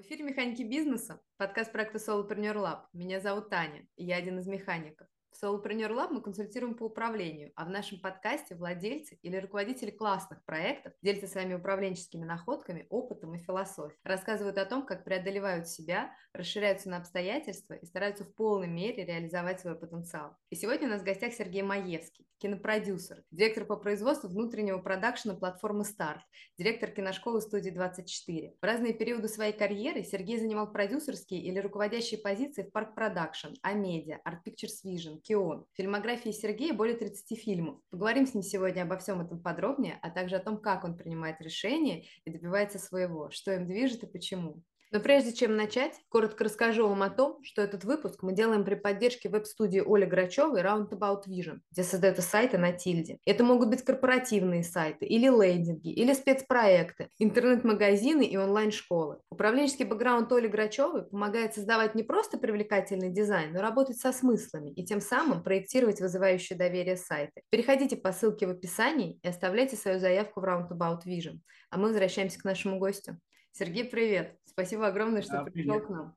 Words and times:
В 0.00 0.02
эфире 0.02 0.24
«Механики 0.24 0.62
бизнеса», 0.62 1.20
подкаст 1.36 1.72
проекта 1.72 1.98
Solopreneur 1.98 2.54
Lab. 2.54 2.84
Меня 2.94 3.20
зовут 3.20 3.50
Таня, 3.50 3.86
и 3.96 4.04
я 4.06 4.16
один 4.16 4.38
из 4.38 4.46
механиков. 4.46 5.06
В 5.30 5.42
Solopreneur 5.42 5.90
Lab 5.92 6.08
мы 6.10 6.20
консультируем 6.20 6.74
по 6.74 6.84
управлению, 6.84 7.52
а 7.54 7.64
в 7.64 7.70
нашем 7.70 8.00
подкасте 8.00 8.56
владельцы 8.56 9.18
или 9.22 9.36
руководители 9.36 9.90
классных 9.90 10.44
проектов 10.44 10.92
делятся 11.02 11.28
своими 11.28 11.54
управленческими 11.54 12.24
находками, 12.24 12.86
опытом 12.90 13.34
и 13.34 13.38
философией. 13.38 13.98
Рассказывают 14.02 14.58
о 14.58 14.66
том, 14.66 14.84
как 14.84 15.04
преодолевают 15.04 15.68
себя, 15.68 16.12
расширяются 16.32 16.90
на 16.90 16.98
обстоятельства 16.98 17.74
и 17.74 17.86
стараются 17.86 18.24
в 18.24 18.34
полной 18.34 18.66
мере 18.68 19.04
реализовать 19.04 19.60
свой 19.60 19.76
потенциал. 19.76 20.36
И 20.50 20.56
сегодня 20.56 20.88
у 20.88 20.90
нас 20.90 21.02
в 21.02 21.04
гостях 21.04 21.32
Сергей 21.32 21.62
Маевский, 21.62 22.26
кинопродюсер, 22.38 23.22
директор 23.30 23.64
по 23.64 23.76
производству 23.76 24.28
внутреннего 24.28 24.78
продакшена 24.78 25.34
платформы 25.34 25.84
«Старт», 25.84 26.22
директор 26.58 26.90
киношколы 26.90 27.40
студии 27.40 27.70
24. 27.70 28.56
В 28.60 28.64
разные 28.64 28.94
периоды 28.94 29.28
своей 29.28 29.52
карьеры 29.52 30.02
Сергей 30.02 30.38
занимал 30.38 30.72
продюсерские 30.72 31.40
или 31.40 31.58
руководящие 31.58 32.20
позиции 32.20 32.62
в 32.62 32.72
Park 32.72 32.94
Production, 32.94 33.54
Амедиа, 33.62 34.20
Art 34.26 34.38
Pictures 34.46 34.84
Vision, 34.84 35.19
KION. 35.20 35.66
В 35.72 35.76
фильмографии 35.76 36.30
Сергея 36.30 36.72
более 36.72 36.96
30 36.96 37.38
фильмов. 37.38 37.80
Поговорим 37.90 38.26
с 38.26 38.34
ним 38.34 38.42
сегодня 38.42 38.82
обо 38.82 38.98
всем 38.98 39.20
этом 39.20 39.40
подробнее, 39.40 39.98
а 40.02 40.10
также 40.10 40.36
о 40.36 40.40
том, 40.40 40.60
как 40.60 40.84
он 40.84 40.96
принимает 40.96 41.40
решения 41.40 42.06
и 42.24 42.30
добивается 42.30 42.78
своего, 42.78 43.30
что 43.30 43.52
им 43.52 43.66
движет 43.66 44.02
и 44.02 44.06
почему. 44.06 44.62
Но 44.92 44.98
прежде 44.98 45.32
чем 45.32 45.56
начать, 45.56 45.94
коротко 46.08 46.42
расскажу 46.42 46.88
вам 46.88 47.02
о 47.04 47.10
том, 47.10 47.42
что 47.44 47.62
этот 47.62 47.84
выпуск 47.84 48.22
мы 48.22 48.32
делаем 48.32 48.64
при 48.64 48.74
поддержке 48.74 49.28
веб-студии 49.28 49.80
Оли 49.80 50.04
Грачевой 50.04 50.62
Roundabout 50.62 51.28
Vision, 51.28 51.60
где 51.70 51.84
создаются 51.84 52.22
сайты 52.22 52.58
на 52.58 52.72
Тильде. 52.72 53.18
Это 53.24 53.44
могут 53.44 53.68
быть 53.68 53.82
корпоративные 53.82 54.64
сайты, 54.64 55.06
или 55.06 55.28
лендинги, 55.28 55.92
или 55.92 56.12
спецпроекты, 56.12 57.08
интернет-магазины 57.18 58.24
и 58.24 58.36
онлайн-школы. 58.36 59.20
Управленческий 59.30 59.84
бэкграунд 59.84 60.32
Оли 60.32 60.48
Грачевой 60.48 61.04
помогает 61.04 61.54
создавать 61.54 61.94
не 61.94 62.02
просто 62.02 62.36
привлекательный 62.36 63.10
дизайн, 63.10 63.52
но 63.52 63.60
работать 63.60 63.98
со 63.98 64.12
смыслами 64.12 64.70
и 64.70 64.84
тем 64.84 65.00
самым 65.00 65.44
проектировать 65.44 66.00
вызывающие 66.00 66.58
доверие 66.58 66.96
сайты. 66.96 67.42
Переходите 67.50 67.96
по 67.96 68.10
ссылке 68.10 68.48
в 68.48 68.50
описании 68.50 69.20
и 69.22 69.28
оставляйте 69.28 69.76
свою 69.76 70.00
заявку 70.00 70.40
в 70.40 70.44
Roundabout 70.44 71.02
Vision. 71.06 71.38
А 71.70 71.78
мы 71.78 71.88
возвращаемся 71.88 72.40
к 72.40 72.44
нашему 72.44 72.80
гостю. 72.80 73.16
Сергей, 73.52 73.84
привет. 73.84 74.38
Спасибо 74.44 74.86
огромное, 74.86 75.22
что 75.22 75.32
да, 75.32 75.44
пришел 75.44 75.74
привет. 75.74 75.86
к 75.86 75.90
нам. 75.90 76.16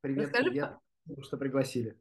Привет, 0.00 0.24
Расскажи, 0.24 0.50
привет, 0.50 0.70
по... 1.16 1.22
что 1.22 1.36
пригласили. 1.36 1.98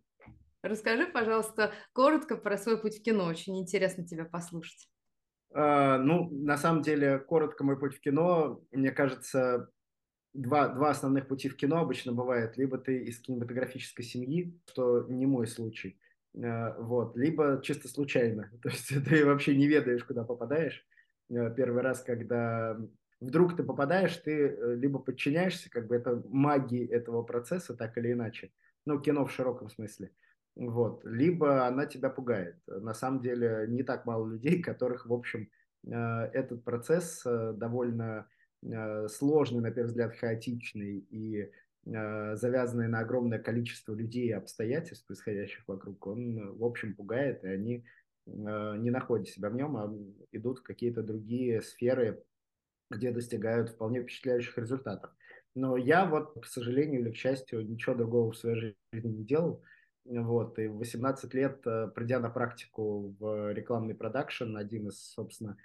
Расскажи, 0.61 1.08
пожалуйста, 1.08 1.73
коротко 1.94 2.38
про 2.38 2.58
свой 2.58 2.80
путь 2.81 2.99
в 2.99 3.03
кино. 3.03 3.25
Очень 3.25 3.59
интересно 3.59 4.05
тебя 4.05 4.25
послушать. 4.25 4.89
А, 5.53 5.97
ну, 5.97 6.30
на 6.30 6.58
самом 6.58 6.81
деле, 6.81 7.19
коротко 7.19 7.64
мой 7.64 7.80
путь 7.80 7.95
в 7.95 7.99
кино, 8.02 8.64
мне 8.71 8.91
кажется, 8.91 9.69
два, 10.33 10.67
два 10.69 10.89
основных 10.89 11.27
пути 11.27 11.49
в 11.49 11.55
кино 11.55 11.80
обычно 11.80 12.11
бывает. 12.11 12.58
Либо 12.58 12.77
ты 12.77 13.03
из 13.03 13.19
кинематографической 13.19 14.03
семьи, 14.03 14.59
что 14.69 15.05
не 15.08 15.25
мой 15.25 15.47
случай, 15.47 15.99
а, 16.36 16.75
вот, 16.80 17.16
либо 17.16 17.61
чисто 17.64 17.88
случайно. 17.88 18.52
То 18.61 18.69
есть 18.69 18.88
ты 19.05 19.25
вообще 19.25 19.55
не 19.55 19.67
ведаешь, 19.67 20.03
куда 20.03 20.23
попадаешь. 20.23 20.86
А, 21.31 21.49
первый 21.49 21.81
раз, 21.81 22.02
когда 22.02 22.77
вдруг 23.24 23.56
ты 23.56 23.64
попадаешь, 23.64 24.16
ты 24.18 24.50
э, 24.50 24.76
либо 24.76 25.00
подчиняешься, 25.00 25.70
как 25.70 25.88
бы 25.88 25.96
это 25.96 26.22
магии 26.28 26.88
этого 26.88 27.24
процесса, 27.24 27.74
так 27.74 27.98
или 27.98 28.12
иначе, 28.12 28.52
ну, 28.86 29.00
кино 29.00 29.26
в 29.26 29.32
широком 29.32 29.70
смысле, 29.70 30.12
вот, 30.56 31.04
либо 31.06 31.66
она 31.66 31.86
тебя 31.86 32.10
пугает. 32.10 32.58
На 32.68 32.94
самом 32.94 33.22
деле 33.22 33.66
не 33.70 33.84
так 33.84 34.06
мало 34.06 34.28
людей, 34.28 34.62
которых, 34.70 35.06
в 35.06 35.14
общем, 35.14 35.50
э, 35.86 35.92
этот 36.34 36.64
процесс 36.64 37.26
э, 37.26 37.54
довольно 37.56 38.28
сложный, 39.10 39.60
на 39.60 39.72
первый 39.72 39.88
взгляд, 39.88 40.16
хаотичный 40.16 41.06
и 41.10 41.52
завязанный 41.84 42.88
на 42.88 43.00
огромное 43.00 43.38
количество 43.38 43.94
людей 43.94 44.28
и 44.28 44.32
обстоятельств, 44.32 45.06
происходящих 45.06 45.68
вокруг, 45.68 46.08
он, 46.08 46.56
в 46.56 46.64
общем, 46.64 46.96
пугает, 46.96 47.44
и 47.44 47.50
они, 47.50 47.86
не 48.26 48.89
находят 48.89 49.28
себя 49.28 49.50
в 49.50 49.56
нем, 49.56 49.76
а 49.76 49.94
идут 50.32 50.60
в 50.60 50.64
какие-то 50.64 51.04
другие 51.04 51.62
сферы 51.62 52.23
где 52.93 53.11
достигают 53.11 53.70
вполне 53.70 54.02
впечатляющих 54.02 54.58
результатов. 54.58 55.11
Но 55.55 55.77
я 55.77 56.05
вот, 56.05 56.33
к 56.42 56.45
сожалению 56.45 57.02
или 57.02 57.11
к 57.11 57.15
счастью, 57.15 57.67
ничего 57.67 57.95
другого 57.95 58.31
в 58.31 58.37
своей 58.37 58.76
жизни 58.92 59.09
не 59.09 59.23
делал. 59.23 59.64
Вот, 60.05 60.59
и 60.59 60.67
в 60.67 60.77
18 60.77 61.33
лет, 61.33 61.65
э, 61.65 61.89
придя 61.95 62.20
на 62.20 62.30
практику 62.30 63.15
в 63.20 63.53
рекламный 63.53 63.95
продакшн, 63.95 64.58
один 64.58 64.89
из, 64.89 64.99
собственно, 64.99 65.58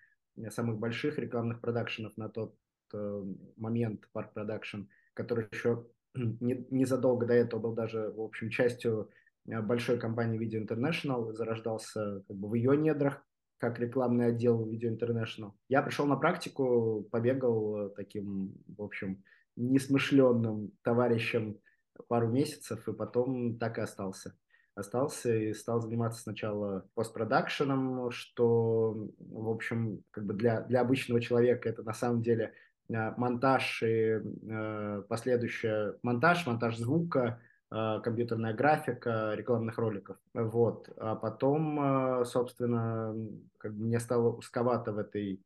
самых 0.51 0.79
больших 0.79 1.19
рекламных 1.19 1.61
продакшенов 1.61 2.17
на 2.17 2.29
тот 2.29 2.55
э, 2.93 3.25
момент, 3.57 4.09
Park 4.13 4.33
Production, 4.35 4.83
который 5.15 5.49
еще 5.51 5.87
не, 6.15 6.67
незадолго 6.71 7.27
до 7.27 7.35
этого 7.35 7.61
был 7.61 7.73
даже, 7.73 8.11
в 8.11 8.21
общем, 8.21 8.51
частью 8.51 9.11
э, 9.49 9.61
большой 9.61 9.99
компании 9.99 10.39
Video 10.39 10.65
International, 10.65 11.33
зарождался 11.33 12.23
как 12.29 12.37
бы 12.37 12.49
в 12.49 12.55
ее 12.55 12.77
недрах, 12.77 13.25
как 13.59 13.79
рекламный 13.79 14.27
отдел 14.27 14.67
Video 14.69 14.97
International. 14.97 15.53
Я 15.69 15.83
пришел 15.83 16.07
на 16.07 16.17
практику, 16.17 17.07
побегал 17.11 17.91
таким, 17.91 18.55
в 18.67 18.83
общем, 18.83 19.23
несмышленным 19.57 20.73
товарищем 20.83 21.59
пару 22.07 22.29
месяцев, 22.29 22.89
и 22.89 22.93
потом 22.93 23.59
так 23.59 23.79
и 23.79 23.81
остался. 23.81 24.37
Остался 24.75 25.35
и 25.35 25.53
стал 25.55 25.81
заниматься 25.81 26.23
сначала 26.23 26.89
постпродакшеном, 26.95 28.13
что, 28.13 29.09
в 29.19 29.49
общем, 29.49 30.05
как 30.13 30.25
бы 30.25 30.35
для, 30.35 30.61
для 30.63 30.81
обычного 30.81 31.21
человека 31.21 31.69
это 31.69 31.83
на 31.83 31.93
самом 31.93 32.23
деле 32.23 32.53
э, 32.89 33.11
монтаж 33.17 33.83
и 33.83 34.21
э, 34.21 35.03
последующий 35.09 35.99
монтаж, 36.03 36.47
монтаж 36.47 36.77
звука, 36.77 37.41
компьютерная 37.71 38.55
графика 38.55 39.35
рекламных 39.35 39.79
роликов. 39.79 40.17
Вот. 40.35 40.89
А 40.97 41.15
потом, 41.17 42.21
э, 42.21 42.25
собственно, 42.25 43.15
как 43.59 43.75
бы 43.75 43.85
мне 43.85 44.01
стало 44.01 44.33
узковато 44.33 44.93
в 44.93 44.99
этой, 44.99 45.43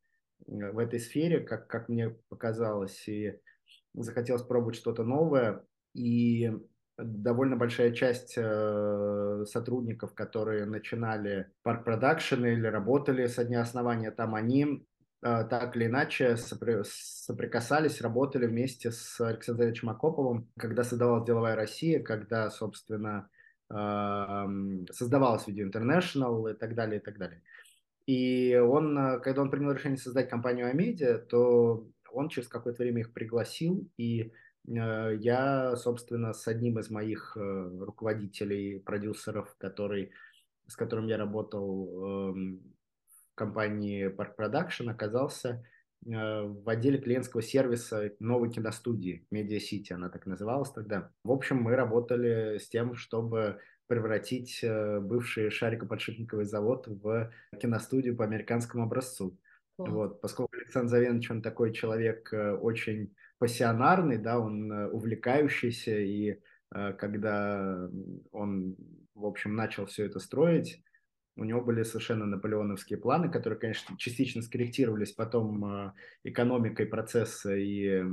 в 0.46 0.78
этой 0.78 1.00
сфере, 1.00 1.40
как, 1.40 1.66
как 1.66 1.88
мне 1.88 2.10
показалось, 2.28 3.08
и 3.08 3.40
захотелось 3.94 4.42
пробовать 4.42 4.76
что-то 4.76 5.02
новое. 5.02 5.64
И 5.94 6.52
довольно 6.96 7.56
большая 7.56 7.92
часть 7.92 8.34
э, 8.36 9.44
сотрудников, 9.46 10.14
которые 10.14 10.64
начинали 10.66 11.50
Park 11.66 11.84
Production 11.84 12.48
или 12.50 12.66
работали 12.66 13.26
со 13.26 13.44
дня 13.44 13.62
основания 13.62 14.10
там, 14.10 14.34
они 14.34 14.86
Э, 14.91 14.91
так 15.22 15.76
или 15.76 15.86
иначе 15.86 16.36
соприкасались, 16.36 18.00
работали 18.00 18.46
вместе 18.46 18.90
с 18.90 19.20
Александром 19.20 19.90
Акоповым, 19.90 20.48
когда 20.58 20.82
создавалась 20.82 21.24
«Деловая 21.24 21.54
Россия», 21.54 22.02
когда, 22.02 22.50
собственно, 22.50 23.28
эм, 23.70 24.84
создавалась 24.90 25.46
Video 25.46 25.70
International 25.70 26.50
и 26.50 26.54
так 26.54 26.74
далее, 26.74 26.98
и 27.00 27.02
так 27.02 27.18
далее. 27.18 27.40
И 28.06 28.56
он, 28.56 28.98
э, 28.98 29.20
когда 29.20 29.42
он 29.42 29.50
принял 29.50 29.70
решение 29.70 29.96
создать 29.96 30.28
компанию 30.28 30.68
Амедиа, 30.68 31.18
то 31.18 31.86
он 32.12 32.28
через 32.28 32.48
какое-то 32.48 32.82
время 32.82 33.02
их 33.02 33.12
пригласил, 33.12 33.88
и 33.96 34.32
э, 34.66 35.16
я, 35.20 35.76
собственно, 35.76 36.32
с 36.32 36.48
одним 36.48 36.80
из 36.80 36.90
моих 36.90 37.36
руководителей, 37.36 38.80
продюсеров, 38.80 39.54
который, 39.56 40.10
с 40.66 40.74
которым 40.74 41.06
я 41.06 41.16
работал 41.16 42.32
эм, 42.34 42.74
компании 43.34 44.08
Park 44.08 44.34
Production 44.38 44.90
оказался 44.90 45.64
э, 46.04 46.42
в 46.42 46.68
отделе 46.68 46.98
клиентского 46.98 47.42
сервиса 47.42 48.12
новой 48.18 48.50
киностудии 48.50 49.26
Media 49.32 49.58
City, 49.58 49.92
она 49.92 50.08
так 50.08 50.26
называлась 50.26 50.70
тогда. 50.70 51.10
В 51.24 51.32
общем, 51.32 51.56
мы 51.56 51.76
работали 51.76 52.58
с 52.58 52.68
тем, 52.68 52.94
чтобы 52.94 53.58
превратить 53.86 54.60
э, 54.62 55.00
бывший 55.00 55.50
шарикоподшипниковый 55.50 56.44
завод 56.44 56.86
в 56.86 57.32
киностудию 57.60 58.16
по 58.16 58.24
американскому 58.24 58.84
образцу. 58.84 59.38
Oh. 59.78 59.90
Вот, 59.90 60.20
поскольку 60.20 60.56
Александр 60.56 60.90
Завенович, 60.90 61.30
он 61.30 61.42
такой 61.42 61.72
человек 61.72 62.32
э, 62.32 62.52
очень 62.52 63.14
пассионарный, 63.38 64.18
да, 64.18 64.38
он 64.38 64.70
увлекающийся, 64.70 65.98
и 65.98 66.38
когда 66.70 67.90
он, 68.30 68.76
в 69.14 69.26
общем, 69.26 69.56
начал 69.56 69.84
все 69.84 70.06
это 70.06 70.20
строить, 70.20 70.82
у 71.36 71.44
него 71.44 71.62
были 71.62 71.82
совершенно 71.82 72.26
наполеоновские 72.26 72.98
планы, 72.98 73.30
которые, 73.30 73.58
конечно, 73.58 73.96
частично 73.96 74.42
скорректировались 74.42 75.12
потом 75.12 75.64
а, 75.64 75.94
экономикой 76.24 76.86
процесса 76.86 77.54
и 77.54 78.04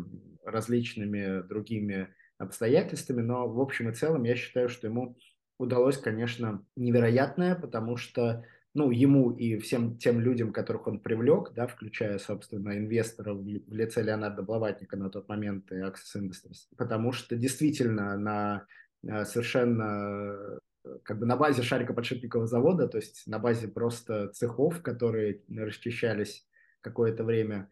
различными 0.43 1.41
другими 1.47 2.13
обстоятельствами, 2.37 3.21
но 3.21 3.47
в 3.47 3.59
общем 3.59 3.89
и 3.89 3.93
целом 3.93 4.23
я 4.23 4.35
считаю, 4.35 4.69
что 4.69 4.87
ему 4.87 5.17
удалось, 5.57 5.97
конечно, 5.97 6.65
невероятное, 6.77 7.55
потому 7.55 7.97
что 7.97 8.45
ну, 8.73 8.91
ему 8.91 9.31
и 9.31 9.57
всем 9.57 9.97
тем 9.97 10.21
людям, 10.21 10.53
которых 10.53 10.87
он 10.87 10.99
привлек, 10.99 11.51
да, 11.53 11.67
включая, 11.67 12.17
собственно, 12.19 12.77
инвесторов 12.77 13.39
в 13.39 13.73
лице 13.73 14.03
Леонарда 14.03 14.43
Блаватника 14.43 14.95
на 14.95 15.09
тот 15.09 15.27
момент 15.27 15.71
и 15.71 15.75
Access 15.75 16.15
Industries, 16.17 16.67
потому 16.77 17.11
что 17.11 17.35
действительно 17.35 18.17
на 18.17 18.65
а, 19.07 19.25
совершенно 19.25 20.59
как 21.03 21.19
бы 21.19 21.25
на 21.25 21.35
базе 21.35 21.61
шарикоподшипникового 21.61 22.47
завода, 22.47 22.87
то 22.87 22.97
есть 22.97 23.23
на 23.27 23.39
базе 23.39 23.67
просто 23.67 24.29
цехов, 24.29 24.81
которые 24.81 25.41
расчищались 25.49 26.47
какое-то 26.81 27.23
время, 27.23 27.69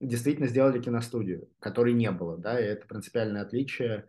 действительно 0.00 0.46
сделали 0.46 0.80
киностудию, 0.80 1.48
которой 1.60 1.92
не 1.94 2.10
было, 2.10 2.36
да, 2.36 2.60
и 2.60 2.64
это 2.64 2.86
принципиальное 2.86 3.42
отличие 3.42 4.06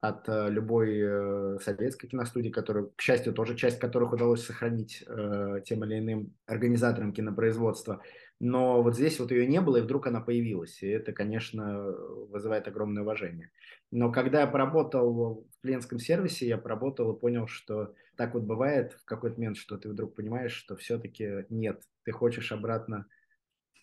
от 0.00 0.28
э, 0.28 0.48
любой 0.48 0.98
э, 1.00 1.58
советской 1.60 2.08
киностудии, 2.08 2.50
которую, 2.50 2.92
к 2.94 3.00
счастью, 3.00 3.32
тоже 3.32 3.56
часть 3.56 3.80
которых 3.80 4.12
удалось 4.12 4.44
сохранить 4.44 5.02
э, 5.06 5.60
тем 5.64 5.84
или 5.84 5.98
иным 5.98 6.34
организаторам 6.46 7.12
кинопроизводства. 7.12 8.00
Но 8.38 8.82
вот 8.82 8.94
здесь 8.94 9.18
вот 9.18 9.32
ее 9.32 9.46
не 9.46 9.60
было, 9.60 9.78
и 9.78 9.82
вдруг 9.82 10.06
она 10.06 10.20
появилась. 10.20 10.82
И 10.82 10.86
это, 10.86 11.12
конечно, 11.12 11.82
вызывает 12.30 12.68
огромное 12.68 13.02
уважение. 13.02 13.50
Но 13.90 14.12
когда 14.12 14.40
я 14.42 14.46
поработал 14.46 15.46
в 15.50 15.62
клиентском 15.62 15.98
сервисе, 15.98 16.46
я 16.46 16.58
поработал 16.58 17.12
и 17.12 17.18
понял, 17.18 17.46
что 17.46 17.94
так 18.16 18.34
вот 18.34 18.42
бывает 18.42 18.92
в 18.92 19.04
какой-то 19.04 19.38
момент, 19.38 19.56
что 19.56 19.78
ты 19.78 19.88
вдруг 19.88 20.14
понимаешь, 20.14 20.52
что 20.52 20.76
все-таки 20.76 21.46
нет, 21.48 21.82
ты 22.04 22.12
хочешь 22.12 22.52
обратно 22.52 23.06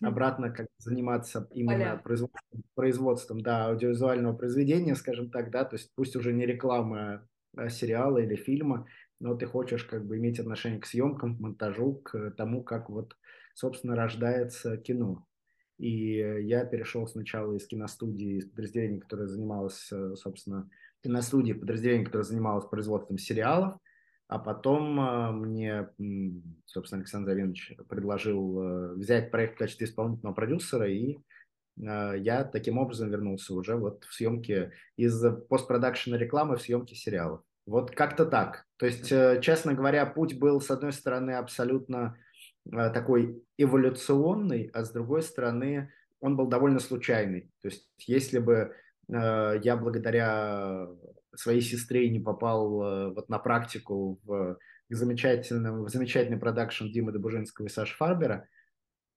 обратно 0.02 0.50
как 0.50 0.66
заниматься 0.78 1.48
именно 1.52 1.96
производством, 1.96 2.64
производством 2.74 3.40
да, 3.40 3.66
аудиовизуального 3.68 4.36
произведения, 4.36 4.94
скажем 4.94 5.30
так, 5.30 5.50
да, 5.50 5.64
то 5.64 5.76
есть 5.76 5.90
пусть 5.94 6.16
уже 6.16 6.32
не 6.32 6.44
реклама 6.46 7.26
а 7.56 7.70
сериала 7.70 8.18
или 8.18 8.36
фильма, 8.36 8.86
но 9.18 9.34
ты 9.34 9.46
хочешь 9.46 9.84
как 9.84 10.04
бы 10.06 10.18
иметь 10.18 10.38
отношение 10.38 10.80
к 10.80 10.86
съемкам, 10.86 11.36
к 11.36 11.40
монтажу, 11.40 11.94
к 11.94 12.32
тому, 12.32 12.62
как 12.62 12.90
вот, 12.90 13.16
собственно, 13.54 13.96
рождается 13.96 14.76
кино. 14.76 15.25
И 15.78 16.16
я 16.44 16.64
перешел 16.64 17.06
сначала 17.06 17.52
из 17.52 17.66
киностудии, 17.66 18.38
из 18.38 18.46
подразделения, 18.46 19.00
которое 19.00 19.26
занималось, 19.26 19.88
э, 19.92 20.14
собственно, 20.16 20.70
киностудии, 21.02 21.52
подразделение, 21.52 22.06
которое 22.06 22.24
занималось 22.24 22.64
производством 22.64 23.18
сериалов, 23.18 23.78
а 24.26 24.38
потом 24.38 24.98
э, 24.98 25.30
мне, 25.32 25.88
собственно, 26.64 27.00
Александр 27.00 27.30
Завинович 27.30 27.74
предложил 27.88 28.62
э, 28.62 28.94
взять 28.94 29.30
проект 29.30 29.56
в 29.56 29.58
качестве 29.58 29.86
исполнительного 29.86 30.34
продюсера, 30.34 30.88
и 30.88 31.18
я 31.78 32.44
таким 32.44 32.78
образом 32.78 33.10
вернулся 33.10 33.52
уже 33.52 33.76
вот 33.76 34.02
в 34.04 34.14
съемки 34.14 34.72
из 34.96 35.22
постпродакшена 35.50 36.16
рекламы 36.16 36.56
в 36.56 36.62
съемки 36.62 36.94
сериалов. 36.94 37.42
Вот 37.66 37.90
как-то 37.90 38.24
так. 38.24 38.64
То 38.78 38.86
есть, 38.86 39.10
честно 39.42 39.74
говоря, 39.74 40.06
путь 40.06 40.38
был, 40.38 40.62
с 40.62 40.70
одной 40.70 40.94
стороны, 40.94 41.32
абсолютно 41.32 42.16
такой 42.70 43.42
эволюционный, 43.58 44.70
а 44.72 44.84
с 44.84 44.92
другой 44.92 45.22
стороны, 45.22 45.92
он 46.20 46.36
был 46.36 46.46
довольно 46.46 46.80
случайный. 46.80 47.50
То 47.62 47.68
есть, 47.68 47.88
если 48.06 48.38
бы 48.38 48.74
я 49.08 49.78
благодаря 49.80 50.88
своей 51.36 51.60
сестре 51.60 52.08
не 52.10 52.20
попал 52.20 52.82
э, 52.82 53.12
вот 53.14 53.28
на 53.28 53.38
практику 53.38 54.20
в 54.24 54.58
замечательном, 54.88 55.84
в 55.84 55.88
замечательный 55.88 56.38
продакшн 56.38 56.86
Димы 56.86 57.12
Добужинского 57.12 57.66
и 57.66 57.68
Саши 57.68 57.96
Фарбера, 57.96 58.48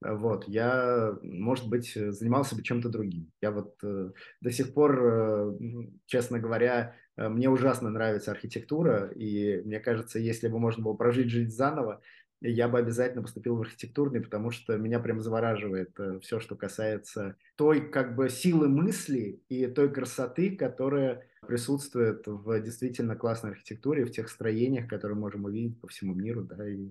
вот, 0.02 0.48
я, 0.48 1.14
может 1.22 1.68
быть, 1.68 1.92
занимался 1.94 2.56
бы 2.56 2.62
чем-то 2.62 2.88
другим. 2.88 3.30
Я 3.42 3.50
вот 3.50 3.74
э, 3.82 4.12
до 4.40 4.50
сих 4.50 4.72
пор, 4.72 4.98
э, 4.98 5.58
честно 6.06 6.38
говоря, 6.38 6.96
э, 7.18 7.28
мне 7.28 7.50
ужасно 7.50 7.90
нравится 7.90 8.30
архитектура, 8.30 9.10
и 9.10 9.60
мне 9.62 9.78
кажется, 9.78 10.18
если 10.18 10.48
бы 10.48 10.58
можно 10.58 10.82
было 10.82 10.94
прожить 10.94 11.28
жизнь 11.28 11.50
заново, 11.50 12.00
я 12.40 12.68
бы 12.68 12.78
обязательно 12.78 13.22
поступил 13.22 13.56
в 13.56 13.60
архитектурный, 13.60 14.20
потому 14.20 14.50
что 14.50 14.76
меня 14.76 14.98
прям 14.98 15.20
завораживает 15.20 15.90
э, 15.98 16.20
все, 16.20 16.40
что 16.40 16.56
касается 16.56 17.36
той 17.56 17.90
как 17.90 18.16
бы 18.16 18.28
силы 18.30 18.68
мысли 18.68 19.42
и 19.48 19.66
той 19.66 19.92
красоты, 19.92 20.56
которая 20.56 21.28
присутствует 21.46 22.26
в 22.26 22.60
действительно 22.60 23.16
классной 23.16 23.50
архитектуре, 23.50 24.04
в 24.04 24.10
тех 24.10 24.28
строениях, 24.28 24.88
которые 24.88 25.18
можем 25.18 25.44
увидеть 25.44 25.80
по 25.80 25.88
всему 25.88 26.14
миру, 26.14 26.42
да, 26.42 26.66
и 26.66 26.90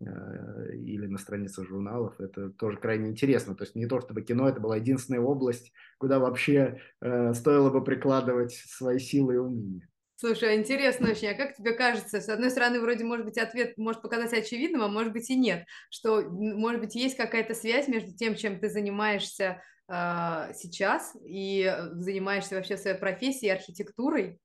э, 0.00 0.74
или 0.74 1.06
на 1.06 1.16
страницах 1.16 1.66
журналов. 1.66 2.20
Это 2.20 2.50
тоже 2.50 2.76
крайне 2.78 3.08
интересно. 3.08 3.54
То 3.54 3.64
есть 3.64 3.74
не 3.74 3.86
то, 3.86 4.00
чтобы 4.00 4.20
кино 4.20 4.48
это 4.48 4.60
была 4.60 4.76
единственная 4.76 5.20
область, 5.20 5.72
куда 5.96 6.18
вообще 6.18 6.82
э, 7.00 7.32
стоило 7.32 7.70
бы 7.70 7.82
прикладывать 7.82 8.52
свои 8.52 8.98
силы 8.98 9.34
и 9.34 9.38
умения. 9.38 9.87
Слушай, 10.20 10.50
а 10.50 10.56
интересно 10.56 11.10
очень, 11.10 11.28
а 11.28 11.34
как 11.34 11.54
тебе 11.54 11.74
кажется, 11.74 12.20
с 12.20 12.28
одной 12.28 12.50
стороны, 12.50 12.80
вроде, 12.80 13.04
может 13.04 13.24
быть, 13.24 13.38
ответ 13.38 13.78
может 13.78 14.02
показаться 14.02 14.38
очевидным, 14.38 14.82
а 14.82 14.88
может 14.88 15.12
быть 15.12 15.30
и 15.30 15.36
нет, 15.36 15.64
что, 15.90 16.22
может 16.22 16.80
быть, 16.80 16.96
есть 16.96 17.16
какая-то 17.16 17.54
связь 17.54 17.86
между 17.86 18.12
тем, 18.12 18.34
чем 18.34 18.58
ты 18.58 18.68
занимаешься 18.68 19.62
э, 19.88 20.52
сейчас 20.54 21.16
и 21.24 21.72
занимаешься 21.92 22.56
вообще 22.56 22.76
своей 22.76 22.98
профессией, 22.98 23.52
архитектурой? 23.52 24.40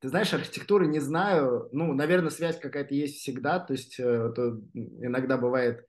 Ты 0.00 0.08
знаешь, 0.08 0.34
архитектуры 0.34 0.88
не 0.88 0.98
знаю, 0.98 1.68
ну, 1.70 1.94
наверное, 1.94 2.30
связь 2.30 2.58
какая-то 2.58 2.92
есть 2.92 3.18
всегда, 3.18 3.60
то 3.60 3.74
есть 3.74 4.00
э, 4.00 4.32
то 4.34 4.60
иногда 4.74 5.36
бывает 5.36 5.86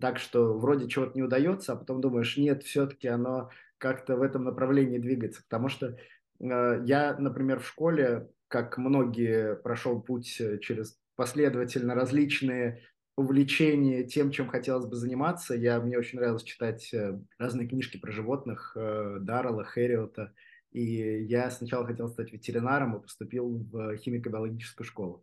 так, 0.00 0.18
что 0.18 0.58
вроде 0.58 0.88
чего-то 0.88 1.12
не 1.14 1.22
удается, 1.22 1.74
а 1.74 1.76
потом 1.76 2.00
думаешь, 2.00 2.36
нет, 2.36 2.64
все-таки 2.64 3.06
оно 3.06 3.50
как-то 3.78 4.16
в 4.16 4.22
этом 4.22 4.42
направлении 4.42 4.98
двигается, 4.98 5.44
потому 5.44 5.68
что 5.68 5.96
Э, 5.96 5.96
я, 6.42 7.16
например, 7.18 7.60
в 7.60 7.66
школе, 7.66 8.28
как 8.48 8.76
многие, 8.78 9.56
прошел 9.56 10.02
путь 10.02 10.40
э, 10.40 10.58
через 10.58 10.98
последовательно 11.14 11.94
различные 11.94 12.82
увлечения 13.16 14.04
тем, 14.04 14.30
чем 14.30 14.48
хотелось 14.48 14.86
бы 14.86 14.96
заниматься. 14.96 15.54
Я, 15.54 15.80
мне 15.80 15.98
очень 15.98 16.18
нравилось 16.18 16.42
читать 16.42 16.92
э, 16.92 17.18
разные 17.38 17.68
книжки 17.68 17.98
про 17.98 18.10
животных, 18.10 18.72
Даррелла, 18.74 19.64
Хэриота. 19.64 20.34
И 20.72 21.24
я 21.24 21.50
сначала 21.50 21.86
хотел 21.86 22.08
стать 22.08 22.32
ветеринаром 22.32 22.96
и 22.96 23.02
поступил 23.02 23.58
в 23.70 23.96
химико-биологическую 23.96 24.84
школу. 24.84 25.22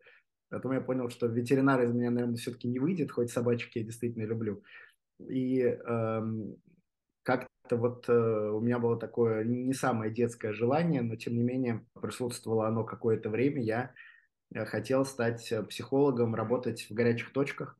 Потом 0.49 0.71
я 0.73 0.81
понял, 0.81 1.09
что 1.09 1.27
ветеринар 1.27 1.81
из 1.83 1.91
меня, 1.91 2.11
наверное, 2.11 2.37
все-таки 2.37 2.67
не 2.67 2.79
выйдет, 2.79 3.11
хоть 3.11 3.31
собачек 3.31 3.75
я 3.75 3.83
действительно 3.83 4.23
люблю. 4.23 4.63
И 5.27 5.59
эм, 5.61 6.55
как 7.23 7.47
это 7.69 7.77
вот 7.77 8.09
э, 8.09 8.11
у 8.11 8.59
меня 8.61 8.79
было 8.79 8.97
такое 8.97 9.43
не 9.43 9.73
самое 9.73 10.11
детское 10.11 10.53
желание, 10.53 11.03
но 11.03 11.15
тем 11.15 11.35
не 11.35 11.43
менее 11.43 11.85
присутствовало 12.01 12.67
оно 12.67 12.83
какое-то 12.83 13.29
время. 13.29 13.61
Я 13.61 13.93
э, 14.53 14.65
хотел 14.65 15.05
стать 15.05 15.51
э, 15.51 15.61
психологом, 15.61 16.33
работать 16.33 16.87
в 16.89 16.93
горячих 16.93 17.31
точках. 17.31 17.77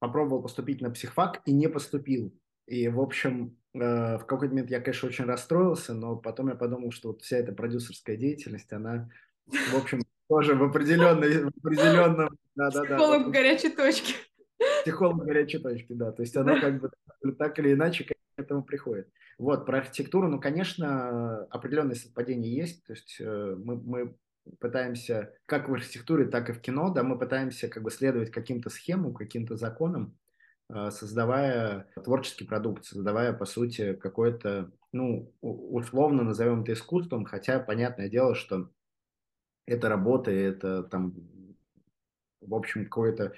Попробовал 0.00 0.42
поступить 0.42 0.80
на 0.80 0.90
психфак 0.90 1.40
и 1.46 1.52
не 1.52 1.68
поступил. 1.68 2.34
И, 2.66 2.88
в 2.88 3.00
общем, 3.00 3.56
э, 3.74 4.18
в 4.18 4.26
какой-то 4.26 4.54
момент 4.54 4.70
я, 4.70 4.80
конечно, 4.80 5.08
очень 5.08 5.24
расстроился, 5.24 5.94
но 5.94 6.16
потом 6.16 6.48
я 6.48 6.56
подумал, 6.56 6.90
что 6.90 7.10
вот 7.10 7.22
вся 7.22 7.36
эта 7.36 7.52
продюсерская 7.52 8.16
деятельность, 8.16 8.72
она, 8.72 9.08
в 9.46 9.76
общем, 9.76 10.02
тоже 10.28 10.56
в 10.56 10.64
определенной, 10.64 11.44
в 11.44 11.48
определенном... 11.62 12.36
Да, 12.56 12.70
да, 12.70 12.80
да. 12.80 12.96
Психолог 12.96 13.26
в 13.28 13.30
горячей 13.30 13.70
точке. 13.70 14.14
Психолог 14.82 15.22
в 15.22 15.26
горячей 15.26 15.58
точке, 15.58 15.94
да. 15.94 16.10
То 16.10 16.22
есть 16.22 16.36
оно 16.36 16.60
как 16.60 16.80
бы 16.80 16.90
так 17.38 17.58
или 17.60 17.72
иначе 17.72 18.04
этому 18.42 18.62
приходит. 18.62 19.08
Вот, 19.38 19.66
про 19.66 19.78
архитектуру, 19.78 20.28
ну, 20.28 20.40
конечно, 20.40 21.44
определенные 21.46 21.96
совпадения 21.96 22.50
есть. 22.50 22.84
То 22.84 22.92
есть 22.92 23.16
э, 23.18 23.56
мы, 23.56 23.76
мы 23.76 24.16
пытаемся, 24.58 25.34
как 25.46 25.68
в 25.68 25.74
архитектуре, 25.74 26.26
так 26.26 26.50
и 26.50 26.52
в 26.52 26.60
кино, 26.60 26.90
да, 26.90 27.02
мы 27.02 27.18
пытаемся 27.18 27.68
как 27.68 27.82
бы 27.82 27.90
следовать 27.90 28.30
каким-то 28.30 28.70
схемам, 28.70 29.14
каким-то 29.14 29.56
законам, 29.56 30.16
э, 30.68 30.90
создавая 30.90 31.88
творческий 32.04 32.44
продукт, 32.44 32.84
создавая, 32.84 33.32
по 33.32 33.44
сути, 33.44 33.94
какое-то, 33.94 34.70
ну, 34.92 35.32
условно 35.40 36.22
назовем 36.22 36.62
это 36.62 36.72
искусством, 36.74 37.24
хотя 37.24 37.60
понятное 37.60 38.08
дело, 38.08 38.34
что 38.34 38.70
это 39.66 39.88
работа, 39.88 40.30
это 40.30 40.82
там, 40.82 41.14
в 42.40 42.54
общем, 42.54 42.84
какое-то 42.84 43.34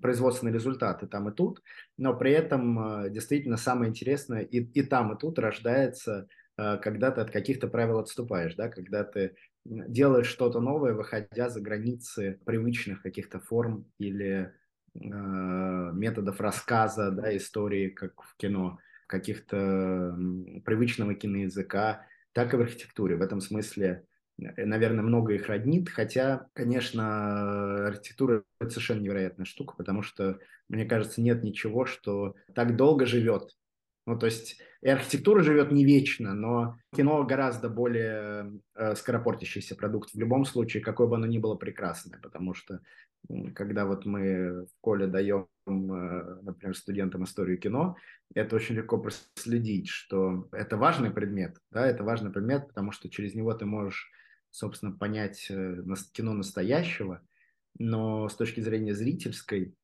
производственные 0.00 0.54
результаты 0.54 1.06
там 1.06 1.28
и 1.28 1.34
тут, 1.34 1.62
но 1.96 2.14
при 2.14 2.32
этом 2.32 3.04
э, 3.04 3.10
действительно 3.10 3.56
самое 3.56 3.90
интересное 3.90 4.42
и, 4.42 4.58
и 4.58 4.82
там, 4.82 5.12
и 5.12 5.18
тут 5.18 5.38
рождается, 5.38 6.28
э, 6.56 6.78
когда 6.78 7.10
ты 7.10 7.20
от 7.20 7.30
каких-то 7.30 7.68
правил 7.68 7.98
отступаешь, 7.98 8.54
да, 8.54 8.68
когда 8.68 9.04
ты 9.04 9.36
делаешь 9.64 10.26
что-то 10.26 10.60
новое, 10.60 10.94
выходя 10.94 11.50
за 11.50 11.60
границы 11.60 12.40
привычных 12.44 13.02
каких-то 13.02 13.40
форм 13.40 13.86
или 13.98 14.52
э, 14.94 14.98
методов 15.00 16.40
рассказа, 16.40 17.10
да, 17.10 17.36
истории, 17.36 17.88
как 17.88 18.22
в 18.22 18.36
кино, 18.36 18.78
каких-то 19.06 20.16
привычного 20.64 21.14
киноязыка, 21.14 22.06
так 22.32 22.54
и 22.54 22.56
в 22.56 22.60
архитектуре. 22.60 23.16
В 23.16 23.22
этом 23.22 23.40
смысле 23.40 24.04
наверное, 24.38 25.02
много 25.02 25.34
их 25.34 25.48
роднит, 25.48 25.88
хотя, 25.88 26.46
конечно, 26.52 27.86
архитектура– 27.88 28.44
это 28.60 28.70
совершенно 28.70 29.00
невероятная 29.00 29.46
штука, 29.46 29.74
потому 29.76 30.02
что, 30.02 30.38
мне 30.68 30.84
кажется, 30.84 31.20
нет 31.20 31.42
ничего, 31.42 31.86
что 31.86 32.34
так 32.54 32.76
долго 32.76 33.04
живет. 33.04 33.56
Ну, 34.06 34.18
то 34.18 34.26
есть 34.26 34.58
и 34.80 34.88
архитектура 34.88 35.42
живет 35.42 35.72
не 35.72 35.84
вечно, 35.84 36.34
но 36.34 36.78
кино 36.94 37.24
гораздо 37.24 37.68
более 37.68 38.60
э, 38.74 38.94
скоропортящийся 38.94 39.74
продукт 39.74 40.14
в 40.14 40.18
любом 40.18 40.44
случае, 40.44 40.82
какой 40.82 41.08
бы 41.08 41.16
оно 41.16 41.26
ни 41.26 41.38
было 41.38 41.56
прекрасное, 41.56 42.18
потому 42.20 42.54
что 42.54 42.80
когда 43.54 43.84
вот 43.84 44.06
мы 44.06 44.66
в 44.66 44.80
коле 44.80 45.08
даем, 45.08 45.48
э, 45.66 46.40
например, 46.42 46.76
студентам 46.76 47.24
историю 47.24 47.58
кино, 47.58 47.96
это 48.34 48.54
очень 48.54 48.76
легко 48.76 48.98
проследить, 48.98 49.88
что 49.88 50.48
это 50.52 50.76
важный 50.76 51.10
предмет, 51.10 51.58
да, 51.72 51.84
это 51.86 52.04
важный 52.04 52.30
предмет, 52.30 52.68
потому 52.68 52.92
что 52.92 53.10
через 53.10 53.34
него 53.34 53.52
ты 53.54 53.66
можешь 53.66 54.10
собственно, 54.50 54.92
понять 54.92 55.46
э, 55.50 55.82
кино 56.12 56.32
настоящего, 56.32 57.22
но 57.78 58.28
с 58.28 58.34
точки 58.34 58.60
зрения 58.60 58.94
зрительской, 58.94 59.74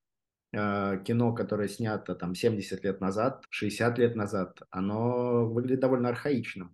э, 0.53 1.03
кино, 1.05 1.33
которое 1.33 1.69
снято 1.69 2.15
там 2.15 2.35
70 2.35 2.85
лет 2.85 3.01
назад, 3.01 3.45
60 3.51 3.99
лет 3.99 4.17
назад, 4.17 4.63
оно 4.71 5.47
выглядит 5.47 5.81
довольно 5.81 6.09
архаичным. 6.09 6.69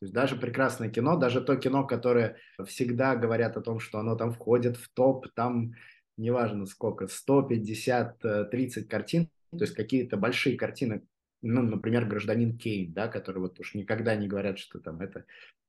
То 0.00 0.04
есть 0.04 0.14
даже 0.14 0.36
прекрасное 0.36 0.90
кино, 0.90 1.16
даже 1.16 1.40
то 1.40 1.56
кино, 1.56 1.84
которое 1.84 2.36
всегда 2.66 3.16
говорят 3.16 3.56
о 3.56 3.62
том, 3.62 3.80
что 3.80 3.98
оно 3.98 4.14
там 4.14 4.32
входит 4.32 4.76
в 4.76 4.88
топ, 4.90 5.26
там 5.34 5.74
неважно 6.16 6.66
сколько, 6.66 7.08
150, 7.08 8.50
30 8.50 8.84
э, 8.84 8.88
картин, 8.88 9.30
то 9.50 9.60
есть 9.60 9.74
какие-то 9.74 10.16
большие 10.16 10.56
картины, 10.56 11.02
ну, 11.42 11.62
например, 11.62 12.06
«Гражданин 12.06 12.56
Кейн», 12.56 12.92
да, 12.92 13.08
который 13.08 13.38
вот 13.38 13.58
уж 13.60 13.74
никогда 13.74 14.16
не 14.16 14.28
говорят, 14.28 14.58
что 14.58 14.80
там 14.80 15.00
это 15.00 15.24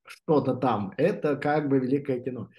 что-то 0.06 0.56
там, 0.56 0.94
это 0.98 1.36
как 1.36 1.70
бы 1.70 1.80
великое 1.80 2.20
кино. 2.20 2.50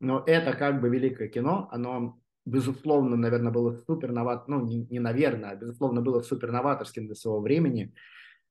Но 0.00 0.22
это 0.26 0.52
как 0.52 0.80
бы 0.80 0.88
великое 0.88 1.28
кино, 1.28 1.68
оно 1.70 2.20
безусловно, 2.44 3.16
наверное, 3.16 3.52
было 3.52 3.72
супер 3.86 4.12
новат, 4.12 4.48
ну, 4.48 4.64
не, 4.64 4.86
не 4.86 5.00
наверное, 5.00 5.50
а 5.50 5.56
безусловно, 5.56 6.00
было 6.00 6.20
супер 6.20 6.52
новаторским 6.52 7.06
для 7.06 7.14
своего 7.14 7.40
времени, 7.40 7.92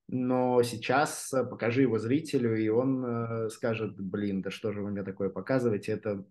но 0.07 0.61
сейчас 0.63 1.33
э, 1.33 1.43
покажи 1.45 1.81
его 1.81 1.97
зрителю, 1.97 2.55
и 2.57 2.67
он 2.67 3.05
э, 3.05 3.49
скажет, 3.49 3.99
блин, 3.99 4.41
да 4.41 4.51
что 4.51 4.71
же 4.71 4.81
вы 4.81 4.91
мне 4.91 5.03
такое 5.03 5.29
показываете, 5.29 5.93
это 5.93 6.25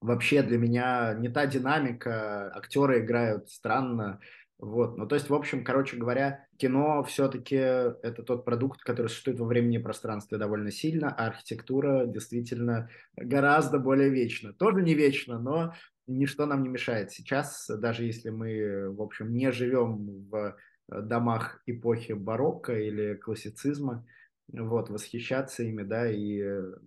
вообще 0.00 0.42
для 0.42 0.58
меня 0.58 1.14
не 1.14 1.28
та 1.28 1.46
динамика, 1.46 2.52
актеры 2.54 3.00
играют 3.00 3.48
странно, 3.48 4.20
вот, 4.58 4.96
ну 4.96 5.08
то 5.08 5.16
есть, 5.16 5.28
в 5.28 5.34
общем, 5.34 5.64
короче 5.64 5.96
говоря, 5.96 6.46
кино 6.56 7.02
все-таки 7.02 7.56
это 7.56 8.22
тот 8.22 8.44
продукт, 8.44 8.82
который 8.82 9.08
существует 9.08 9.40
во 9.40 9.46
времени 9.46 9.78
и 9.78 9.82
пространстве 9.82 10.38
довольно 10.38 10.70
сильно, 10.70 11.08
а 11.08 11.26
архитектура 11.26 12.06
действительно 12.06 12.88
гораздо 13.16 13.78
более 13.78 14.10
вечна. 14.10 14.52
Тоже 14.52 14.82
не 14.82 14.94
вечно, 14.94 15.40
но 15.40 15.74
ничто 16.06 16.46
нам 16.46 16.62
не 16.62 16.68
мешает. 16.68 17.10
Сейчас, 17.10 17.68
даже 17.68 18.04
если 18.04 18.30
мы, 18.30 18.90
в 18.94 19.02
общем, 19.02 19.32
не 19.32 19.50
живем 19.50 20.28
в 20.30 20.56
домах 20.88 21.62
эпохи 21.66 22.12
барокко 22.12 22.78
или 22.78 23.14
классицизма, 23.14 24.06
вот, 24.52 24.90
восхищаться 24.90 25.62
ими, 25.62 25.82
да, 25.82 26.10
и 26.10 26.42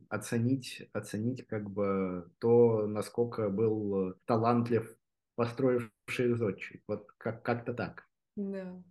оценить, 0.09 0.87
оценить 0.93 1.47
как 1.47 1.69
бы 1.69 2.29
то, 2.39 2.85
насколько 2.85 3.49
был 3.49 4.13
талантлив 4.25 4.95
построивший 5.35 6.33
зодчий. 6.35 6.83
Вот 6.87 7.07
как- 7.17 7.43
как-то 7.43 7.73
так. 7.73 8.05
Да. 8.35 8.81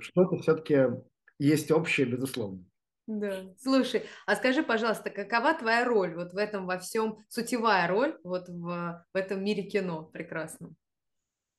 Что-то 0.00 0.36
все-таки 0.38 1.02
есть 1.38 1.70
общее, 1.70 2.06
безусловно. 2.06 2.64
Да. 3.06 3.54
Слушай, 3.58 4.04
а 4.26 4.36
скажи, 4.36 4.62
пожалуйста, 4.62 5.10
какова 5.10 5.54
твоя 5.54 5.84
роль 5.84 6.14
вот 6.14 6.32
в 6.32 6.36
этом 6.36 6.66
во 6.66 6.78
всем, 6.78 7.18
сутевая 7.28 7.88
роль 7.88 8.16
вот 8.22 8.48
в, 8.48 9.04
в 9.12 9.16
этом 9.16 9.44
мире 9.44 9.64
кино 9.64 10.04
прекрасном? 10.04 10.76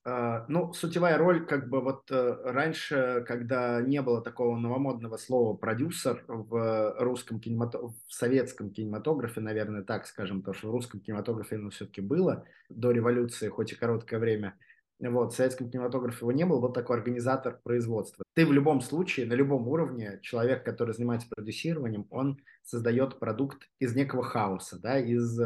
А, 0.03 0.45
ну, 0.47 0.73
сутевая 0.73 1.17
роль, 1.17 1.45
как 1.45 1.69
бы 1.69 1.79
вот 1.79 2.09
э, 2.09 2.37
раньше, 2.43 3.23
когда 3.27 3.81
не 3.81 4.01
было 4.01 4.21
такого 4.21 4.57
новомодного 4.57 5.17
слова 5.17 5.55
продюсер 5.55 6.23
в 6.27 6.95
русском 6.97 7.39
кинематографе, 7.39 7.95
в 8.07 8.13
советском 8.13 8.71
кинематографе, 8.71 9.41
наверное, 9.41 9.83
так 9.83 10.07
скажем, 10.07 10.39
потому 10.39 10.55
что 10.55 10.67
в 10.69 10.71
русском 10.71 11.01
кинематографе 11.01 11.57
оно 11.57 11.69
все-таки 11.69 12.01
было 12.01 12.45
до 12.69 12.89
революции, 12.89 13.49
хоть 13.49 13.73
и 13.73 13.75
короткое 13.75 14.19
время, 14.19 14.57
вот, 14.99 15.33
в 15.33 15.35
советском 15.35 15.69
кинематографе 15.69 16.17
его 16.21 16.31
не 16.31 16.45
было, 16.47 16.59
вот 16.59 16.73
такой 16.73 16.97
организатор 16.97 17.59
производства. 17.63 18.23
Ты 18.33 18.47
в 18.47 18.51
любом 18.51 18.81
случае, 18.81 19.27
на 19.27 19.33
любом 19.33 19.67
уровне, 19.67 20.19
человек, 20.23 20.63
который 20.63 20.95
занимается 20.95 21.27
продюсированием, 21.29 22.07
он 22.09 22.39
создает 22.63 23.19
продукт 23.19 23.69
из 23.79 23.95
некого 23.95 24.23
хаоса, 24.23 24.79
да, 24.79 24.99
из, 24.99 25.39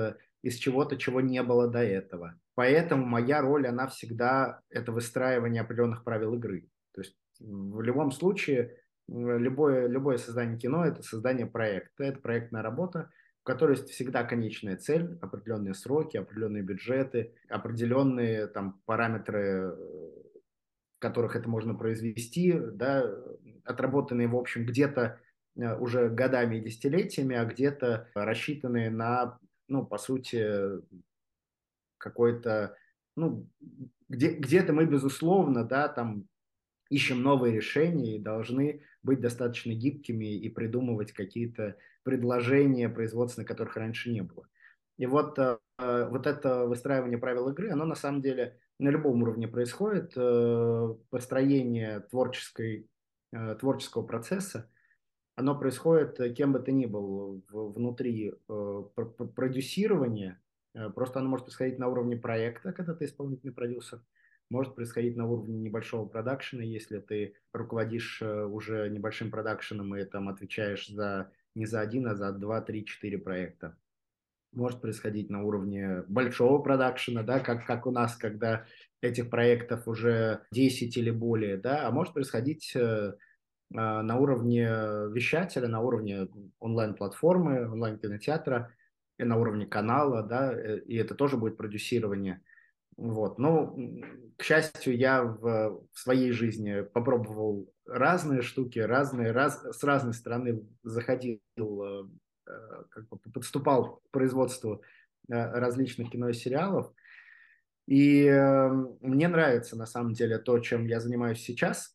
из 0.45 0.57
чего-то, 0.57 0.95
чего 0.95 1.21
не 1.21 1.41
было 1.41 1.67
до 1.67 1.79
этого. 1.79 2.39
Поэтому 2.53 3.03
моя 3.03 3.41
роль, 3.41 3.67
она 3.67 3.87
всегда 3.87 4.61
это 4.69 4.91
выстраивание 4.91 5.63
определенных 5.63 6.03
правил 6.03 6.35
игры. 6.35 6.69
То 6.93 7.01
есть 7.01 7.15
в 7.39 7.81
любом 7.81 8.11
случае 8.11 8.77
любое, 9.07 9.87
любое 9.87 10.17
создание 10.17 10.59
кино– 10.59 10.85
это 10.85 11.01
создание 11.01 11.47
проекта, 11.47 12.03
это 12.03 12.19
проектная 12.19 12.61
работа, 12.61 13.09
у 13.43 13.45
которой 13.47 13.77
есть 13.77 13.89
всегда 13.89 14.23
конечная 14.23 14.77
цель, 14.77 15.17
определенные 15.19 15.73
сроки, 15.73 16.17
определенные 16.17 16.61
бюджеты, 16.61 17.33
определенные 17.49 18.45
там 18.45 18.79
параметры, 18.85 19.71
в 19.71 20.99
которых 20.99 21.35
это 21.35 21.49
можно 21.49 21.73
произвести, 21.73 22.53
да, 22.53 23.03
отработанные, 23.63 24.27
в 24.27 24.35
общем, 24.35 24.67
где-то 24.67 25.19
э, 25.57 25.75
уже 25.75 26.09
годами 26.09 26.57
и 26.57 26.61
десятилетиями, 26.61 27.35
а 27.35 27.45
где-то 27.45 28.09
рассчитанные 28.13 28.91
на, 28.91 29.39
ну, 29.67 29.85
по 29.85 29.97
сути, 29.97 30.81
какой-то, 31.97 32.75
ну, 33.15 33.47
где, 34.09 34.31
где-то 34.31 34.73
мы, 34.73 34.85
безусловно, 34.85 35.63
да, 35.63 35.87
там 35.87 36.27
ищем 36.89 37.21
новые 37.21 37.55
решения 37.55 38.17
и 38.17 38.21
должны 38.21 38.81
быть 39.01 39.21
достаточно 39.21 39.73
гибкими 39.73 40.35
и 40.35 40.49
придумывать 40.49 41.11
какие-то 41.11 41.77
предложения 42.03 42.89
производственные, 42.89 43.47
которых 43.47 43.75
раньше 43.75 44.11
не 44.11 44.21
было. 44.21 44.47
И 44.97 45.05
вот, 45.07 45.37
э, 45.39 45.57
вот 45.77 46.27
это 46.27 46.65
выстраивание 46.65 47.17
правил 47.17 47.49
игры, 47.49 47.71
оно 47.71 47.85
на 47.85 47.95
самом 47.95 48.21
деле 48.21 48.59
на 48.79 48.89
любом 48.89 49.21
уровне 49.23 49.47
происходит. 49.47 50.13
Э, 50.15 50.95
построение 51.09 52.01
творческой, 52.11 52.87
э, 53.31 53.55
творческого 53.55 54.03
процесса, 54.03 54.69
оно 55.35 55.57
происходит 55.57 56.35
кем 56.35 56.53
бы 56.53 56.59
ты 56.59 56.71
ни 56.71 56.85
был 56.85 57.43
внутри 57.51 58.33
продюсирования, 59.35 60.39
Э, 60.75 60.89
просто 60.89 61.19
оно 61.19 61.29
может 61.29 61.45
происходить 61.45 61.79
на 61.79 61.87
уровне 61.87 62.17
проекта, 62.17 62.73
когда 62.73 62.93
ты 62.93 63.05
исполнительный 63.05 63.53
продюсер, 63.53 64.01
может 64.49 64.75
происходить 64.75 65.15
на 65.15 65.25
уровне 65.27 65.57
небольшого 65.57 66.07
продакшена, 66.07 66.61
если 66.61 66.99
ты 66.99 67.35
руководишь 67.51 68.21
э, 68.21 68.43
уже 68.43 68.89
небольшим 68.89 69.31
продакшеном 69.31 69.95
и 69.95 70.03
там 70.03 70.29
отвечаешь 70.29 70.87
за 70.87 71.31
не 71.55 71.65
за 71.65 71.79
один, 71.79 72.07
а 72.07 72.15
за 72.15 72.33
два, 72.33 72.61
три, 72.61 72.85
четыре 72.85 73.17
проекта. 73.17 73.77
Может 74.51 74.81
происходить 74.81 75.29
на 75.29 75.43
уровне 75.43 76.03
большого 76.07 76.61
продакшена, 76.61 77.23
да, 77.23 77.39
как, 77.39 77.65
как 77.65 77.87
у 77.87 77.91
нас, 77.91 78.15
когда 78.15 78.65
этих 79.01 79.29
проектов 79.29 79.87
уже 79.87 80.41
10 80.51 80.97
или 80.97 81.11
более, 81.11 81.57
да, 81.57 81.87
а 81.87 81.91
может 81.91 82.13
происходить 82.13 82.73
э, 82.75 83.15
на 83.69 84.17
уровне 84.17 84.63
вещателя, 85.11 85.67
на 85.67 85.81
уровне 85.81 86.27
онлайн-платформы, 86.59 87.69
онлайн-кинотеатра, 87.69 88.71
и 89.17 89.23
на 89.23 89.37
уровне 89.37 89.65
канала, 89.65 90.23
да, 90.23 90.53
э, 90.53 90.79
и 90.79 90.95
это 90.97 91.15
тоже 91.15 91.37
будет 91.37 91.57
продюсирование. 91.57 92.41
Вот. 92.97 93.39
Но, 93.39 93.75
к 94.37 94.43
счастью, 94.43 94.97
я 94.97 95.23
в, 95.23 95.81
в 95.91 95.99
своей 95.99 96.31
жизни 96.31 96.81
попробовал 96.81 97.71
разные 97.85 98.41
штуки, 98.41 98.79
разные, 98.79 99.31
раз, 99.31 99.61
с 99.63 99.83
разной 99.83 100.13
стороны 100.13 100.65
заходил, 100.83 101.39
э, 101.57 102.03
э, 102.47 102.83
как 102.89 103.07
бы 103.09 103.17
подступал 103.33 103.97
к 103.97 104.11
производству 104.11 104.81
различных 105.27 106.11
кино 106.11 106.29
и 106.29 106.33
сериалов. 106.33 106.93
И 107.87 108.29
мне 109.01 109.27
нравится, 109.27 109.75
на 109.75 109.87
самом 109.87 110.13
деле, 110.13 110.37
то, 110.37 110.59
чем 110.59 110.85
я 110.85 110.99
занимаюсь 110.99 111.39
сейчас 111.39 111.94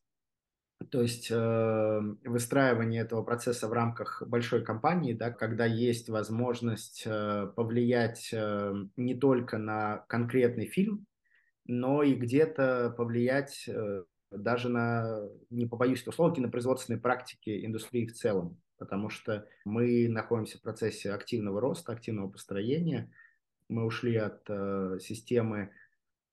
то 0.89 1.01
есть 1.01 1.29
э, 1.29 1.99
выстраивание 2.23 3.01
этого 3.01 3.23
процесса 3.23 3.67
в 3.67 3.73
рамках 3.73 4.23
большой 4.25 4.63
компании, 4.63 5.13
да, 5.13 5.31
когда 5.31 5.65
есть 5.65 6.09
возможность 6.09 7.03
э, 7.05 7.47
повлиять 7.55 8.29
э, 8.33 8.73
не 8.95 9.15
только 9.15 9.57
на 9.57 9.99
конкретный 10.07 10.65
фильм, 10.65 11.05
но 11.65 12.03
и 12.03 12.15
где-то 12.15 12.93
повлиять 12.97 13.65
э, 13.67 14.03
даже 14.31 14.69
на, 14.69 15.21
не 15.49 15.65
побоюсь 15.67 16.01
этого 16.01 16.13
слова, 16.13 16.33
кинопроизводственной 16.33 16.99
практики 16.99 17.65
индустрии 17.65 18.07
в 18.07 18.13
целом, 18.13 18.57
потому 18.77 19.09
что 19.09 19.47
мы 19.65 20.07
находимся 20.09 20.57
в 20.57 20.61
процессе 20.61 21.11
активного 21.11 21.59
роста, 21.59 21.91
активного 21.91 22.29
построения. 22.29 23.11
Мы 23.69 23.85
ушли 23.85 24.15
от 24.15 24.43
э, 24.49 24.97
системы 25.01 25.71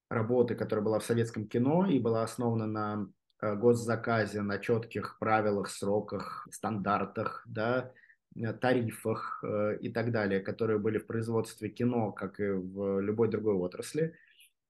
работы, 0.09 0.55
которая 0.55 0.85
была 0.85 0.99
в 1.01 1.05
советском 1.05 1.47
кино 1.47 1.87
и 1.87 1.99
была 1.99 2.23
основана 2.23 2.67
на 2.67 3.09
госзаказе 3.41 4.43
на 4.43 4.59
четких 4.59 5.19
правилах, 5.19 5.71
сроках, 5.71 6.49
стандартах, 6.51 7.45
да, 7.47 7.93
э, 8.37 8.53
тарифах 8.53 9.43
э, 9.45 9.79
и 9.81 9.91
так 9.91 10.11
далее, 10.13 10.41
которые 10.41 10.79
были 10.79 10.99
в 10.99 11.07
производстве 11.07 11.69
кино, 11.69 12.13
как 12.13 12.41
и 12.41 12.51
в 12.51 13.01
любой 13.01 13.29
другой 13.29 13.55
отрасли. 13.55 14.15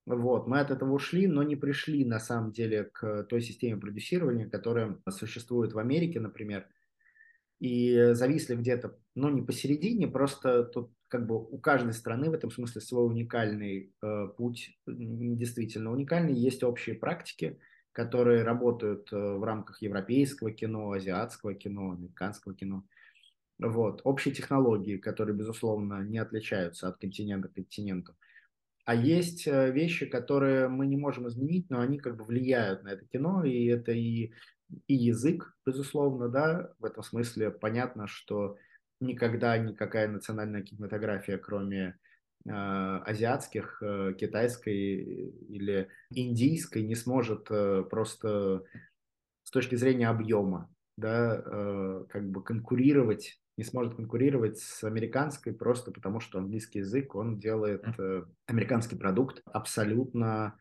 Вот, 0.07 0.47
мы 0.47 0.61
от 0.61 0.71
этого 0.71 0.93
ушли, 0.93 1.27
но 1.27 1.43
не 1.43 1.55
пришли 1.55 2.05
на 2.05 2.19
самом 2.19 2.51
деле 2.51 2.85
к 2.85 3.25
той 3.25 3.43
системе 3.43 3.79
продюсирования, 3.79 4.49
которая 4.49 4.97
существует 5.11 5.75
в 5.75 5.79
Америке, 5.79 6.19
например, 6.19 6.67
и 7.61 8.13
зависли 8.13 8.55
где-то, 8.55 8.97
ну, 9.15 9.29
не 9.29 9.43
посередине, 9.43 10.09
просто 10.09 10.65
тут 10.65 10.93
как 11.09 11.27
бы 11.27 11.37
у 11.37 11.59
каждой 11.59 11.93
страны 11.93 12.31
в 12.31 12.35
этом 12.35 12.51
смысле 12.51 12.81
свой 12.81 13.07
уникальный 13.07 13.93
э, 14.03 14.29
путь, 14.37 14.79
действительно 14.87 15.91
уникальный, 15.91 16.35
есть 16.35 16.63
общие 16.63 16.95
практики, 16.95 17.59
которые 17.93 18.43
работают 18.43 19.13
э, 19.13 19.17
в 19.17 19.43
рамках 19.43 19.83
европейского 19.83 20.51
кино, 20.51 20.93
азиатского 20.93 21.55
кино, 21.55 21.93
американского 21.93 22.55
кино. 22.55 22.85
Вот. 23.59 24.01
Общие 24.05 24.35
технологии, 24.35 24.99
которые, 24.99 25.37
безусловно, 25.37 26.03
не 26.03 26.19
отличаются 26.19 26.89
от 26.89 26.99
континента 26.99 27.49
к 27.49 27.55
континенту. 27.55 28.15
А 28.85 28.95
есть 28.95 29.47
э, 29.47 29.71
вещи, 29.71 30.07
которые 30.07 30.69
мы 30.69 30.87
не 30.87 30.97
можем 30.97 31.29
изменить, 31.29 31.69
но 31.69 31.81
они 31.81 31.99
как 31.99 32.17
бы 32.17 32.25
влияют 32.25 32.85
на 32.85 32.89
это 32.89 33.05
кино, 33.05 33.45
и 33.45 33.67
это 33.67 33.93
и, 33.93 34.33
и 34.87 34.95
язык, 34.95 35.55
безусловно, 35.67 36.29
да, 36.29 36.73
в 36.79 36.85
этом 36.85 37.03
смысле 37.03 37.51
понятно, 37.51 38.07
что 38.07 38.57
никогда 39.01 39.59
никакая 39.59 40.09
национальная 40.09 40.63
кинематография, 40.63 41.37
кроме 41.37 41.99
азиатских, 42.51 43.83
э, 43.83 44.15
китайской 44.19 45.31
или 45.49 45.89
индийской, 46.11 46.83
не 46.83 46.95
сможет 46.95 47.51
э, 47.51 47.85
просто 47.89 48.65
с 49.43 49.51
точки 49.51 49.77
зрения 49.77 50.09
объема, 50.09 50.71
да, 50.97 51.43
э, 51.45 52.05
как 52.09 52.31
бы 52.31 52.43
конкурировать 52.43 53.39
не 53.59 53.65
сможет 53.65 53.97
конкурировать 53.97 54.59
с 54.59 54.85
американской 54.85 55.53
просто 55.53 55.91
потому, 55.91 56.21
что 56.21 56.39
английский 56.39 56.79
язык, 56.79 57.17
он 57.17 57.41
делает 57.41 57.85
э, 57.99 58.23
американский 58.47 58.95
продукт 58.95 59.43
абсолютно 59.47 60.57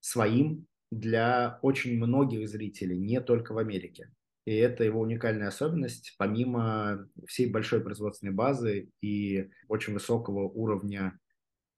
своим 0.00 0.66
для 0.90 1.60
очень 1.62 1.96
многих 1.96 2.48
зрителей, 2.48 2.98
не 2.98 3.20
только 3.20 3.52
в 3.52 3.58
Америке. 3.58 4.10
И 4.44 4.56
это 4.56 4.82
его 4.82 5.00
уникальная 5.00 5.48
особенность, 5.48 6.16
помимо 6.18 7.08
всей 7.28 7.48
большой 7.48 7.80
производственной 7.80 8.32
базы 8.32 8.90
и 9.00 9.48
очень 9.68 9.92
высокого 9.92 10.48
уровня 10.48 11.16
Э, 11.21 11.21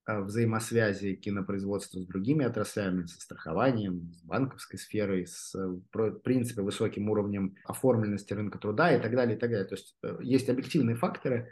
взаимосвязи 0.07 1.15
кинопроизводства 1.15 2.01
с 2.01 2.07
другими 2.07 2.45
отраслями, 2.45 3.07
со 3.07 3.21
страхованием, 3.21 4.13
с 4.13 4.23
банковской 4.23 4.79
сферой, 4.79 5.27
с, 5.27 5.55
э, 5.55 5.79
в 5.93 6.21
принципе, 6.21 6.63
высоким 6.63 7.09
уровнем 7.09 7.57
оформленности 7.65 8.35
рынка 8.35 8.59
труда 8.59 8.95
и 8.95 9.01
так 9.01 9.15
далее, 9.15 9.37
и 9.37 9.41
так 9.41 9.51
далее. 9.51 9.67
То 9.67 9.75
есть 9.75 9.97
э, 10.03 10.19
есть 10.23 10.49
объективные 10.49 10.97
факторы. 10.97 11.51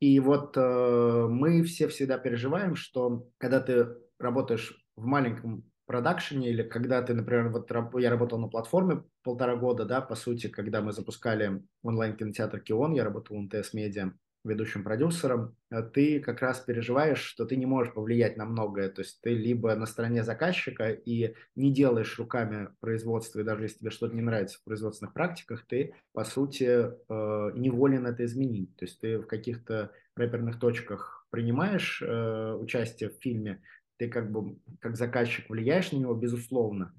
И 0.00 0.18
вот 0.18 0.56
э, 0.56 1.26
мы 1.28 1.62
все 1.62 1.88
всегда 1.88 2.18
переживаем, 2.18 2.74
что 2.74 3.28
когда 3.38 3.60
ты 3.60 3.88
работаешь 4.18 4.84
в 4.96 5.04
маленьком 5.04 5.70
продакшене 5.86 6.50
или 6.50 6.62
когда 6.62 7.02
ты, 7.02 7.14
например, 7.14 7.48
вот 7.50 7.70
я 8.00 8.10
работал 8.10 8.38
на 8.38 8.48
платформе 8.48 9.02
полтора 9.22 9.56
года, 9.56 9.84
да, 9.84 10.00
по 10.00 10.14
сути, 10.14 10.48
когда 10.48 10.80
мы 10.82 10.92
запускали 10.92 11.62
онлайн-кинотеатр 11.82 12.60
Кион, 12.60 12.92
я 12.92 13.04
работал 13.04 13.36
в 13.36 13.40
МТС 13.40 13.74
Медиа, 13.74 14.12
ведущим 14.44 14.84
продюсером, 14.84 15.54
а 15.70 15.82
ты 15.82 16.20
как 16.20 16.40
раз 16.40 16.60
переживаешь, 16.60 17.20
что 17.20 17.44
ты 17.44 17.56
не 17.56 17.66
можешь 17.66 17.92
повлиять 17.92 18.36
на 18.36 18.44
многое. 18.44 18.88
То 18.88 19.02
есть 19.02 19.20
ты 19.20 19.34
либо 19.34 19.74
на 19.74 19.86
стороне 19.86 20.24
заказчика 20.24 20.90
и 20.90 21.34
не 21.56 21.72
делаешь 21.72 22.18
руками 22.18 22.68
производства, 22.80 23.40
и 23.40 23.44
даже 23.44 23.64
если 23.64 23.78
тебе 23.78 23.90
что-то 23.90 24.14
не 24.14 24.22
нравится 24.22 24.58
в 24.58 24.64
производственных 24.64 25.12
практиках, 25.12 25.66
ты, 25.66 25.94
по 26.12 26.24
сути, 26.24 26.64
э, 26.64 27.50
не 27.54 27.70
волен 27.70 28.06
это 28.06 28.24
изменить. 28.24 28.74
То 28.76 28.84
есть 28.86 29.00
ты 29.00 29.18
в 29.18 29.26
каких-то 29.26 29.92
рэперных 30.16 30.58
точках 30.58 31.26
принимаешь 31.30 32.02
э, 32.02 32.54
участие 32.54 33.10
в 33.10 33.14
фильме, 33.20 33.62
ты 33.98 34.08
как 34.08 34.32
бы 34.32 34.58
как 34.80 34.96
заказчик 34.96 35.48
влияешь 35.50 35.92
на 35.92 35.98
него, 35.98 36.14
безусловно, 36.14 36.94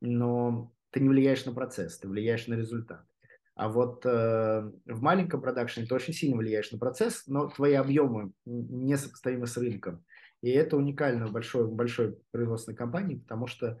но 0.00 0.72
ты 0.90 1.00
не 1.00 1.08
влияешь 1.08 1.44
на 1.44 1.52
процесс, 1.52 1.98
ты 1.98 2.08
влияешь 2.08 2.48
на 2.48 2.54
результат. 2.54 3.04
А 3.60 3.68
вот 3.68 4.06
э, 4.06 4.70
в 4.86 5.02
маленьком 5.02 5.42
продакшене 5.42 5.86
ты 5.86 5.94
очень 5.94 6.14
сильно 6.14 6.38
влияешь 6.38 6.72
на 6.72 6.78
процесс, 6.78 7.26
но 7.26 7.46
твои 7.46 7.74
объемы 7.74 8.32
несопоставимы 8.46 9.46
с 9.46 9.54
рынком. 9.58 10.02
И 10.40 10.48
это 10.48 10.78
уникально 10.78 11.26
в 11.26 11.32
большой, 11.32 11.68
большой 11.68 12.16
производственной 12.30 12.74
компании, 12.74 13.16
потому 13.16 13.46
что 13.46 13.78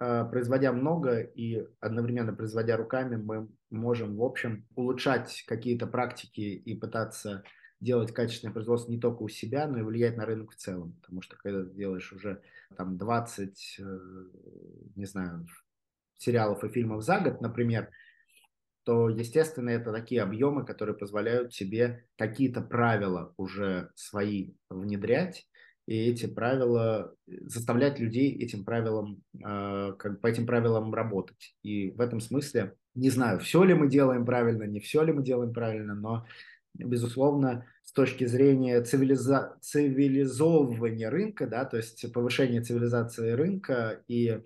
э, 0.00 0.24
производя 0.28 0.72
много 0.72 1.20
и 1.20 1.68
одновременно 1.78 2.32
производя 2.32 2.76
руками, 2.76 3.14
мы 3.14 3.48
можем, 3.70 4.16
в 4.16 4.24
общем, 4.24 4.66
улучшать 4.74 5.44
какие-то 5.46 5.86
практики 5.86 6.40
и 6.40 6.74
пытаться 6.74 7.44
делать 7.78 8.12
качественное 8.12 8.54
производство 8.54 8.90
не 8.90 8.98
только 8.98 9.22
у 9.22 9.28
себя, 9.28 9.68
но 9.68 9.78
и 9.78 9.82
влиять 9.82 10.16
на 10.16 10.26
рынок 10.26 10.50
в 10.50 10.56
целом. 10.56 10.94
Потому 11.00 11.22
что 11.22 11.36
когда 11.36 11.62
ты 11.62 11.70
делаешь 11.76 12.12
уже 12.12 12.42
там 12.76 12.98
20, 12.98 13.76
э, 13.78 13.98
не 14.96 15.04
знаю, 15.04 15.46
сериалов 16.18 16.64
и 16.64 16.68
фильмов 16.70 17.04
за 17.04 17.20
год, 17.20 17.40
например, 17.40 17.88
то, 18.86 19.08
естественно, 19.08 19.70
это 19.70 19.90
такие 19.92 20.22
объемы, 20.22 20.64
которые 20.64 20.96
позволяют 20.96 21.52
тебе 21.52 22.04
какие-то 22.16 22.60
правила 22.60 23.34
уже 23.36 23.90
свои 23.96 24.52
внедрять, 24.70 25.48
и 25.88 26.08
эти 26.08 26.26
правила, 26.26 27.12
э, 27.26 27.32
заставлять 27.46 27.98
людей 27.98 28.32
этим 28.38 28.64
правилам, 28.64 29.24
э, 29.34 29.92
как 29.98 30.20
по 30.20 30.28
этим 30.28 30.46
правилам 30.46 30.94
работать. 30.94 31.56
И 31.64 31.90
в 31.90 32.00
этом 32.00 32.20
смысле, 32.20 32.74
не 32.94 33.10
знаю, 33.10 33.40
все 33.40 33.64
ли 33.64 33.74
мы 33.74 33.88
делаем 33.88 34.24
правильно, 34.24 34.62
не 34.62 34.78
все 34.78 35.02
ли 35.02 35.12
мы 35.12 35.24
делаем 35.24 35.52
правильно, 35.52 35.96
но, 35.96 36.24
безусловно, 36.72 37.66
с 37.82 37.92
точки 37.92 38.24
зрения 38.26 38.80
цивилиза... 38.82 39.56
цивилизовывания 39.62 41.10
рынка, 41.10 41.48
да, 41.48 41.64
то 41.64 41.76
есть 41.76 42.12
повышения 42.12 42.62
цивилизации 42.62 43.32
рынка 43.32 44.04
и 44.06 44.42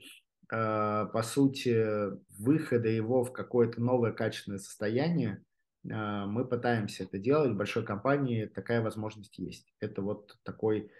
по 0.51 1.23
сути, 1.23 2.11
выхода 2.39 2.89
его 2.89 3.23
в 3.23 3.33
какое-то 3.33 3.81
новое 3.81 4.13
качественное 4.13 4.59
состояние, 4.59 5.45
а, 5.89 6.27
мы 6.27 6.47
пытаемся 6.47 7.05
это 7.05 7.19
делать. 7.19 7.53
В 7.53 7.57
большой 7.57 7.85
компании 7.85 8.47
такая 8.47 8.83
возможность 8.83 9.39
есть. 9.39 9.73
Это 9.81 10.03
вот 10.03 10.39
такой 10.43 10.91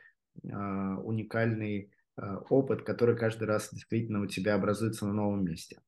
а, 0.51 0.99
уникальный 0.99 1.91
опыт, 2.51 2.83
который 2.83 3.17
каждый 3.17 3.45
раз 3.45 3.71
действительно 3.73 4.21
у 4.21 4.27
тебя 4.27 4.55
образуется 4.55 5.07
на 5.07 5.15
новом 5.15 5.43
месте. 5.43 5.81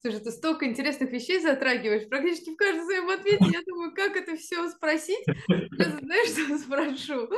Слушай, 0.00 0.20
ты 0.20 0.30
столько 0.30 0.66
интересных 0.66 1.10
вещей 1.10 1.40
затрагиваешь, 1.40 2.08
практически 2.08 2.50
в 2.50 2.56
каждом 2.56 2.84
своем 2.84 3.10
ответе. 3.10 3.44
Я 3.52 3.62
думаю, 3.66 3.92
как 3.94 4.16
это 4.16 4.36
все 4.36 4.68
спросить? 4.68 5.24
Я 5.26 5.84
знаешь, 5.84 6.30
что 6.30 6.58
спрошу? 6.58 7.28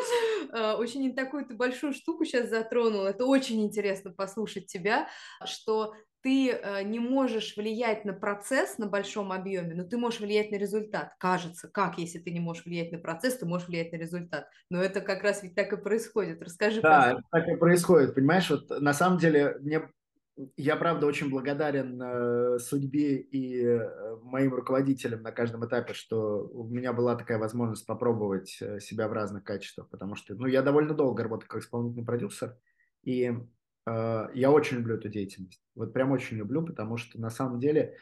А, 0.53 0.77
очень 0.77 1.14
такую 1.14 1.46
ты 1.46 1.55
большую 1.55 1.94
штуку 1.94 2.25
сейчас 2.25 2.51
затронул. 2.51 3.05
Это 3.05 3.25
очень 3.25 3.62
интересно 3.62 4.12
послушать 4.12 4.66
тебя, 4.66 5.09
что 5.46 5.94
ты 6.23 6.51
э, 6.51 6.83
не 6.83 6.99
можешь 6.99 7.57
влиять 7.57 8.05
на 8.05 8.12
процесс 8.12 8.77
на 8.77 8.87
большом 8.87 9.33
объеме, 9.33 9.75
но 9.75 9.85
ты 9.85 9.96
можешь 9.96 10.20
влиять 10.20 10.51
на 10.51 10.57
результат. 10.57 11.14
Кажется, 11.18 11.68
как, 11.68 11.99
если 11.99 12.18
ты 12.18 12.31
не 12.31 12.40
можешь 12.40 12.66
влиять 12.66 12.92
на 12.92 12.99
процесс, 12.99 13.38
ты 13.38 13.46
можешь 13.46 13.68
влиять 13.68 13.92
на 13.92 13.96
результат. 13.96 14.46
Но 14.68 14.83
это 14.83 15.01
как 15.01 15.23
раз 15.23 15.42
ведь 15.42 15.55
так 15.55 15.73
и 15.73 15.79
происходит. 15.79 16.42
Расскажи, 16.42 16.83
Да, 16.83 17.16
так 17.31 17.49
и 17.49 17.57
происходит. 17.57 18.14
Понимаешь, 18.14 18.51
вот 18.51 18.68
на 18.68 18.92
самом 18.92 19.18
деле 19.18 19.57
мне 19.61 19.88
я, 20.57 20.76
правда, 20.76 21.07
очень 21.07 21.31
благодарен 21.31 22.00
э, 22.00 22.59
судьбе 22.59 23.16
и 23.16 23.64
э, 23.64 24.16
моим 24.22 24.55
руководителям 24.55 25.22
на 25.22 25.33
каждом 25.33 25.66
этапе, 25.66 25.92
что 25.92 26.48
у 26.53 26.68
меня 26.68 26.92
была 26.92 27.16
такая 27.16 27.38
возможность 27.38 27.87
попробовать 27.87 28.57
э, 28.61 28.81
себя 28.81 29.09
в 29.09 29.12
разных 29.12 29.44
качествах, 29.44 29.88
потому 29.88 30.14
что, 30.16 30.35
ну, 30.35 30.46
я 30.46 30.62
довольно 30.62 30.94
долго 30.94 31.22
работаю 31.22 31.48
как 31.48 31.62
исполнительный 31.62 32.07
продюсер, 32.07 32.57
и 33.03 33.33
э, 33.87 34.29
я 34.35 34.50
очень 34.50 34.79
люблю 34.79 34.96
эту 34.96 35.09
деятельность. 35.09 35.62
Вот 35.74 35.92
прям 35.92 36.12
очень 36.12 36.37
люблю, 36.37 36.64
потому 36.64 36.96
что 36.96 37.20
на 37.20 37.31
самом 37.31 37.59
деле 37.59 37.96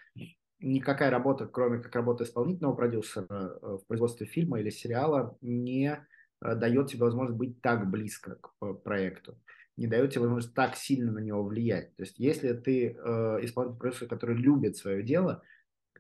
никакая 0.61 1.11
работа, 1.11 1.47
кроме 1.47 1.81
как 1.81 1.95
работа 1.95 2.25
исполнительного 2.25 2.75
продюсера 2.75 3.27
э, 3.31 3.79
в 3.83 3.87
производстве 3.87 4.27
фильма 4.27 4.61
или 4.61 4.71
сериала, 4.71 5.37
не 5.41 6.05
э, 6.41 6.55
дает 6.55 6.89
тебе 6.89 7.05
возможность 7.05 7.39
быть 7.39 7.61
так 7.63 7.89
близко 7.91 8.37
к 8.37 8.53
э, 8.63 8.75
проекту 8.75 9.39
не 9.79 9.87
дает 9.87 10.11
тебе 10.11 10.23
возможность 10.23 10.55
так 10.55 10.77
сильно 10.77 11.13
на 11.13 11.21
него 11.21 11.45
влиять. 11.45 11.95
То 11.97 12.03
есть 12.03 12.19
если 12.19 12.53
ты 12.53 12.89
э, 12.89 13.39
исполнитель 13.43 13.79
продюсер, 13.79 14.09
который 14.09 14.37
любит 14.37 14.77
свое 14.77 15.05
дело, 15.05 15.43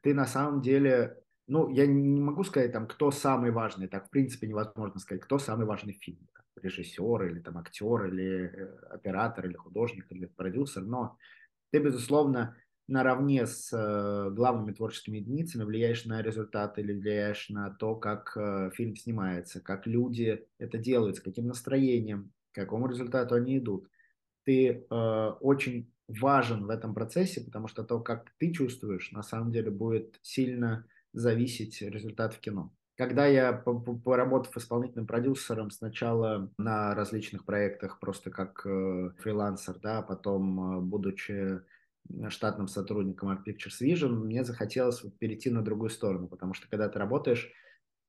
ты 0.02 0.14
на 0.14 0.26
самом 0.26 0.60
деле, 0.62 1.16
ну, 1.46 1.70
я 1.70 1.86
не 1.86 2.20
могу 2.20 2.42
сказать, 2.42 2.72
там, 2.72 2.88
кто 2.88 3.12
самый 3.12 3.52
важный, 3.52 3.86
так, 3.86 4.08
в 4.08 4.10
принципе, 4.10 4.48
невозможно 4.48 4.98
сказать, 4.98 5.22
кто 5.22 5.38
самый 5.38 5.64
важный 5.64 5.94
в 5.94 6.02
фильме, 6.02 6.26
там, 6.34 6.44
режиссер 6.60 7.26
или 7.26 7.38
там 7.38 7.56
актер, 7.56 8.06
или 8.06 8.46
э, 8.46 8.78
оператор, 8.90 9.46
или 9.46 9.54
художник, 9.54 10.06
или 10.10 10.26
продюсер, 10.26 10.82
но 10.82 11.16
ты, 11.70 11.78
безусловно, 11.78 12.56
наравне 12.88 13.46
с 13.46 13.70
э, 13.72 14.30
главными 14.30 14.72
творческими 14.72 15.18
единицами 15.18 15.62
влияешь 15.62 16.04
на 16.04 16.20
результат 16.20 16.78
или 16.80 16.92
влияешь 16.92 17.48
на 17.48 17.70
то, 17.70 17.94
как 17.94 18.36
э, 18.36 18.70
фильм 18.74 18.96
снимается, 18.96 19.60
как 19.60 19.86
люди 19.86 20.44
это 20.58 20.78
делают, 20.78 21.16
с 21.16 21.20
каким 21.20 21.46
настроением, 21.46 22.32
к 22.52 22.54
какому 22.54 22.88
результату 22.88 23.34
они 23.34 23.58
идут. 23.58 23.88
Ты 24.44 24.86
э, 24.90 25.30
очень 25.40 25.92
важен 26.08 26.66
в 26.66 26.70
этом 26.70 26.94
процессе, 26.94 27.42
потому 27.42 27.68
что 27.68 27.84
то, 27.84 28.00
как 28.00 28.32
ты 28.38 28.52
чувствуешь, 28.52 29.12
на 29.12 29.22
самом 29.22 29.52
деле 29.52 29.70
будет 29.70 30.18
сильно 30.22 30.86
зависеть 31.12 31.82
результат 31.82 32.34
в 32.34 32.40
кино. 32.40 32.72
Когда 32.96 33.26
я, 33.26 33.52
поработав 33.52 34.56
исполнительным 34.56 35.06
продюсером 35.06 35.70
сначала 35.70 36.50
на 36.58 36.94
различных 36.96 37.44
проектах, 37.44 38.00
просто 38.00 38.30
как 38.30 38.66
э, 38.66 39.10
фрилансер, 39.18 39.78
да, 39.80 40.02
потом, 40.02 40.78
э, 40.78 40.80
будучи 40.80 41.60
штатным 42.28 42.68
сотрудником 42.68 43.28
Art 43.28 43.44
Pictures 43.46 43.82
Vision, 43.82 44.08
мне 44.08 44.42
захотелось 44.42 45.00
перейти 45.18 45.50
на 45.50 45.62
другую 45.62 45.90
сторону, 45.90 46.26
потому 46.26 46.54
что 46.54 46.68
когда 46.68 46.88
ты 46.88 46.98
работаешь 46.98 47.52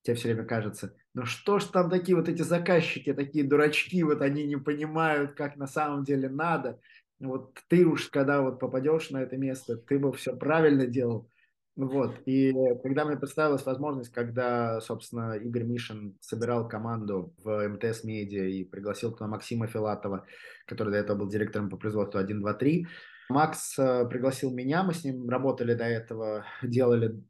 тебе 0.02 0.16
все 0.16 0.30
время 0.30 0.46
кажется, 0.46 0.96
ну 1.14 1.26
что 1.26 1.60
ж 1.60 1.66
там 1.66 1.90
такие 1.90 2.16
вот 2.16 2.30
эти 2.30 2.42
заказчики, 2.42 3.14
такие 3.14 3.44
дурачки, 3.44 4.04
вот 4.04 4.22
они 4.22 4.46
не 4.46 4.58
понимают, 4.58 5.34
как 5.34 5.58
на 5.58 5.68
самом 5.68 6.04
деле 6.04 6.30
надо. 6.30 6.80
Вот 7.20 7.60
ты 7.68 7.86
уж, 7.86 8.08
когда 8.08 8.42
вот 8.42 8.60
попадешь 8.60 9.10
на 9.10 9.22
это 9.22 9.36
место, 9.36 9.76
ты 9.76 10.00
бы 10.00 10.14
все 10.14 10.36
правильно 10.36 10.86
делал. 10.86 11.30
Вот, 11.76 12.14
и 12.26 12.54
когда 12.84 13.06
мне 13.06 13.16
представилась 13.16 13.66
возможность, 13.66 14.12
когда, 14.12 14.82
собственно, 14.82 15.38
Игорь 15.38 15.64
Мишин 15.64 16.18
собирал 16.20 16.68
команду 16.68 17.34
в 17.42 17.70
МТС 17.70 18.04
Медиа 18.04 18.44
и 18.44 18.66
пригласил 18.66 19.14
туда 19.14 19.28
Максима 19.28 19.68
Филатова, 19.68 20.26
который 20.66 20.92
до 20.92 20.98
этого 20.98 21.20
был 21.20 21.30
директором 21.30 21.70
по 21.70 21.78
производству 21.78 22.20
1, 22.20 22.42
2, 22.42 22.54
3, 22.54 22.88
Макс 23.30 23.78
э, 23.78 24.06
пригласил 24.10 24.52
меня, 24.52 24.84
мы 24.84 24.94
с 24.94 25.04
ним 25.04 25.30
работали 25.30 25.76
до 25.76 25.86
этого, 25.86 26.46
делали 26.64 27.24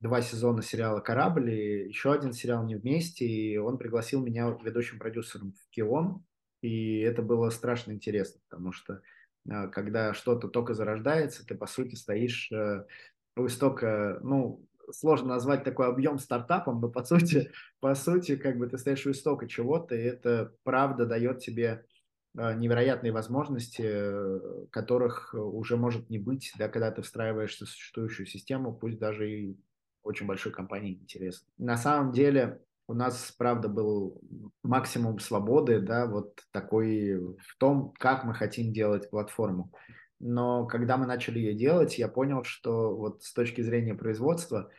два 0.00 0.22
сезона 0.22 0.62
сериала 0.62 1.00
«Корабль» 1.00 1.50
и 1.50 1.88
еще 1.88 2.12
один 2.12 2.32
сериал 2.32 2.64
«Не 2.64 2.76
вместе», 2.76 3.26
и 3.26 3.56
он 3.58 3.78
пригласил 3.78 4.22
меня 4.22 4.48
ведущим 4.62 4.98
продюсером 4.98 5.52
в 5.52 5.70
«Кион», 5.70 6.24
и 6.62 7.00
это 7.00 7.22
было 7.22 7.50
страшно 7.50 7.92
интересно, 7.92 8.40
потому 8.48 8.72
что 8.72 9.02
э, 9.50 9.68
когда 9.68 10.14
что-то 10.14 10.48
только 10.48 10.74
зарождается, 10.74 11.46
ты, 11.46 11.54
по 11.54 11.66
сути, 11.66 11.94
стоишь 11.94 12.50
э, 12.50 12.84
у 13.36 13.46
истока, 13.46 14.18
ну, 14.22 14.66
сложно 14.92 15.28
назвать 15.28 15.64
такой 15.64 15.86
объем 15.86 16.18
стартапом, 16.18 16.80
но 16.80 16.88
по 16.88 17.04
сути, 17.04 17.52
по 17.80 17.94
сути, 17.94 18.36
как 18.36 18.58
бы 18.58 18.66
ты 18.68 18.78
стоишь 18.78 19.06
у 19.06 19.10
истока 19.10 19.48
чего-то, 19.48 19.94
и 19.94 20.02
это 20.02 20.54
правда 20.64 21.06
дает 21.06 21.40
тебе 21.40 21.84
э, 22.38 22.54
невероятные 22.54 23.12
возможности, 23.12 23.82
э, 23.84 24.66
которых 24.70 25.34
уже 25.34 25.76
может 25.76 26.08
не 26.10 26.18
быть, 26.18 26.52
да, 26.58 26.68
когда 26.68 26.90
ты 26.90 27.02
встраиваешься 27.02 27.66
в 27.66 27.68
существующую 27.68 28.26
систему, 28.26 28.74
пусть 28.74 28.98
даже 28.98 29.30
и 29.30 29.58
очень 30.02 30.26
большой 30.26 30.52
компании 30.52 30.94
интересно. 30.94 31.46
На 31.58 31.76
самом 31.76 32.12
деле 32.12 32.60
у 32.86 32.94
нас, 32.94 33.32
правда, 33.38 33.68
был 33.68 34.20
максимум 34.62 35.18
свободы, 35.18 35.80
да, 35.80 36.06
вот 36.06 36.40
такой 36.50 37.16
в 37.18 37.56
том, 37.58 37.92
как 37.98 38.24
мы 38.24 38.34
хотим 38.34 38.72
делать 38.72 39.10
платформу 39.10 39.72
но 40.20 40.66
когда 40.66 40.98
мы 40.98 41.06
начали 41.06 41.38
ее 41.38 41.54
делать, 41.54 41.98
я 41.98 42.06
понял, 42.06 42.44
что 42.44 42.94
вот 42.94 43.24
с 43.24 43.32
точки 43.32 43.62
зрения 43.62 43.94
производства 43.94 44.70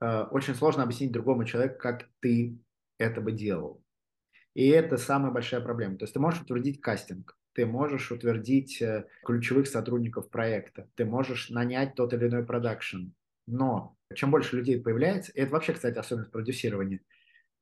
э, 0.00 0.22
очень 0.30 0.54
сложно 0.54 0.82
объяснить 0.82 1.12
другому 1.12 1.44
человеку, 1.44 1.78
как 1.78 2.08
ты 2.20 2.58
это 2.98 3.20
бы 3.20 3.30
делал. 3.30 3.82
И 4.54 4.68
это 4.68 4.96
самая 4.96 5.30
большая 5.30 5.60
проблема. 5.60 5.96
То 5.96 6.04
есть 6.04 6.14
ты 6.14 6.20
можешь 6.20 6.42
утвердить 6.42 6.80
кастинг, 6.80 7.38
ты 7.52 7.66
можешь 7.66 8.10
утвердить 8.10 8.82
э, 8.82 9.06
ключевых 9.24 9.68
сотрудников 9.68 10.28
проекта, 10.28 10.88
ты 10.96 11.04
можешь 11.04 11.50
нанять 11.50 11.94
тот 11.94 12.12
или 12.12 12.26
иной 12.26 12.44
продакшн. 12.44 13.10
Но 13.46 13.96
чем 14.14 14.30
больше 14.30 14.56
людей 14.56 14.80
появляется, 14.80 15.32
и 15.32 15.40
это 15.40 15.52
вообще, 15.52 15.72
кстати, 15.72 15.98
особенность 15.98 16.32
продюсирования, 16.32 17.00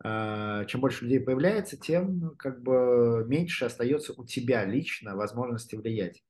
э, 0.05 0.64
чем 0.68 0.81
больше 0.81 1.05
людей 1.05 1.21
появляется, 1.21 1.77
тем 1.77 2.35
как 2.38 2.62
бы 2.62 3.25
меньше 3.27 3.64
остается 3.64 4.12
у 4.12 4.25
тебя 4.25 4.64
лично 4.64 5.16
возможности 5.16 5.77
влиять. 5.77 6.23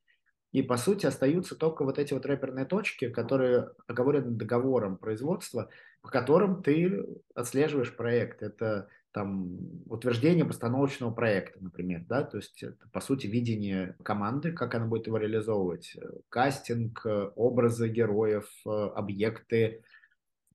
И, 0.51 0.61
по 0.61 0.77
сути, 0.77 1.07
остаются 1.07 1.55
только 1.55 1.83
вот 1.83 1.97
эти 1.97 2.13
вот 2.13 2.25
рэперные 2.27 2.65
точки, 2.65 3.09
которые 3.09 3.71
оговорены 3.87 4.31
договором 4.31 4.97
производства, 4.97 5.69
по 6.01 6.09
которым 6.09 6.61
ты 6.61 7.03
отслеживаешь 7.33 7.95
проект. 7.95 8.43
Это 8.43 8.87
там 9.13 9.59
утверждение 9.85 10.43
постановочного 10.43 11.11
проекта, 11.11 11.63
например, 11.63 12.03
да, 12.09 12.23
то 12.23 12.37
есть 12.37 12.63
это, 12.63 12.89
по 12.91 12.99
сути, 12.99 13.27
видение 13.27 13.95
команды, 14.03 14.51
как 14.51 14.73
она 14.73 14.87
будет 14.87 15.05
его 15.05 15.17
реализовывать, 15.17 15.95
кастинг, 16.29 17.05
образы 17.35 17.89
героев, 17.89 18.49
объекты, 18.65 19.83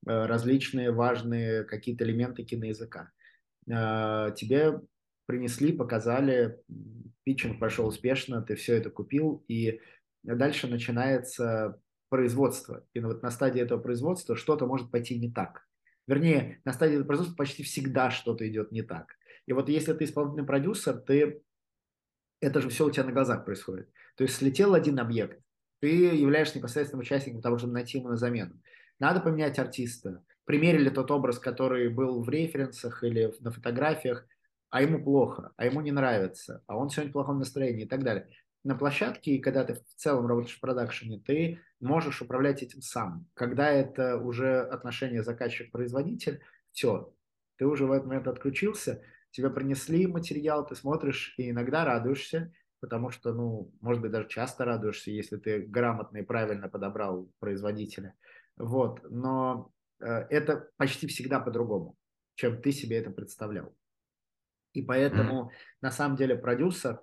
различные 0.05 0.91
важные 0.91 1.63
какие-то 1.65 2.05
элементы 2.05 2.43
киноязыка. 2.43 3.13
Тебе 3.67 4.81
принесли, 5.27 5.73
показали, 5.73 6.59
питчинг 7.23 7.61
прошел 7.61 7.87
успешно, 7.87 8.43
ты 8.43 8.57
все 8.57 8.75
это 8.75 8.91
купил, 8.91 9.45
и 9.47 9.81
дальше 10.25 10.67
начинается 10.67 11.81
производство. 12.09 12.85
И 12.95 13.01
вот 13.01 13.23
на 13.23 13.31
стадии 13.31 13.61
этого 13.61 13.79
производства 13.79 14.35
что-то 14.35 14.67
может 14.67 14.91
пойти 14.91 15.17
не 15.19 15.31
так. 15.31 15.68
Вернее, 16.09 16.61
на 16.65 16.73
стадии 16.73 17.03
производства 17.03 17.37
почти 17.37 17.63
всегда 17.63 18.11
что-то 18.11 18.49
идет 18.49 18.73
не 18.73 18.83
так. 18.83 19.15
И 19.47 19.53
вот 19.53 19.69
если 19.69 19.93
ты 19.93 20.05
исполнительный 20.05 20.47
продюсер, 20.47 20.97
ты 20.97 21.43
это 22.41 22.61
же 22.61 22.71
все 22.71 22.87
у 22.87 22.91
тебя 22.91 23.05
на 23.05 23.13
глазах 23.13 23.45
происходит. 23.45 23.91
То 24.17 24.25
есть 24.25 24.37
слетел 24.37 24.75
один 24.75 24.99
объект, 24.99 25.41
ты 25.81 25.89
являешься 25.89 26.59
непосредственным 26.59 27.03
участником 27.03 27.43
того, 27.43 27.59
чтобы 27.59 27.75
найти 27.75 27.99
ему 27.99 28.09
на 28.09 28.17
замену. 28.17 28.61
Надо 28.99 29.21
поменять 29.21 29.59
артиста. 29.59 30.25
Примерили 30.45 30.89
тот 30.89 31.11
образ, 31.11 31.39
который 31.39 31.89
был 31.89 32.23
в 32.23 32.29
референсах 32.31 33.05
или 33.05 33.33
на 33.41 33.51
фотографиях, 33.51 34.27
а 34.71 34.81
ему 34.83 35.05
плохо, 35.05 35.53
а 35.57 35.67
ему 35.67 35.83
не 35.83 35.93
нравится, 35.93 36.63
а 36.67 36.77
он 36.77 36.89
сегодня 36.89 37.11
в 37.11 37.13
плохом 37.13 37.39
настроении 37.39 37.85
и 37.85 37.89
так 37.89 38.03
далее. 38.03 38.29
На 38.69 38.75
площадке, 38.75 39.31
и 39.31 39.39
когда 39.39 39.65
ты 39.65 39.77
в 39.77 39.95
целом 39.97 40.27
работаешь 40.27 40.59
в 40.59 40.61
продакшене, 40.61 41.23
ты 41.25 41.59
можешь 41.81 42.21
управлять 42.21 42.63
этим 42.63 42.83
сам. 42.83 43.27
Когда 43.33 43.71
это 43.71 44.19
уже 44.19 44.61
отношение 44.61 45.23
заказчик-производитель, 45.23 46.43
все, 46.73 47.11
ты 47.57 47.65
уже 47.65 47.87
в 47.87 47.93
этот 47.93 48.07
момент 48.07 48.29
отключился, 48.29 49.01
тебе 49.31 49.49
принесли 49.49 50.07
материал, 50.07 50.67
ты 50.67 50.77
смотришь 50.77 51.33
и 51.39 51.49
иногда 51.49 51.87
радуешься, 51.87 52.53
потому 52.81 53.09
что, 53.09 53.33
ну, 53.33 53.73
может 53.81 54.03
быть, 54.03 54.11
даже 54.11 54.29
часто 54.29 54.67
радуешься, 54.67 55.13
если 55.13 55.39
ты 55.39 55.61
грамотно 55.61 56.19
и 56.19 56.23
правильно 56.23 56.69
подобрал 56.69 57.31
производителя. 57.39 58.17
Вот, 58.59 59.01
но 59.09 59.73
э, 59.99 60.27
это 60.29 60.69
почти 60.77 61.07
всегда 61.07 61.41
по-другому, 61.41 61.97
чем 62.35 62.61
ты 62.61 62.73
себе 62.73 62.99
это 62.99 63.11
представлял. 63.11 63.75
И 64.75 64.83
поэтому, 64.83 65.45
mm-hmm. 65.45 65.79
на 65.81 65.91
самом 65.91 66.19
деле, 66.19 66.37
продюсер 66.37 67.01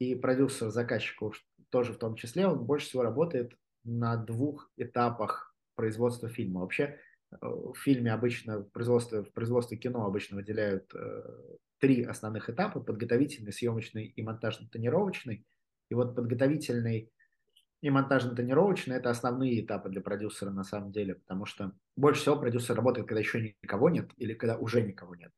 и 0.00 0.14
продюсер 0.14 0.70
заказчика 0.70 1.30
тоже 1.68 1.92
в 1.92 1.98
том 1.98 2.16
числе, 2.16 2.48
он 2.48 2.64
больше 2.64 2.88
всего 2.88 3.02
работает 3.02 3.52
на 3.84 4.16
двух 4.16 4.70
этапах 4.76 5.54
производства 5.76 6.28
фильма. 6.28 6.62
Вообще 6.62 6.98
э, 7.30 7.36
в 7.40 7.74
фильме 7.74 8.12
обычно, 8.12 8.60
в 8.60 8.70
производстве, 8.70 9.22
в 9.22 9.32
производстве 9.32 9.76
кино 9.76 10.04
обычно 10.04 10.36
выделяют 10.36 10.92
э, 10.94 11.56
три 11.78 12.02
основных 12.02 12.50
этапа. 12.50 12.80
Подготовительный, 12.80 13.52
съемочный 13.52 14.06
и 14.06 14.22
монтажно-тонировочный. 14.22 15.44
И 15.90 15.94
вот 15.94 16.16
подготовительный 16.16 17.12
и 17.82 17.88
монтажно-тонировочный– 17.88 18.94
это 18.96 19.10
основные 19.10 19.60
этапы 19.60 19.90
для 19.90 20.00
продюсера 20.00 20.50
на 20.50 20.64
самом 20.64 20.92
деле, 20.92 21.14
потому 21.14 21.46
что 21.46 21.72
больше 21.96 22.22
всего 22.22 22.36
продюсер 22.36 22.74
работает, 22.74 23.06
когда 23.06 23.20
еще 23.20 23.54
никого 23.62 23.90
нет 23.90 24.10
или 24.16 24.34
когда 24.34 24.56
уже 24.56 24.82
никого 24.82 25.14
нет. 25.14 25.32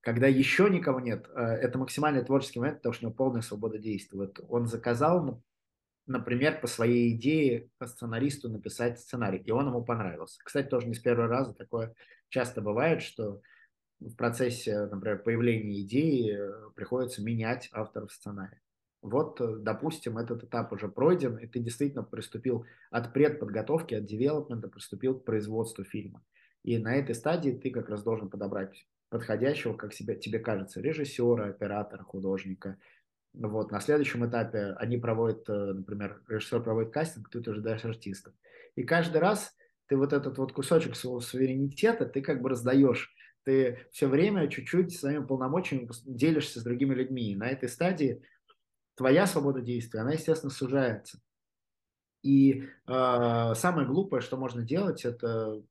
Когда 0.00 0.26
еще 0.26 0.70
никого 0.70 1.00
нет, 1.00 1.28
э, 1.34 1.40
это 1.40 1.78
максимальный 1.78 2.24
творческий 2.24 2.58
момент, 2.58 2.78
потому 2.78 2.94
что 2.94 3.04
у 3.04 3.08
него 3.08 3.16
полная 3.16 3.42
свобода 3.42 3.78
действий. 3.78 4.18
Вот 4.18 4.40
он 4.48 4.66
заказал, 4.66 5.42
например, 6.06 6.60
по 6.60 6.66
своей 6.66 7.14
идее 7.14 7.68
сценаристу 7.84 8.48
написать 8.48 8.98
сценарий, 8.98 9.38
и 9.38 9.50
он 9.50 9.66
ему 9.66 9.84
понравился. 9.84 10.40
Кстати, 10.42 10.68
тоже 10.68 10.86
не 10.86 10.94
с 10.94 11.00
первого 11.00 11.28
раза 11.28 11.52
такое 11.52 11.94
часто 12.30 12.62
бывает, 12.62 13.02
что 13.02 13.42
в 14.00 14.14
процессе, 14.14 14.86
например, 14.86 15.22
появления 15.22 15.82
идеи 15.82 16.34
э, 16.34 16.70
приходится 16.74 17.22
менять 17.22 17.68
авторов 17.72 18.12
сценария. 18.12 18.60
Вот, 19.02 19.38
э, 19.40 19.56
допустим, 19.58 20.16
этот 20.16 20.44
этап 20.44 20.72
уже 20.72 20.88
пройден, 20.88 21.36
и 21.36 21.46
ты 21.46 21.58
действительно 21.60 22.02
приступил 22.02 22.64
от 22.90 23.12
предподготовки, 23.12 23.94
от 23.94 24.06
девелопмента, 24.06 24.68
приступил 24.68 25.18
к 25.18 25.24
производству 25.24 25.84
фильма. 25.84 26.22
И 26.62 26.78
на 26.78 26.94
этой 26.96 27.14
стадии 27.14 27.50
ты 27.50 27.70
как 27.70 27.90
раз 27.90 28.02
должен 28.02 28.30
подобрать 28.30 28.86
подходящего, 29.10 29.74
как 29.74 29.92
себе, 29.92 30.16
тебе 30.16 30.38
кажется, 30.38 30.80
режиссера, 30.80 31.46
оператора, 31.46 32.02
художника. 32.02 32.78
Вот. 33.34 33.70
На 33.70 33.80
следующем 33.80 34.28
этапе 34.28 34.74
они 34.78 34.96
проводят, 34.96 35.48
э, 35.48 35.52
например, 35.52 36.22
режиссер 36.28 36.62
проводит 36.62 36.92
кастинг, 36.92 37.28
ты 37.28 37.38
уже 37.38 37.60
даешь 37.60 37.84
артистов. 37.84 38.32
И 38.76 38.82
каждый 38.84 39.18
раз 39.18 39.54
ты 39.86 39.96
вот 39.96 40.12
этот 40.12 40.38
вот 40.38 40.52
кусочек 40.52 40.96
своего 40.96 41.20
суверенитета, 41.20 42.06
ты 42.06 42.22
как 42.22 42.40
бы 42.40 42.48
раздаешь. 42.48 43.12
Ты 43.44 43.86
все 43.90 44.06
время 44.06 44.48
чуть-чуть 44.48 44.96
своими 44.96 45.24
полномочиями 45.24 45.88
делишься 46.04 46.60
с 46.60 46.62
другими 46.62 46.94
людьми. 46.94 47.32
И 47.32 47.36
на 47.36 47.48
этой 47.48 47.68
стадии 47.68 48.22
твоя 48.94 49.26
свобода 49.26 49.60
действия, 49.60 50.00
она, 50.00 50.12
естественно, 50.12 50.50
сужается. 50.50 51.20
И 52.22 52.68
э, 52.86 53.52
самое 53.56 53.86
глупое, 53.86 54.20
что 54.20 54.36
можно 54.36 54.62
делать, 54.62 55.04
это 55.04 55.62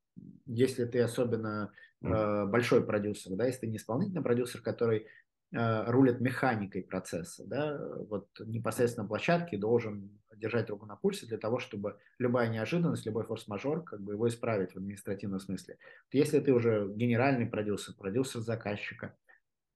если 0.45 0.85
ты 0.85 0.99
особенно 0.99 1.71
большой 2.01 2.85
продюсер, 2.85 3.35
да, 3.35 3.45
если 3.45 3.61
ты 3.61 3.67
не 3.67 3.77
исполнительный 3.77 4.21
продюсер, 4.21 4.61
который 4.61 5.07
э, 5.51 5.91
рулит 5.91 6.21
механикой 6.21 6.83
процесса, 6.83 7.43
да, 7.45 7.79
вот 8.09 8.27
непосредственно 8.39 9.03
на 9.03 9.09
площадке 9.09 9.57
должен 9.57 10.19
держать 10.39 10.69
руку 10.69 10.85
на 10.85 10.95
пульсе 10.95 11.25
для 11.27 11.37
того, 11.37 11.59
чтобы 11.59 11.99
любая 12.17 12.49
неожиданность, 12.49 13.05
любой 13.05 13.25
форс-мажор, 13.25 13.83
как 13.83 14.01
бы 14.01 14.13
его 14.13 14.27
исправить 14.27 14.71
в 14.71 14.77
административном 14.77 15.39
смысле. 15.39 15.77
Если 16.11 16.39
ты 16.39 16.53
уже 16.53 16.91
генеральный 16.95 17.45
продюсер, 17.45 17.93
продюсер 17.95 18.41
заказчика, 18.41 19.15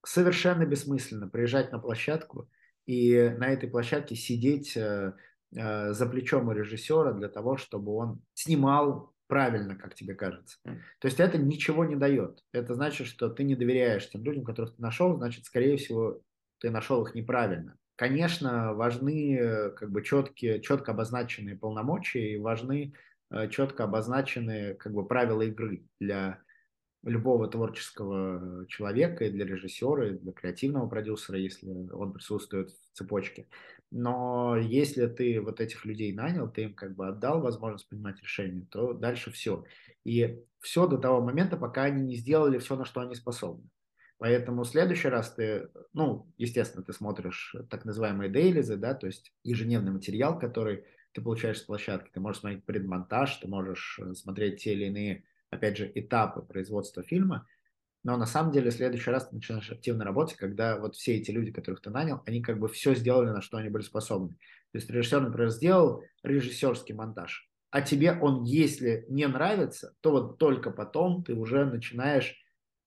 совершенно 0.05 0.65
бессмысленно 0.65 1.27
приезжать 1.27 1.71
на 1.71 1.79
площадку 1.79 2.49
и 2.85 3.29
на 3.37 3.49
этой 3.49 3.69
площадке 3.69 4.15
сидеть 4.15 4.75
э, 4.75 5.13
э, 5.55 5.93
за 5.93 6.05
плечом 6.05 6.47
у 6.47 6.51
режиссера 6.51 7.13
для 7.13 7.29
того, 7.29 7.57
чтобы 7.57 7.93
он 7.93 8.21
снимал 8.33 9.12
правильно, 9.27 9.75
как 9.75 9.95
тебе 9.95 10.15
кажется. 10.15 10.57
То 10.63 11.07
есть 11.07 11.19
это 11.19 11.37
ничего 11.37 11.85
не 11.85 11.95
дает. 11.95 12.43
Это 12.51 12.73
значит, 12.75 13.07
что 13.07 13.29
ты 13.29 13.43
не 13.43 13.55
доверяешь 13.55 14.09
тем 14.09 14.23
людям, 14.23 14.43
которых 14.43 14.75
ты 14.75 14.81
нашел, 14.81 15.15
значит, 15.17 15.45
скорее 15.45 15.77
всего, 15.77 16.21
ты 16.59 16.69
нашел 16.69 17.05
их 17.05 17.15
неправильно. 17.15 17.77
Конечно, 17.95 18.73
важны 18.73 19.71
как 19.77 19.91
бы 19.91 20.03
четкие, 20.03 20.61
четко 20.61 20.91
обозначенные 20.91 21.55
полномочия 21.55 22.33
и 22.33 22.37
важны 22.37 22.93
четко 23.49 23.85
обозначены 23.85 24.75
как 24.75 24.93
бы 24.93 25.07
правила 25.07 25.41
игры 25.41 25.85
для 25.99 26.39
любого 27.03 27.49
творческого 27.49 28.65
человека, 28.67 29.25
и 29.25 29.29
для 29.29 29.45
режиссера, 29.45 30.07
и 30.07 30.17
для 30.17 30.31
креативного 30.31 30.87
продюсера, 30.87 31.37
если 31.37 31.67
он 31.91 32.13
присутствует 32.13 32.69
в 32.69 32.97
цепочке. 32.97 33.47
Но 33.95 34.57
если 34.57 35.05
ты 35.05 35.39
вот 35.39 35.61
этих 35.61 35.85
людей 35.85 36.11
нанял, 36.13 36.49
ты 36.51 36.63
им 36.63 36.73
как 36.73 36.95
бы 36.95 37.07
отдал 37.07 37.41
возможность 37.41 37.87
принимать 37.87 38.19
решения, 38.21 38.65
то 38.71 38.93
дальше 38.93 39.31
все. 39.31 39.65
И 40.03 40.39
все 40.59 40.87
до 40.87 40.97
того 40.97 41.21
момента, 41.21 41.57
пока 41.57 41.83
они 41.83 42.01
не 42.01 42.15
сделали 42.15 42.57
все, 42.57 42.75
на 42.75 42.85
что 42.85 43.01
они 43.01 43.13
способны. 43.13 43.69
Поэтому 44.17 44.63
в 44.63 44.67
следующий 44.67 45.09
раз 45.09 45.33
ты, 45.33 45.69
ну, 45.93 46.27
естественно, 46.37 46.83
ты 46.83 46.91
смотришь 46.91 47.55
так 47.69 47.85
называемые 47.85 48.31
дейлизы, 48.31 48.77
да, 48.77 48.95
то 48.95 49.05
есть 49.05 49.31
ежедневный 49.43 49.91
материал, 49.91 50.39
который 50.39 50.85
ты 51.11 51.21
получаешь 51.21 51.59
с 51.59 51.63
площадки. 51.63 52.09
Ты 52.11 52.19
можешь 52.19 52.41
смотреть 52.41 52.65
предмонтаж, 52.65 53.35
ты 53.35 53.47
можешь 53.47 53.99
э, 54.01 54.15
смотреть 54.15 54.63
те 54.63 54.73
или 54.73 54.85
иные 54.85 55.23
опять 55.53 55.77
же, 55.77 55.91
этапы 55.93 56.41
производства 56.41 57.03
фильма, 57.03 57.47
но 58.03 58.17
на 58.17 58.25
самом 58.25 58.51
деле 58.51 58.69
в 58.69 58.73
следующий 58.73 59.11
раз 59.11 59.27
ты 59.27 59.35
начинаешь 59.35 59.71
активно 59.71 60.03
работать, 60.03 60.37
когда 60.37 60.77
вот 60.77 60.95
все 60.95 61.15
эти 61.15 61.31
люди, 61.31 61.51
которых 61.51 61.81
ты 61.81 61.89
нанял, 61.89 62.21
они 62.25 62.41
как 62.41 62.59
бы 62.59 62.67
все 62.67 62.95
сделали, 62.95 63.29
на 63.29 63.41
что 63.41 63.57
они 63.57 63.69
были 63.69 63.83
способны. 63.83 64.35
То 64.71 64.77
есть 64.77 64.89
режиссер, 64.89 65.21
например, 65.21 65.49
сделал 65.49 66.03
режиссерский 66.23 66.95
монтаж, 66.95 67.49
а 67.69 67.81
тебе 67.81 68.13
он, 68.13 68.43
если 68.43 69.05
не 69.07 69.27
нравится, 69.27 69.95
то 70.01 70.11
вот 70.11 70.37
только 70.37 70.71
потом 70.71 71.23
ты 71.23 71.33
уже 71.33 71.65
начинаешь 71.65 72.35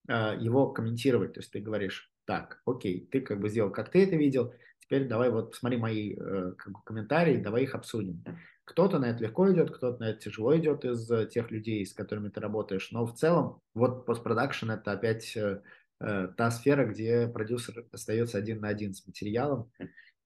э, 0.07 0.37
его 0.39 0.71
комментировать. 0.71 1.33
То 1.33 1.39
есть 1.39 1.51
ты 1.51 1.59
говоришь, 1.59 2.11
так, 2.25 2.61
окей, 2.65 3.07
ты 3.11 3.21
как 3.21 3.39
бы 3.39 3.49
сделал, 3.49 3.71
как 3.71 3.89
ты 3.89 4.03
это 4.03 4.15
видел, 4.15 4.53
теперь 4.79 5.07
давай 5.07 5.29
вот 5.29 5.51
посмотри 5.51 5.77
мои 5.77 6.13
э, 6.13 6.53
как 6.57 6.73
бы, 6.73 6.79
комментарии, 6.85 7.37
давай 7.37 7.63
их 7.63 7.73
обсудим. 7.73 8.23
Кто-то 8.67 8.99
на 8.99 9.05
это 9.05 9.23
легко 9.23 9.49
идет, 9.51 9.71
кто-то 9.71 9.99
на 10.03 10.09
это 10.09 10.19
тяжело 10.19 10.55
идет 10.57 10.83
из 10.83 11.09
э, 11.09 11.25
тех 11.27 11.49
людей, 11.51 11.85
с 11.85 11.93
которыми 11.93 12.27
ты 12.27 12.41
работаешь. 12.41 12.91
Но 12.91 13.05
в 13.05 13.13
целом, 13.13 13.61
вот 13.73 14.05
постпродакшн 14.05 14.71
это 14.71 14.91
опять 14.91 15.37
э, 15.37 15.61
э, 16.01 16.27
та 16.35 16.51
сфера, 16.51 16.85
где 16.85 17.29
продюсер 17.29 17.85
остается 17.93 18.37
один 18.37 18.59
на 18.59 18.67
один 18.67 18.93
с 18.93 19.07
материалом. 19.07 19.71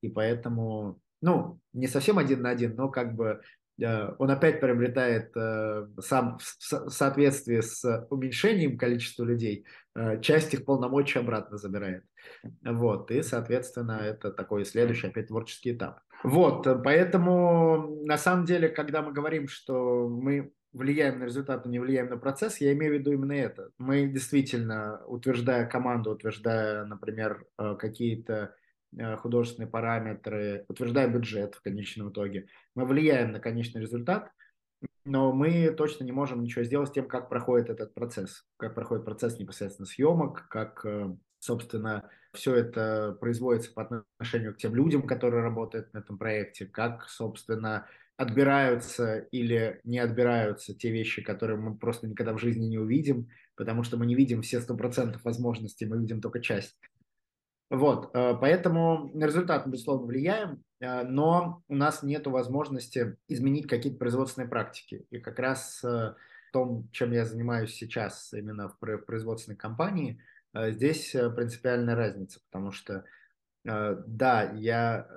И 0.02 0.10
поэтому, 0.10 1.00
ну, 1.22 1.60
не 1.72 1.86
совсем 1.86 2.18
один 2.18 2.42
на 2.42 2.50
один, 2.50 2.76
но 2.76 2.90
как 2.90 3.16
бы 3.16 3.42
э, 3.80 4.16
он 4.18 4.32
опять 4.32 4.60
приобретает 4.60 5.38
э, 5.38 5.88
сам 6.00 6.40
в, 6.40 6.88
в 6.88 6.90
соответствии 6.90 7.62
с 7.62 8.08
уменьшением 8.10 8.76
количества 8.76 9.24
людей, 9.24 9.68
э, 9.94 10.20
часть 10.20 10.56
их 10.56 10.66
полномочий 10.66 11.20
обратно 11.20 11.60
забирает. 11.60 12.04
Вот, 12.64 13.12
и, 13.12 13.22
соответственно, 13.22 14.00
это 14.02 14.32
такой 14.32 14.66
следующий 14.66 15.06
опять 15.06 15.28
творческий 15.28 15.74
этап. 15.74 16.00
Вот, 16.24 16.68
э, 16.68 16.76
поэтому 16.76 18.04
на 18.06 18.18
самом 18.18 18.46
деле, 18.46 18.70
когда 18.70 19.02
мы 19.02 19.12
говорим, 19.12 19.48
что 19.48 20.08
мы 20.08 20.54
влияем 20.74 21.20
на 21.20 21.26
результат, 21.26 21.66
но 21.66 21.72
не 21.72 21.80
влияем 21.80 22.10
на 22.10 22.18
процесс, 22.18 22.62
я 22.62 22.74
имею 22.74 22.94
в 22.94 23.00
виду 23.00 23.12
именно 23.12 23.34
это. 23.34 23.72
Мы 23.78 24.08
действительно, 24.08 25.04
утверждая 25.06 25.66
команду, 25.66 26.12
утверждая, 26.12 26.86
например, 26.86 27.46
э, 27.58 27.76
какие-то 27.78 28.56
э, 28.98 29.16
художественные 29.18 29.70
параметры, 29.70 30.66
утверждая 30.68 31.08
бюджет 31.08 31.56
в 31.56 31.62
конечном 31.62 32.12
итоге, 32.12 32.48
мы 32.76 32.86
влияем 32.86 33.32
на 33.32 33.40
конечный 33.40 33.82
результат, 33.82 34.32
но 35.04 35.34
мы 35.34 35.72
точно 35.72 36.04
не 36.04 36.12
можем 36.12 36.44
ничего 36.44 36.64
сделать 36.64 36.90
с 36.90 36.94
тем, 36.94 37.08
как 37.08 37.30
проходит 37.30 37.70
этот 37.70 37.94
процесс, 37.94 38.46
как 38.58 38.76
проходит 38.76 39.06
процесс 39.06 39.40
непосредственно 39.40 39.88
съемок, 39.88 40.48
как, 40.48 40.86
собственно, 41.40 42.10
все 42.34 42.56
это 42.56 43.18
производится 43.20 43.72
по 43.74 43.84
отношению 43.84 44.54
к 44.54 44.58
тем 44.58 44.76
людям, 44.76 45.06
которые 45.06 45.44
работают 45.44 45.94
на 45.94 46.00
этом 46.00 46.18
проекте, 46.18 46.66
как, 46.66 47.10
собственно, 47.10 47.88
отбираются 48.18 49.18
или 49.32 49.82
не 49.84 50.00
отбираются 50.00 50.74
те 50.74 50.92
вещи, 50.92 51.22
которые 51.22 51.58
мы 51.58 51.76
просто 51.76 52.08
никогда 52.08 52.34
в 52.34 52.40
жизни 52.40 52.66
не 52.66 52.78
увидим, 52.78 53.30
потому 53.56 53.84
что 53.84 53.98
мы 53.98 54.06
не 54.06 54.16
видим 54.16 54.42
все 54.42 54.62
сто 54.62 54.76
процентов 54.78 55.24
возможностей, 55.24 55.86
мы 55.86 55.98
видим 55.98 56.22
только 56.22 56.40
часть. 56.40 56.78
Вот, 57.70 58.14
э, 58.14 58.36
поэтому 58.40 59.10
на 59.14 59.26
результат 59.26 59.66
мы, 59.66 59.72
безусловно, 59.72 60.06
влияем, 60.06 60.62
э, 60.82 61.04
но 61.04 61.64
у 61.70 61.76
нас 61.76 62.04
нет 62.04 62.28
возможности 62.28 63.18
изменить 63.30 63.68
какие-то 63.68 63.98
производственные 63.98 64.50
практики. 64.50 65.06
И 65.10 65.20
как 65.20 65.40
раз 65.40 65.82
э, 65.84 65.88
в 65.88 66.52
том, 66.52 66.90
чем 66.92 67.14
я 67.14 67.26
занимаюсь 67.26 67.74
сейчас 67.74 68.34
именно 68.34 68.70
в 68.70 68.78
производственной 69.06 69.58
компании– 69.58 70.22
здесь 70.54 71.16
э, 71.16 71.30
принципиальная 71.30 71.96
разница, 71.96 72.40
потому 72.50 72.72
что, 72.72 73.06
э, 73.66 73.96
да, 74.06 74.52
я 74.54 75.08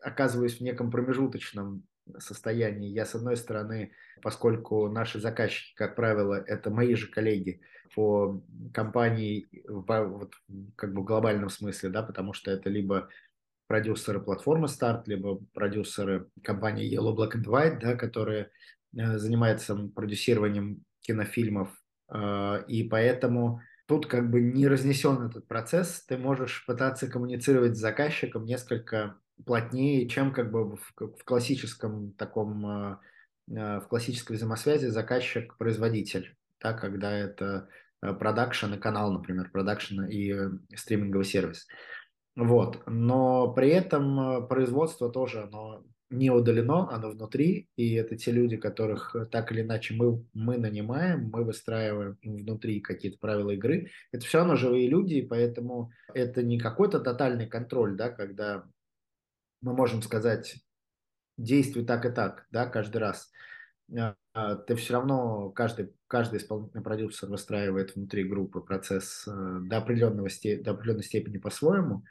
оказываюсь 0.00 0.58
в 0.58 0.60
неком 0.60 0.90
промежуточном 0.90 1.84
состоянии. 2.18 2.90
Я, 2.90 3.06
с 3.06 3.14
одной 3.14 3.36
стороны, 3.36 3.92
поскольку 4.22 4.88
наши 4.88 5.18
заказчики, 5.20 5.74
как 5.74 5.96
правило, 5.96 6.34
это 6.34 6.70
мои 6.70 6.94
же 6.94 7.08
коллеги 7.08 7.60
по 7.94 8.42
компании 8.72 9.48
вот, 9.66 10.34
как 10.76 10.92
бы 10.92 11.02
в 11.02 11.04
глобальном 11.04 11.48
смысле, 11.48 11.88
да, 11.88 12.02
потому 12.02 12.32
что 12.32 12.50
это 12.50 12.68
либо 12.68 13.08
продюсеры 13.66 14.20
платформы 14.20 14.66
Start, 14.66 15.04
либо 15.06 15.40
продюсеры 15.54 16.28
компании 16.42 16.92
Yellow 16.92 17.16
Black 17.16 17.34
and 17.34 17.44
White, 17.44 17.78
да, 17.80 17.96
которые 17.96 18.50
занимаются 18.92 19.74
продюсированием 19.74 20.84
кинофильмов. 21.00 21.70
И 22.68 22.88
поэтому 22.90 23.62
тут 23.86 24.06
как 24.06 24.30
бы 24.30 24.40
не 24.40 24.66
разнесен 24.66 25.26
этот 25.26 25.46
процесс, 25.46 26.04
ты 26.06 26.16
можешь 26.16 26.64
пытаться 26.66 27.06
коммуницировать 27.06 27.76
с 27.76 27.80
заказчиком 27.80 28.44
несколько 28.44 29.18
плотнее, 29.44 30.08
чем 30.08 30.32
как 30.32 30.50
бы 30.50 30.76
в, 30.76 30.92
в 30.96 31.24
классическом 31.24 32.12
таком, 32.12 32.66
э, 32.66 32.96
э, 33.48 33.80
в 33.80 33.88
классической 33.88 34.36
взаимосвязи 34.36 34.86
заказчик-производитель, 34.86 36.36
да, 36.60 36.72
когда 36.72 37.12
это 37.12 37.68
э, 38.00 38.12
продакшн 38.14 38.74
и 38.74 38.78
канал, 38.78 39.12
например, 39.12 39.50
продакшн 39.50 40.02
и 40.02 40.34
стриминговый 40.74 41.26
сервис. 41.26 41.66
Вот. 42.36 42.82
Но 42.86 43.52
при 43.52 43.68
этом 43.68 44.48
производство 44.48 45.10
тоже, 45.10 45.42
оно 45.42 45.84
не 46.14 46.30
удалено, 46.30 46.88
оно 46.90 47.10
внутри, 47.10 47.68
и 47.76 47.94
это 47.94 48.16
те 48.16 48.30
люди, 48.30 48.56
которых 48.56 49.14
э, 49.14 49.26
так 49.26 49.52
или 49.52 49.62
иначе 49.62 49.94
мы, 49.94 50.24
мы 50.32 50.58
нанимаем, 50.58 51.30
мы 51.32 51.44
выстраиваем 51.44 52.18
внутри 52.22 52.80
какие-то 52.80 53.18
правила 53.18 53.50
игры. 53.50 53.90
Это 54.12 54.24
все 54.24 54.38
равно 54.38 54.56
живые 54.56 54.88
люди, 54.88 55.14
и 55.14 55.26
поэтому 55.26 55.90
это 56.14 56.42
не 56.42 56.58
какой-то 56.58 57.00
тотальный 57.00 57.46
контроль, 57.46 57.96
да, 57.96 58.10
когда 58.10 58.64
мы 59.60 59.74
можем 59.74 60.02
сказать, 60.02 60.56
действуй 61.36 61.84
так 61.84 62.06
и 62.06 62.10
так, 62.10 62.46
да, 62.50 62.66
каждый 62.66 62.98
раз. 62.98 63.30
А, 63.96 64.14
а 64.32 64.54
ты 64.56 64.76
все 64.76 64.94
равно, 64.94 65.50
каждый, 65.50 65.92
каждый 66.06 66.38
исполнительный 66.38 66.82
продюсер 66.82 67.28
выстраивает 67.28 67.94
внутри 67.94 68.24
группы 68.24 68.60
процесс 68.60 69.24
э, 69.26 69.58
до, 69.62 69.78
определенного, 69.78 70.28
до 70.60 70.70
определенной 70.70 71.04
степени 71.04 71.38
по-своему, 71.38 72.04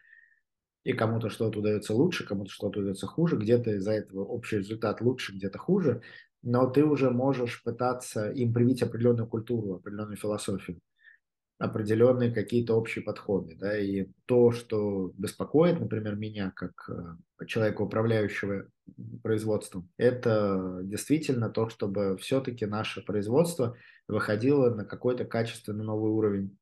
и 0.83 0.93
кому-то 0.93 1.29
что-то 1.29 1.59
удается 1.59 1.93
лучше, 1.93 2.25
кому-то 2.25 2.51
что-то 2.51 2.79
удается 2.79 3.07
хуже, 3.07 3.37
где-то 3.37 3.71
из-за 3.75 3.91
этого 3.91 4.25
общий 4.25 4.57
результат 4.57 5.01
лучше, 5.01 5.33
где-то 5.33 5.57
хуже, 5.57 6.01
но 6.41 6.69
ты 6.69 6.83
уже 6.83 7.09
можешь 7.09 7.63
пытаться 7.63 8.29
им 8.31 8.53
привить 8.53 8.83
определенную 8.83 9.27
культуру, 9.27 9.75
определенную 9.75 10.17
философию, 10.17 10.79
определенные 11.57 12.31
какие-то 12.31 12.75
общие 12.75 13.03
подходы. 13.03 13.55
Да? 13.55 13.77
И 13.77 14.07
то, 14.25 14.51
что 14.51 15.13
беспокоит, 15.17 15.79
например, 15.79 16.17
меня 16.17 16.51
как 16.53 16.89
э, 16.89 17.45
человека, 17.45 17.83
управляющего 17.83 18.67
производством, 19.21 19.89
это 19.97 20.81
действительно 20.83 21.49
то, 21.49 21.69
чтобы 21.69 22.17
все-таки 22.17 22.65
наше 22.65 23.01
производство 23.01 23.77
выходило 24.09 24.75
на 24.75 24.83
какой-то 24.83 25.23
качественный 25.23 25.85
новый 25.85 26.11
уровень, 26.11 26.57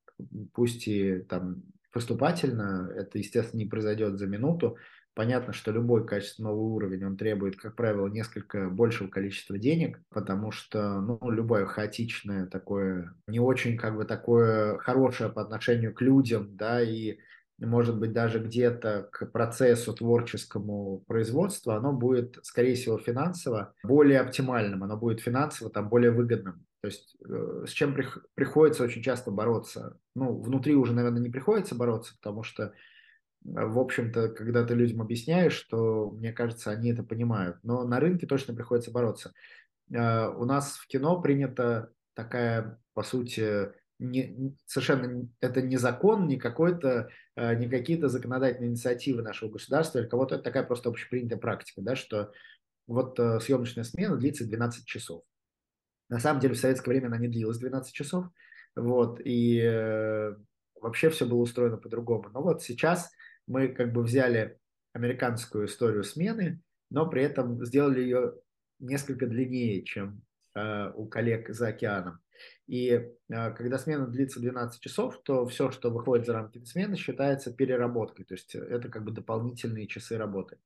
пусть 0.53 0.87
и 0.87 1.19
там 1.23 1.63
поступательно, 1.91 2.91
это, 2.95 3.17
естественно, 3.17 3.59
не 3.59 3.67
произойдет 3.67 4.17
за 4.17 4.27
минуту. 4.27 4.77
Понятно, 5.13 5.51
что 5.51 5.71
любой 5.71 6.07
качественный 6.07 6.49
новый 6.51 6.71
уровень, 6.71 7.03
он 7.03 7.17
требует, 7.17 7.57
как 7.57 7.75
правило, 7.75 8.07
несколько 8.07 8.69
большего 8.69 9.09
количества 9.09 9.57
денег, 9.57 9.99
потому 10.09 10.51
что, 10.51 11.01
ну, 11.01 11.19
любое 11.29 11.65
хаотичное 11.65 12.47
такое, 12.47 13.13
не 13.27 13.39
очень, 13.39 13.77
как 13.77 13.97
бы, 13.97 14.05
такое 14.05 14.77
хорошее 14.77 15.29
по 15.29 15.41
отношению 15.41 15.93
к 15.93 16.01
людям, 16.01 16.55
да, 16.55 16.81
и 16.81 17.17
может 17.65 17.99
быть, 17.99 18.11
даже 18.11 18.39
где-то 18.39 19.09
к 19.11 19.25
процессу 19.27 19.93
творческому 19.93 21.03
производству, 21.07 21.73
оно 21.73 21.93
будет, 21.93 22.39
скорее 22.43 22.75
всего, 22.75 22.97
финансово 22.97 23.73
более 23.83 24.19
оптимальным, 24.19 24.83
оно 24.83 24.97
будет 24.97 25.19
финансово 25.19 25.69
там 25.69 25.89
более 25.89 26.11
выгодным. 26.11 26.65
То 26.81 26.87
есть 26.87 27.15
э, 27.23 27.65
с 27.67 27.71
чем 27.71 27.95
приходится 28.33 28.83
очень 28.83 29.03
часто 29.03 29.29
бороться. 29.29 29.99
Ну, 30.15 30.41
внутри 30.41 30.75
уже, 30.75 30.93
наверное, 30.93 31.21
не 31.21 31.29
приходится 31.29 31.75
бороться, 31.75 32.15
потому 32.15 32.41
что, 32.41 32.63
э, 32.63 32.71
в 33.43 33.77
общем-то, 33.77 34.29
когда 34.29 34.65
ты 34.65 34.73
людям 34.73 35.01
объясняешь, 35.01 35.53
что, 35.53 36.09
мне 36.09 36.33
кажется, 36.33 36.71
они 36.71 36.91
это 36.91 37.03
понимают. 37.03 37.57
Но 37.61 37.83
на 37.83 37.99
рынке 37.99 38.25
точно 38.25 38.55
приходится 38.55 38.89
бороться. 38.89 39.31
Э, 39.93 40.29
у 40.29 40.45
нас 40.45 40.77
в 40.77 40.87
кино 40.87 41.21
принята 41.21 41.93
такая, 42.15 42.79
по 42.95 43.03
сути, 43.03 43.71
не, 43.99 44.55
совершенно 44.65 45.29
это 45.39 45.61
не 45.61 45.77
закон, 45.77 46.27
не 46.27 46.37
какой-то, 46.39 47.09
не 47.37 47.69
какие-то 47.69 48.09
законодательные 48.09 48.71
инициативы 48.71 49.21
нашего 49.21 49.51
государства 49.51 49.99
или 49.99 50.07
кого-то, 50.07 50.35
это 50.35 50.43
такая 50.43 50.63
просто 50.63 50.89
общепринятая 50.89 51.37
практика, 51.37 51.81
да, 51.81 51.95
что 51.95 52.31
вот 52.87 53.17
съемочная 53.17 53.83
смена 53.83 54.17
длится 54.17 54.47
12 54.47 54.87
часов. 54.87 55.23
На 56.11 56.19
самом 56.19 56.39
деле 56.39 56.53
в 56.53 56.59
советское 56.59 56.91
время 56.91 57.07
она 57.07 57.17
не 57.17 57.27
длилась 57.27 57.57
12 57.57 57.91
часов, 57.91 58.27
вот, 58.75 59.19
и 59.23 59.59
э, 59.59 60.35
вообще 60.79 61.09
все 61.09 61.25
было 61.25 61.39
устроено 61.39 61.77
по-другому. 61.77 62.29
Но 62.29 62.43
вот 62.43 62.61
сейчас 62.61 63.11
мы 63.47 63.69
как 63.69 63.91
бы 63.91 64.03
взяли 64.03 64.59
американскую 64.93 65.65
историю 65.65 66.03
смены, 66.03 66.61
но 66.91 67.09
при 67.09 67.23
этом 67.23 67.65
сделали 67.65 68.01
ее 68.01 68.33
несколько 68.79 69.25
длиннее, 69.25 69.83
чем 69.83 70.21
э, 70.53 70.91
у 70.93 71.07
коллег 71.07 71.49
за 71.49 71.69
океаном. 71.69 72.19
И 72.67 72.89
э, 72.89 73.11
когда 73.27 73.77
смена 73.77 74.07
длится 74.07 74.39
12 74.39 74.81
часов, 74.81 75.21
то 75.23 75.45
все, 75.47 75.71
что 75.71 75.89
выходит 75.89 76.25
за 76.25 76.33
рамки 76.33 76.63
смены, 76.65 76.95
считается 76.95 77.53
переработкой. 77.53 78.25
То 78.25 78.33
есть 78.33 78.55
это 78.55 78.89
как 78.89 79.03
бы 79.03 79.11
дополнительные 79.11 79.87
часы 79.87 80.17
работы. 80.17 80.57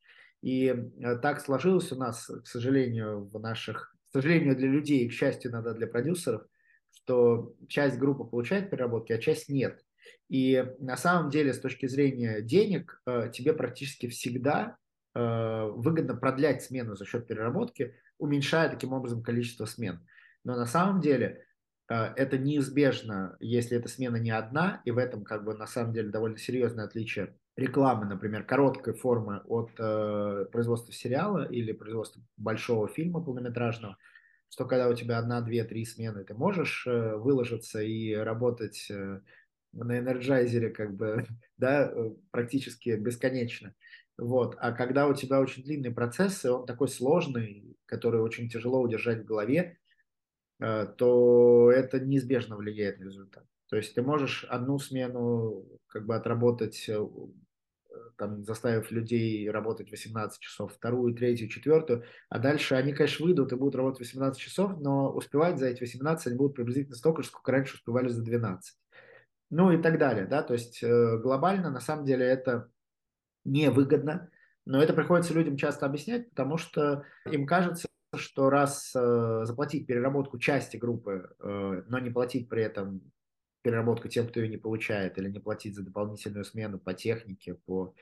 И 0.41 0.67
э, 0.67 1.15
так 1.17 1.41
сложилось 1.41 1.91
у 1.91 1.95
нас, 1.95 2.25
к 2.27 2.47
сожалению, 2.47 3.25
в 3.25 3.39
наших, 3.39 3.94
сожалению 4.21 4.55
для 4.55 4.67
людей, 4.67 5.07
к 5.07 5.13
счастью, 5.13 5.51
иногда 5.51 5.73
для 5.73 5.87
продюсеров, 5.87 6.43
что 6.91 7.55
часть 7.67 7.97
группы 7.97 8.23
получает 8.23 8.69
переработки, 8.69 9.13
а 9.13 9.17
часть 9.17 9.49
нет. 9.49 9.83
И 10.29 10.65
на 10.79 10.97
самом 10.97 11.29
деле, 11.29 11.53
с 11.53 11.59
точки 11.59 11.87
зрения 11.87 12.41
денег, 12.41 13.01
э, 13.05 13.29
тебе 13.33 13.53
практически 13.53 14.07
всегда 14.07 14.77
выгодно 15.17 16.13
продлять 16.13 16.61
смену 16.61 16.97
за 16.97 17.05
счет 17.05 17.25
переработки, 17.25 17.95
уменьшая 18.17 18.67
таким 18.67 18.91
образом 18.91 19.23
количество 19.23 19.63
смен. 19.63 20.05
Но 20.43 20.57
на 20.57 20.65
самом 20.65 20.99
деле 20.99 21.45
Э, 21.87 22.13
это 22.15 22.37
неизбежно, 22.37 23.37
если 23.39 23.77
эта 23.77 23.89
смена 23.89 24.17
не 24.17 24.31
одна, 24.31 24.81
и 24.85 24.91
в 24.91 24.97
этом 24.97 25.23
как 25.23 25.43
бы 25.43 25.53
на 25.53 25.67
самом 25.67 25.93
деле 25.93 26.09
довольно 26.09 26.37
серьезное 26.37 26.85
отличие 26.85 27.37
рекламы, 27.55 28.05
например, 28.05 28.43
короткой 28.43 28.93
формы 28.93 29.41
от 29.45 29.71
э, 29.77 30.45
производства 30.51 30.93
сериала 30.93 31.45
или 31.45 31.71
производства 31.71 32.21
большого 32.37 32.87
фильма 32.87 33.21
полнометражного, 33.21 33.97
что 34.49 34.65
когда 34.65 34.89
у 34.89 34.93
тебя 34.93 35.17
одна, 35.17 35.41
две, 35.41 35.63
три 35.63 35.85
смены, 35.85 36.23
ты 36.23 36.33
можешь 36.33 36.85
э, 36.87 37.15
выложиться 37.15 37.81
и 37.81 38.13
работать 38.13 38.87
э, 38.89 39.21
на 39.73 39.99
энерджайзере 39.99 40.69
как 40.69 40.95
бы, 40.95 41.25
да, 41.57 41.91
э, 41.91 42.11
практически 42.31 42.89
бесконечно. 42.95 43.73
Вот. 44.17 44.55
А 44.59 44.71
когда 44.71 45.07
у 45.07 45.13
тебя 45.13 45.39
очень 45.39 45.63
длинный 45.63 45.91
процесс, 45.91 46.45
и 46.45 46.49
он 46.49 46.65
такой 46.65 46.87
сложный, 46.87 47.77
который 47.85 48.21
очень 48.21 48.49
тяжело 48.49 48.81
удержать 48.81 49.21
в 49.21 49.25
голове, 49.25 49.77
Э, 50.59 50.85
то 50.97 51.71
это 51.71 51.99
неизбежно 51.99 52.55
влияет 52.55 52.99
на 52.99 53.05
результат. 53.05 53.45
То 53.67 53.75
есть 53.75 53.93
ты 53.93 54.01
можешь 54.01 54.45
одну 54.45 54.79
смену 54.79 55.65
как 55.87 56.05
бы 56.05 56.15
отработать, 56.15 56.87
э, 56.87 57.05
там, 58.17 58.43
заставив 58.43 58.91
людей 58.91 59.49
работать 59.49 59.91
18 59.91 60.39
часов, 60.39 60.73
вторую, 60.73 61.13
третью, 61.13 61.49
четвертую, 61.49 62.03
а 62.29 62.39
дальше 62.39 62.75
они, 62.75 62.93
конечно, 62.93 63.25
выйдут 63.25 63.51
и 63.51 63.55
будут 63.55 63.75
работать 63.75 63.99
18 63.99 64.39
часов, 64.39 64.79
но 64.79 65.11
успевать 65.11 65.59
за 65.59 65.67
эти 65.67 65.81
18 65.81 66.27
они 66.27 66.35
будут 66.35 66.55
приблизительно 66.55 66.95
столько 66.95 67.23
же, 67.23 67.29
сколько 67.29 67.51
раньше 67.51 67.75
успевали 67.75 68.09
за 68.09 68.23
12. 68.23 68.77
Ну 69.51 69.71
и 69.71 69.81
так 69.81 69.99
далее, 69.99 70.25
да, 70.25 70.41
то 70.41 70.53
есть 70.53 70.81
э, 70.83 71.17
глобально 71.17 71.69
на 71.69 71.79
самом 71.79 72.05
деле 72.05 72.25
это 72.25 72.69
невыгодно, 73.43 74.29
но 74.65 74.81
это 74.81 74.93
приходится 74.93 75.33
людям 75.33 75.57
часто 75.57 75.85
объяснять, 75.85 76.29
потому 76.31 76.57
что 76.57 77.03
им 77.29 77.45
кажется, 77.45 77.87
что 78.15 78.49
раз 78.49 78.93
э, 78.95 79.41
заплатить 79.43 79.85
переработку 79.87 80.39
части 80.39 80.77
группы, 80.77 81.29
э, 81.39 81.83
но 81.87 81.99
не 81.99 82.09
платить 82.09 82.49
при 82.49 82.63
этом 82.63 83.01
переработку 83.65 84.07
тем, 84.07 84.27
кто 84.27 84.39
ее 84.39 84.47
не 84.47 84.57
получает, 84.57 85.17
или 85.17 85.29
не 85.29 85.39
платить 85.39 85.75
за 85.75 85.83
дополнительную 85.83 86.45
смену 86.45 86.79
по 86.79 86.93
технике, 86.93 87.55
по 87.65 87.93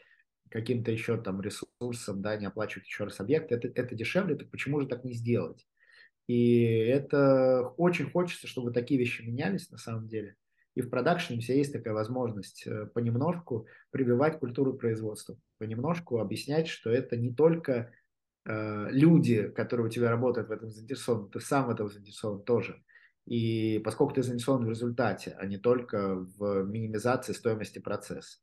каким-то 0.50 0.92
еще 0.92 1.20
там 1.20 1.42
ресурсам, 1.42 2.22
да, 2.22 2.36
не 2.36 2.46
оплачивать 2.46 2.88
еще 2.88 3.06
раз 3.06 3.20
объект, 3.20 3.52
это, 3.52 3.70
это 3.70 3.96
дешевле, 3.96 4.36
так 4.36 4.52
почему 4.52 4.80
же 4.82 4.88
так 4.88 5.04
не 5.04 5.14
сделать? 5.14 5.68
И 6.28 6.64
это 6.64 7.74
очень 7.78 8.10
хочется, 8.10 8.48
чтобы 8.48 8.72
такие 8.72 9.00
вещи 9.00 9.22
менялись 9.24 9.72
на 9.72 9.78
самом 9.78 10.08
деле. 10.08 10.36
И 10.76 10.82
в 10.82 10.90
продакшене 10.90 11.40
все 11.40 11.58
есть 11.58 11.74
такая 11.74 11.94
возможность 11.94 12.66
э, 12.66 12.86
понемножку 12.88 13.68
прививать 13.92 14.40
культуру 14.40 14.74
производства, 14.74 15.38
понемножку 15.58 16.20
объяснять, 16.20 16.68
что 16.68 16.90
это 16.90 17.18
не 17.18 17.34
только 17.34 17.94
Э, 18.46 18.88
люди, 18.90 19.48
которые 19.50 19.88
у 19.88 19.90
тебя 19.90 20.10
работают 20.10 20.50
в 20.50 20.52
этом 20.52 20.70
заинтересованы, 20.70 21.30
ты 21.30 21.40
сам 21.40 21.68
в 21.68 21.70
этом 21.70 21.90
заинтересован 21.90 22.44
тоже. 22.44 22.84
И 23.26 23.80
поскольку 23.80 24.14
ты 24.14 24.24
заинтересован 24.24 24.66
в 24.66 24.70
результате, 24.70 25.36
а 25.40 25.46
не 25.46 25.58
только 25.58 26.16
в 26.38 26.64
минимизации 26.64 27.34
стоимости 27.34 27.80
процесса. 27.80 28.40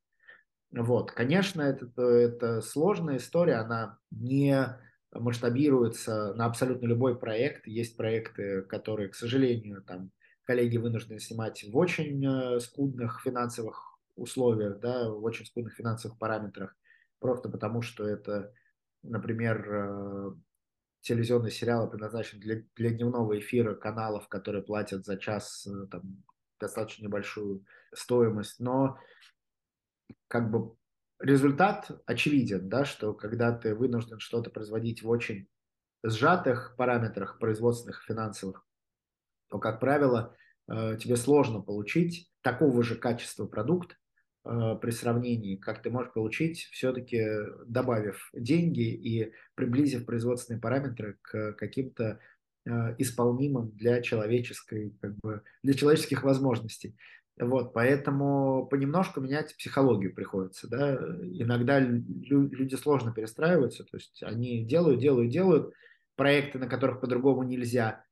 Вот, 0.72 1.10
конечно, 1.12 1.62
это, 1.62 2.02
это 2.02 2.60
сложная 2.62 3.16
история, 3.16 3.56
она 3.56 3.98
не 4.10 4.78
масштабируется 5.12 6.32
на 6.34 6.46
абсолютно 6.46 6.86
любой 6.86 7.18
проект. 7.18 7.66
Есть 7.66 7.96
проекты, 7.96 8.62
которые, 8.62 9.08
к 9.08 9.16
сожалению, 9.16 9.82
там 9.82 10.12
коллеги 10.44 10.76
вынуждены 10.76 11.18
снимать 11.18 11.64
в 11.64 11.76
очень 11.76 12.24
э, 12.24 12.60
скудных 12.60 13.20
финансовых 13.22 13.98
условиях, 14.16 14.78
да, 14.80 15.10
в 15.10 15.22
очень 15.24 15.46
скудных 15.46 15.74
финансовых 15.74 16.18
параметрах, 16.18 16.76
просто 17.18 17.48
потому 17.48 17.82
что 17.82 18.06
это 18.06 18.52
например, 19.02 19.66
э, 19.68 20.30
телевизионные 21.00 21.50
сериалы 21.50 21.88
предназначены 21.88 22.40
для, 22.40 22.62
для 22.76 22.90
дневного 22.90 23.38
эфира 23.38 23.74
каналов, 23.74 24.28
которые 24.28 24.62
платят 24.62 25.04
за 25.04 25.16
час 25.16 25.66
э, 25.66 25.86
там, 25.90 26.22
достаточно 26.58 27.04
небольшую 27.04 27.64
стоимость, 27.92 28.60
но 28.60 28.98
как 30.28 30.50
бы 30.50 30.76
результат 31.18 31.90
очевиден, 32.06 32.68
да, 32.68 32.84
что 32.84 33.14
когда 33.14 33.52
ты 33.52 33.74
вынужден 33.74 34.18
что-то 34.20 34.50
производить 34.50 35.02
в 35.02 35.08
очень 35.08 35.48
сжатых 36.02 36.74
параметрах 36.76 37.38
производственных 37.38 38.02
финансовых, 38.04 38.66
то, 39.48 39.58
как 39.58 39.80
правило, 39.80 40.34
э, 40.68 40.96
тебе 40.98 41.16
сложно 41.16 41.60
получить 41.60 42.30
такого 42.40 42.82
же 42.82 42.94
качества 42.94 43.46
продукт, 43.46 43.99
при 44.42 44.90
сравнении, 44.90 45.56
как 45.56 45.82
ты 45.82 45.90
можешь 45.90 46.12
получить, 46.12 46.68
все-таки 46.72 47.22
добавив 47.66 48.30
деньги 48.32 48.90
и 48.92 49.32
приблизив 49.54 50.06
производственные 50.06 50.60
параметры 50.60 51.18
к 51.20 51.52
каким-то 51.52 52.20
э, 52.64 52.94
исполнимым 52.98 53.70
для 53.72 54.00
человеческой, 54.00 54.94
как 55.00 55.14
бы, 55.16 55.42
для 55.62 55.74
человеческих 55.74 56.22
возможностей. 56.22 56.96
Вот, 57.38 57.72
поэтому 57.72 58.66
понемножку 58.66 59.20
менять 59.20 59.56
психологию 59.56 60.14
приходится, 60.14 60.68
да. 60.68 60.94
Иногда 60.94 61.78
люди 61.80 62.74
сложно 62.76 63.12
перестраиваются, 63.12 63.84
то 63.84 63.96
есть 63.96 64.22
они 64.22 64.64
делают, 64.64 65.00
делают, 65.00 65.30
делают 65.30 65.72
проекты, 66.16 66.58
на 66.58 66.66
которых 66.66 67.00
по-другому 67.00 67.42
нельзя, 67.42 68.04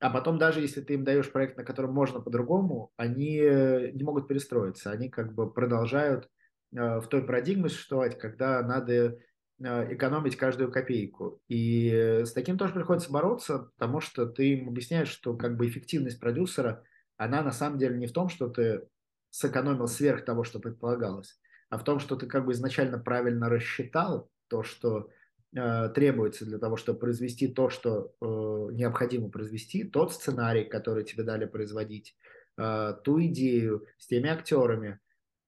а 0.00 0.08
потом 0.08 0.38
даже 0.38 0.60
если 0.60 0.80
ты 0.80 0.94
им 0.94 1.04
даешь 1.04 1.30
проект, 1.30 1.58
на 1.58 1.64
котором 1.64 1.92
можно 1.92 2.20
по-другому, 2.20 2.90
они 2.96 3.36
э, 3.36 3.90
не 3.92 4.02
могут 4.02 4.28
перестроиться. 4.28 4.90
Они 4.90 5.10
как 5.10 5.34
бы 5.34 5.52
продолжают 5.52 6.28
э, 6.72 7.00
в 7.00 7.06
той 7.08 7.22
парадигме 7.22 7.68
существовать, 7.68 8.18
когда 8.18 8.62
надо 8.62 8.94
э, 8.94 9.94
экономить 9.94 10.36
каждую 10.36 10.72
копейку. 10.72 11.42
И 11.48 12.22
с 12.24 12.32
таким 12.32 12.56
тоже 12.56 12.72
приходится 12.72 13.12
бороться, 13.12 13.70
потому 13.76 14.00
что 14.00 14.24
ты 14.24 14.54
им 14.54 14.70
объясняешь, 14.70 15.10
что 15.10 15.36
как 15.36 15.58
бы 15.58 15.68
эффективность 15.68 16.18
продюсера, 16.18 16.82
она 17.18 17.42
на 17.42 17.52
самом 17.52 17.78
деле 17.78 17.98
не 17.98 18.06
в 18.06 18.12
том, 18.12 18.30
что 18.30 18.48
ты 18.48 18.88
сэкономил 19.28 19.86
сверх 19.86 20.24
того, 20.24 20.44
что 20.44 20.60
предполагалось, 20.60 21.38
а 21.68 21.76
в 21.76 21.84
том, 21.84 21.98
что 21.98 22.16
ты 22.16 22.26
как 22.26 22.46
бы 22.46 22.52
изначально 22.52 22.98
правильно 22.98 23.50
рассчитал 23.50 24.30
то, 24.48 24.62
что 24.62 25.10
требуется 25.52 26.44
для 26.44 26.58
того, 26.58 26.76
чтобы 26.76 27.00
произвести 27.00 27.48
то, 27.48 27.70
что 27.70 28.14
э, 28.20 28.24
необходимо 28.72 29.30
произвести, 29.30 29.84
тот 29.84 30.12
сценарий, 30.12 30.64
который 30.64 31.04
тебе 31.04 31.24
дали 31.24 31.44
производить, 31.44 32.16
э, 32.56 32.94
ту 33.02 33.20
идею 33.24 33.86
с 33.98 34.06
теми 34.06 34.28
актерами, 34.30 35.00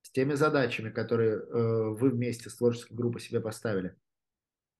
с 0.02 0.10
теми 0.10 0.34
задачами, 0.34 0.90
которые 0.90 1.36
э, 1.36 1.40
вы 1.40 2.10
вместе 2.10 2.50
с 2.50 2.56
творческой 2.56 2.94
группой 2.94 3.20
себе 3.20 3.40
поставили. 3.40 3.94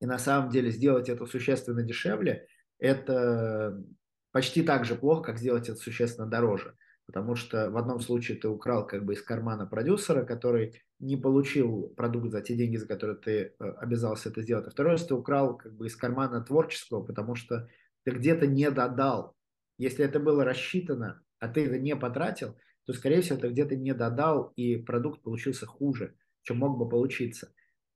И 0.01 0.07
на 0.07 0.19
самом 0.19 0.51
деле 0.51 0.71
сделать 0.71 1.09
это 1.09 1.27
существенно 1.27 1.83
дешевле, 1.83 2.49
это 2.81 3.81
почти 4.33 4.63
так 4.63 4.85
же 4.85 4.97
плохо, 4.97 5.23
как 5.23 5.39
сделать 5.39 5.69
это 5.69 5.79
существенно 5.79 6.27
дороже 6.27 6.77
потому 7.13 7.37
что 7.37 7.71
в 7.71 7.77
одном 7.77 8.01
случае 8.01 8.39
ты 8.39 8.49
украл 8.49 8.87
как 8.87 9.05
бы 9.05 9.13
из 9.13 9.23
кармана 9.23 9.67
продюсера, 9.67 10.25
который 10.25 10.83
не 10.99 11.19
получил 11.19 11.93
продукт 11.95 12.31
за 12.31 12.41
те 12.41 12.57
деньги, 12.57 12.77
за 12.77 12.89
которые 12.89 13.19
ты 13.19 13.31
э, 13.33 13.53
обязался 13.59 14.31
это 14.31 14.41
сделать, 14.41 14.67
а 14.67 14.71
второй 14.71 14.93
раз 14.93 15.05
ты 15.05 15.13
украл 15.15 15.59
как 15.59 15.75
бы 15.75 15.87
из 15.87 15.95
кармана 15.95 16.41
творческого, 16.41 17.05
потому 17.05 17.35
что 17.35 17.69
ты 18.05 18.13
где-то 18.13 18.47
не 18.47 18.71
додал. 18.71 19.37
Если 19.77 20.07
это 20.07 20.21
было 20.21 20.43
рассчитано, 20.43 21.23
а 21.39 21.49
ты 21.49 21.67
это 21.67 21.79
не 21.79 21.95
потратил, 21.97 22.57
то, 22.87 22.95
скорее 22.95 23.21
всего, 23.21 23.39
ты 23.39 23.49
где-то 23.51 23.77
не 23.77 23.93
додал, 23.93 24.55
и 24.57 24.77
продукт 24.77 25.21
получился 25.23 25.67
хуже, 25.67 26.15
чем 26.45 26.57
мог 26.57 26.79
бы 26.79 26.89
получиться. 26.89 27.53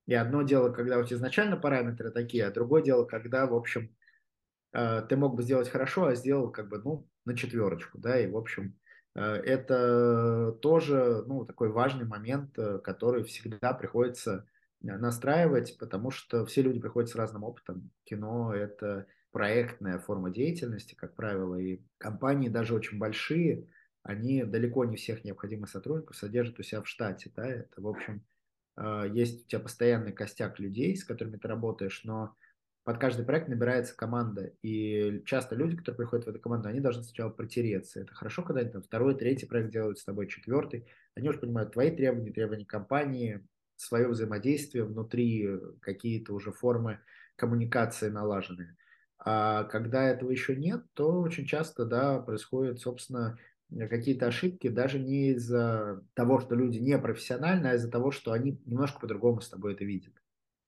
И 0.06 0.12
одно 0.12 0.42
дело, 0.42 0.70
когда 0.72 0.98
у 0.98 1.04
тебя 1.04 1.16
изначально 1.16 1.56
параметры 1.56 2.10
такие, 2.10 2.44
а 2.44 2.52
другое 2.52 2.82
дело, 2.82 3.06
когда, 3.06 3.46
в 3.46 3.54
общем, 3.54 3.96
э, 4.74 5.06
ты 5.08 5.16
мог 5.16 5.36
бы 5.36 5.42
сделать 5.42 5.70
хорошо, 5.70 6.04
а 6.04 6.14
сделал 6.14 6.52
как 6.52 6.68
бы, 6.68 6.82
ну, 6.84 7.08
на 7.24 7.34
четверочку, 7.34 7.96
да, 7.98 8.20
и, 8.20 8.26
в 8.26 8.36
общем, 8.36 8.76
это 9.20 10.52
тоже 10.60 11.24
ну, 11.26 11.46
такой 11.46 11.70
важный 11.70 12.04
момент, 12.04 12.58
э, 12.58 12.78
который 12.78 13.24
всегда 13.24 13.72
приходится 13.72 14.46
э, 14.82 14.96
настраивать, 14.96 15.78
потому 15.78 16.10
что 16.10 16.44
все 16.44 16.62
люди 16.62 16.80
приходят 16.80 17.08
с 17.08 17.14
разным 17.14 17.44
опытом. 17.44 17.90
Кино– 18.04 18.54
это 18.54 19.06
проектная 19.30 19.98
форма 19.98 20.30
деятельности, 20.30 20.94
как 20.94 21.14
правило, 21.14 21.56
и 21.56 21.80
компании 21.98 22.50
даже 22.50 22.74
очень 22.74 22.98
большие, 22.98 23.66
они 24.02 24.44
далеко 24.44 24.84
не 24.84 24.96
всех 24.96 25.24
необходимых 25.24 25.70
сотрудников 25.70 26.16
содержат 26.16 26.58
у 26.58 26.62
себя 26.62 26.82
в 26.82 26.88
штате, 26.88 27.32
да, 27.34 27.46
это, 27.46 27.80
в 27.80 27.88
общем, 27.88 28.22
э, 28.76 29.10
есть 29.12 29.46
у 29.46 29.48
тебя 29.48 29.60
постоянный 29.60 30.12
костяк 30.12 30.60
людей, 30.60 30.94
с 30.94 31.04
которыми 31.04 31.38
ты 31.38 31.48
работаешь, 31.48 32.02
но 32.04 32.36
под 32.86 32.98
каждый 32.98 33.26
проект 33.26 33.48
набирается 33.48 33.96
команда, 33.96 34.52
и 34.62 35.20
часто 35.26 35.56
люди, 35.56 35.76
которые 35.76 35.96
приходят 35.96 36.24
в 36.24 36.28
эту 36.28 36.38
команду, 36.38 36.68
они 36.68 36.78
должны 36.78 37.02
сначала 37.02 37.30
протереться. 37.30 38.00
Это 38.00 38.14
хорошо, 38.14 38.44
когда 38.44 38.60
они 38.60 38.70
там 38.70 38.80
второй, 38.80 39.16
третий 39.16 39.46
проект 39.46 39.72
делают 39.72 39.98
с 39.98 40.04
тобой, 40.04 40.28
четвертый, 40.28 40.86
они 41.16 41.28
уже 41.28 41.40
понимают 41.40 41.72
твои 41.72 41.90
требования, 41.90 42.30
требования 42.30 42.64
компании, 42.64 43.44
свое 43.74 44.06
взаимодействие 44.06 44.84
внутри, 44.84 45.50
какие-то 45.80 46.32
уже 46.32 46.52
формы 46.52 47.00
коммуникации 47.34 48.08
налаженные. 48.08 48.76
А 49.18 49.64
когда 49.64 50.04
этого 50.04 50.30
еще 50.30 50.54
нет, 50.54 50.84
то 50.94 51.22
очень 51.22 51.44
часто, 51.44 51.86
да, 51.86 52.20
происходит, 52.20 52.78
собственно, 52.78 53.36
какие-то 53.90 54.28
ошибки 54.28 54.68
даже 54.68 55.00
не 55.00 55.30
из-за 55.30 56.04
того, 56.14 56.38
что 56.38 56.54
люди 56.54 56.78
не 56.78 56.96
профессиональны, 56.98 57.66
а 57.66 57.74
из-за 57.74 57.90
того, 57.90 58.12
что 58.12 58.30
они 58.30 58.62
немножко 58.64 59.00
по-другому 59.00 59.40
с 59.40 59.48
тобой 59.48 59.72
это 59.72 59.84
видят 59.84 60.14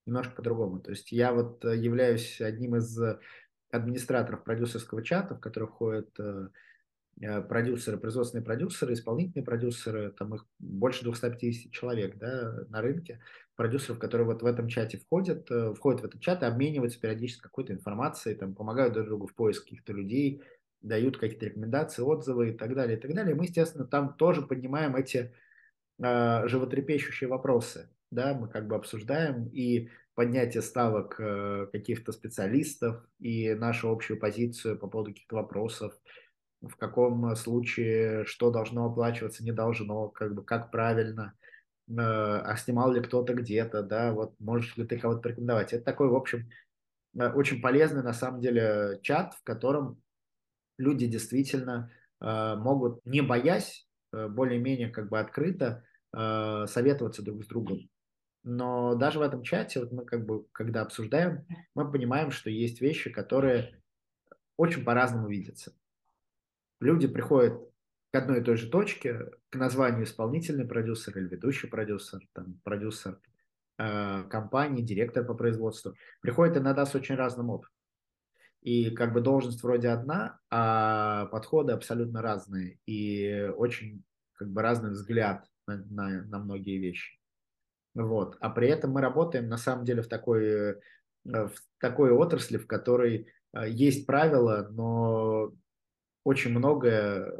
немножко 0.09 0.35
по-другому. 0.35 0.81
То 0.81 0.91
есть 0.91 1.13
я 1.13 1.33
вот 1.33 1.65
э, 1.65 1.77
являюсь 1.77 2.41
одним 2.41 2.77
из 2.77 2.99
администраторов 3.71 4.43
продюсерского 4.43 5.03
чата, 5.05 5.37
в 5.37 5.41
который 5.41 5.69
входят 5.69 6.09
э, 6.19 6.49
э, 7.21 7.43
продюсеры, 7.43 7.99
производственные 7.99 8.45
продюсеры, 8.45 8.95
исполнительные 8.95 9.45
продюсеры, 9.45 10.11
там 10.13 10.35
их 10.35 10.47
больше 10.59 11.05
250 11.05 11.71
человек 11.71 12.17
да, 12.17 12.65
на 12.71 12.81
рынке, 12.81 13.21
продюсеров, 13.55 13.99
которые 13.99 14.27
вот 14.27 14.43
в 14.43 14.47
этом 14.47 14.69
чате 14.69 14.99
входят, 14.99 15.49
входят 15.77 16.01
в 16.01 16.05
этот 16.05 16.21
чат 16.21 16.43
и 16.43 16.47
обмениваются 16.47 17.01
периодически 17.01 17.43
какой-то 17.43 17.75
информацией, 17.75 18.35
там, 18.35 18.55
помогают 18.55 18.95
друг 18.95 19.07
другу 19.07 19.27
в 19.27 19.35
поиске 19.35 19.71
каких-то 19.71 19.93
людей, 19.93 20.43
дают 20.81 21.19
какие-то 21.19 21.47
рекомендации, 21.47 22.03
отзывы 22.03 22.51
и 22.51 22.53
так 22.53 22.75
далее, 22.75 22.97
и 22.97 23.01
так 23.01 23.13
далее. 23.13 23.35
Мы, 23.35 23.45
естественно, 23.45 23.85
там 23.85 24.15
тоже 24.15 24.43
поднимаем 24.43 24.97
эти 24.97 25.35
э, 25.99 26.49
животрепещущие 26.49 27.29
вопросы 27.29 27.91
да, 28.11 28.35
мы 28.35 28.49
как 28.49 28.67
бы 28.67 28.77
обсуждаем 28.77 29.49
и 29.49 29.89
поднятие 30.15 30.63
ставок 30.63 31.17
э, 31.21 31.69
каких-то 31.71 32.13
специалистов 32.13 33.05
и 33.21 33.55
нашу 33.55 33.91
общую 33.91 34.19
позицию 34.19 34.79
по 34.79 34.89
поводу 34.89 35.13
каких-то 35.13 35.37
вопросов, 35.37 35.95
в 36.61 36.75
каком 36.77 37.37
случае 37.37 38.25
что 38.25 38.51
должно 38.51 38.87
оплачиваться, 38.87 39.45
не 39.45 39.53
должно, 39.53 40.09
как 40.09 40.35
бы 40.35 40.43
как 40.43 40.71
правильно, 40.71 41.35
э, 41.89 41.93
а 41.97 42.57
снимал 42.57 42.93
ли 42.93 43.01
кто-то 43.01 43.35
где-то, 43.35 43.83
да, 43.83 44.13
вот 44.13 44.35
можешь 44.41 44.77
ли 44.77 44.87
ты 44.87 44.99
кого-то 44.99 45.21
порекомендовать. 45.21 45.73
Это 45.73 45.85
такой, 45.85 46.09
в 46.09 46.17
общем, 46.17 46.51
э, 47.17 47.31
очень 47.31 47.61
полезный 47.61 48.03
на 48.03 48.13
самом 48.13 48.41
деле 48.41 48.99
чат, 49.03 49.35
в 49.35 49.45
котором 49.45 50.03
люди 50.79 51.07
действительно 51.07 51.93
могут, 52.21 53.01
не 53.05 53.21
боясь, 53.21 53.87
более-менее 54.11 54.89
как 54.89 55.09
бы 55.09 55.21
открыто 55.21 55.85
советоваться 56.11 57.23
друг 57.23 57.45
с 57.45 57.47
другом 57.47 57.89
но 58.43 58.95
даже 58.95 59.19
в 59.19 59.23
этом 59.23 59.43
чате, 59.43 59.81
вот 59.81 59.93
мы 59.93 60.05
как 60.05 60.25
бы, 60.25 60.47
когда 60.53 60.83
обсуждаем, 60.83 61.47
мы 61.75 61.91
понимаем, 61.91 62.31
что 62.31 62.51
есть 62.51 62.81
вещи, 62.81 63.11
которые 63.11 63.83
очень 64.57 64.85
по-разному 64.85 65.29
видятся. 65.29 65.73
Люди 66.81 67.09
приходят 67.09 67.61
к 68.11 68.15
одной 68.15 68.41
и 68.41 68.45
той 68.45 68.57
же 68.57 68.69
точке, 68.69 69.31
к 69.51 69.57
названию 69.57 70.05
исполнительный 70.05 70.67
продюсер 70.67 71.17
или 71.19 71.29
ведущий 71.29 71.67
продюсер, 71.67 72.21
там, 72.33 72.61
продюсер 72.65 73.19
э, 73.79 74.25
компании, 74.25 74.83
директор 74.83 75.25
по 75.25 75.35
производству, 75.35 75.95
приходят 76.21 76.57
иногда 76.57 76.87
с 76.87 76.95
очень 76.95 77.17
разным 77.17 77.51
опытом. 77.51 77.75
И 78.63 78.91
как 78.91 79.13
бы 79.13 79.21
должность 79.21 79.63
вроде 79.63 79.89
одна, 79.89 80.41
а 80.51 81.27
подходы 81.27 81.73
абсолютно 81.73 82.23
разные 82.23 82.79
и 82.87 83.51
очень 83.57 84.05
как 84.33 84.51
бы 84.51 84.63
разный 84.63 84.91
взгляд 84.91 85.47
на, 85.67 85.77
на, 85.77 86.23
на 86.23 86.39
многие 86.39 86.79
вещи. 86.79 87.18
Вот. 88.05 88.37
А 88.41 88.49
при 88.51 88.69
этом 88.69 88.93
мы 88.93 89.01
работаем 89.01 89.49
на 89.49 89.57
самом 89.57 89.85
деле 89.85 90.03
в 90.03 90.09
такой, 90.09 90.47
э, 90.47 90.75
в 91.25 91.53
такой 91.81 92.13
отрасли, 92.13 92.57
в 92.57 92.67
которой 92.69 93.27
э, 93.53 93.69
есть 93.69 94.07
правила, 94.07 94.69
но 94.71 95.53
очень 96.23 96.53
многое, 96.53 97.33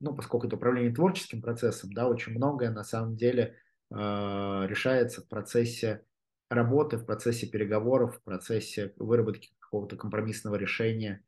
ну, 0.00 0.14
поскольку 0.14 0.46
это 0.46 0.54
управление 0.54 0.94
творческим 0.94 1.42
процессом, 1.42 1.92
да, 1.92 2.08
очень 2.08 2.34
многое 2.34 2.70
на 2.70 2.84
самом 2.84 3.16
деле 3.16 3.56
э, 3.90 3.94
решается 3.96 5.22
в 5.22 5.28
процессе 5.28 6.04
работы, 6.50 6.96
в 6.96 7.04
процессе 7.04 7.48
переговоров, 7.48 8.16
в 8.16 8.22
процессе 8.22 8.94
выработки 8.96 9.50
какого-то 9.58 9.96
компромиссного 9.96 10.54
решения. 10.54 11.24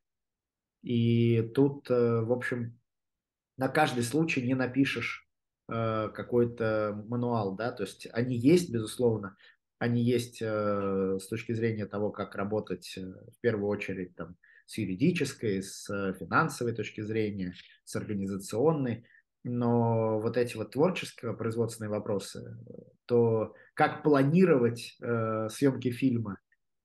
И 0.83 1.41
тут, 1.53 1.89
в 1.89 2.31
общем, 2.31 2.79
на 3.57 3.67
каждый 3.67 4.03
случай 4.03 4.41
не 4.41 4.55
напишешь 4.55 5.30
Э, 5.30 5.30
какой-то 5.71 7.01
мануал, 7.07 7.55
да, 7.55 7.71
то 7.71 7.83
есть 7.83 8.07
они 8.11 8.35
есть, 8.35 8.71
безусловно, 8.71 9.37
они 9.81 10.03
есть 10.03 10.43
э, 10.43 11.17
с 11.19 11.27
точки 11.27 11.53
зрения 11.53 11.87
того, 11.87 12.11
как 12.11 12.35
работать 12.35 12.93
э, 12.97 13.01
в 13.01 13.39
первую 13.41 13.67
очередь 13.67 14.15
там, 14.15 14.35
с 14.67 14.77
юридической, 14.77 15.63
с 15.63 15.87
финансовой 16.19 16.73
точки 16.73 17.01
зрения, 17.01 17.55
с 17.83 17.95
организационной, 17.95 19.05
но 19.43 20.19
вот 20.19 20.37
эти 20.37 20.55
вот 20.55 20.73
творческие 20.73 21.33
производственные 21.33 21.89
вопросы, 21.89 22.59
то 23.07 23.55
как 23.73 24.03
планировать 24.03 24.97
э, 25.01 25.47
съемки 25.49 25.89
фильма, 25.89 26.37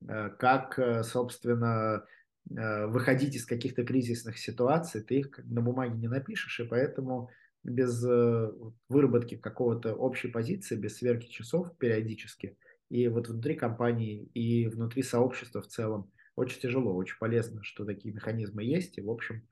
э, 0.09 0.31
как, 0.39 0.81
собственно, 1.05 2.03
э, 2.49 2.87
выходить 2.87 3.37
из 3.37 3.45
каких-то 3.45 3.85
кризисных 3.85 4.39
ситуаций, 4.39 5.03
ты 5.03 5.17
их 5.17 5.39
на 5.45 5.61
бумаге 5.61 5.99
не 5.99 6.09
напишешь, 6.09 6.61
и 6.61 6.65
поэтому 6.65 7.29
без 7.67 8.05
э, 8.05 8.53
выработки 8.89 9.37
какого-то 9.37 9.95
общей 9.95 10.29
позиции, 10.29 10.77
без 10.77 10.97
сверки 10.97 11.29
часов 11.29 11.77
периодически, 11.79 12.57
и 12.89 13.09
вот 13.09 13.29
внутри 13.29 13.55
компании, 13.55 14.25
и 14.35 14.69
внутри 14.69 15.03
сообщества 15.03 15.61
в 15.61 15.67
целом 15.67 16.11
очень 16.37 16.61
тяжело, 16.61 16.95
очень 16.95 17.19
полезно, 17.19 17.63
что 17.65 17.85
такие 17.85 18.15
механизмы 18.15 18.63
есть, 18.63 18.99
и, 18.99 19.03
в 19.03 19.11
общем, 19.11 19.47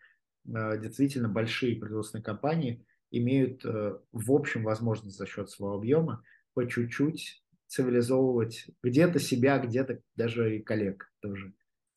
э, 0.46 0.80
действительно 0.80 1.28
большие 1.28 1.76
производственные 1.76 2.24
компании 2.24 2.86
имеют 3.10 3.64
э, 3.64 3.98
в 4.12 4.32
общем 4.32 4.62
возможность 4.62 5.16
за 5.16 5.26
счет 5.26 5.50
своего 5.50 5.76
объема 5.76 6.22
по 6.54 6.66
чуть-чуть 6.68 7.42
цивилизовывать 7.66 8.66
где-то 8.82 9.18
себя, 9.18 9.58
где-то 9.58 10.00
даже 10.14 10.56
и 10.56 10.62
коллег 10.62 11.12
тоже. 11.20 11.52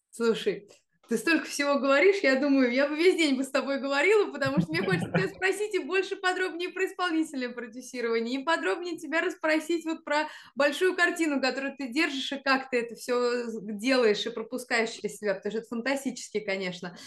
Слушай, 0.09 0.67
ты 1.07 1.17
столько 1.17 1.45
всего 1.45 1.79
говоришь, 1.79 2.17
я 2.23 2.35
думаю, 2.35 2.71
я 2.71 2.87
бы 2.87 2.95
весь 2.95 3.15
день 3.15 3.35
бы 3.35 3.43
с 3.43 3.49
тобой 3.49 3.79
говорила, 3.79 4.31
потому 4.31 4.59
что 4.59 4.71
мне 4.71 4.83
хочется 4.83 5.09
тебя 5.09 5.27
спросить 5.27 5.73
и 5.75 5.79
больше 5.79 6.15
подробнее 6.15 6.69
про 6.69 6.85
исполнительное 6.85 7.49
продюсирование, 7.49 8.41
и 8.41 8.43
подробнее 8.43 8.97
тебя 8.97 9.21
расспросить 9.21 9.85
вот 9.85 10.03
про 10.03 10.27
большую 10.55 10.95
картину, 10.95 11.41
которую 11.41 11.75
ты 11.77 11.87
держишь, 11.87 12.31
и 12.31 12.37
как 12.37 12.69
ты 12.69 12.81
это 12.81 12.95
все 12.95 13.45
делаешь 13.51 14.25
и 14.25 14.29
пропускаешь 14.29 14.89
через 14.89 15.17
себя, 15.17 15.35
потому 15.35 15.51
что 15.51 15.59
это 15.59 15.67
фантастически, 15.69 16.39
конечно. 16.39 16.97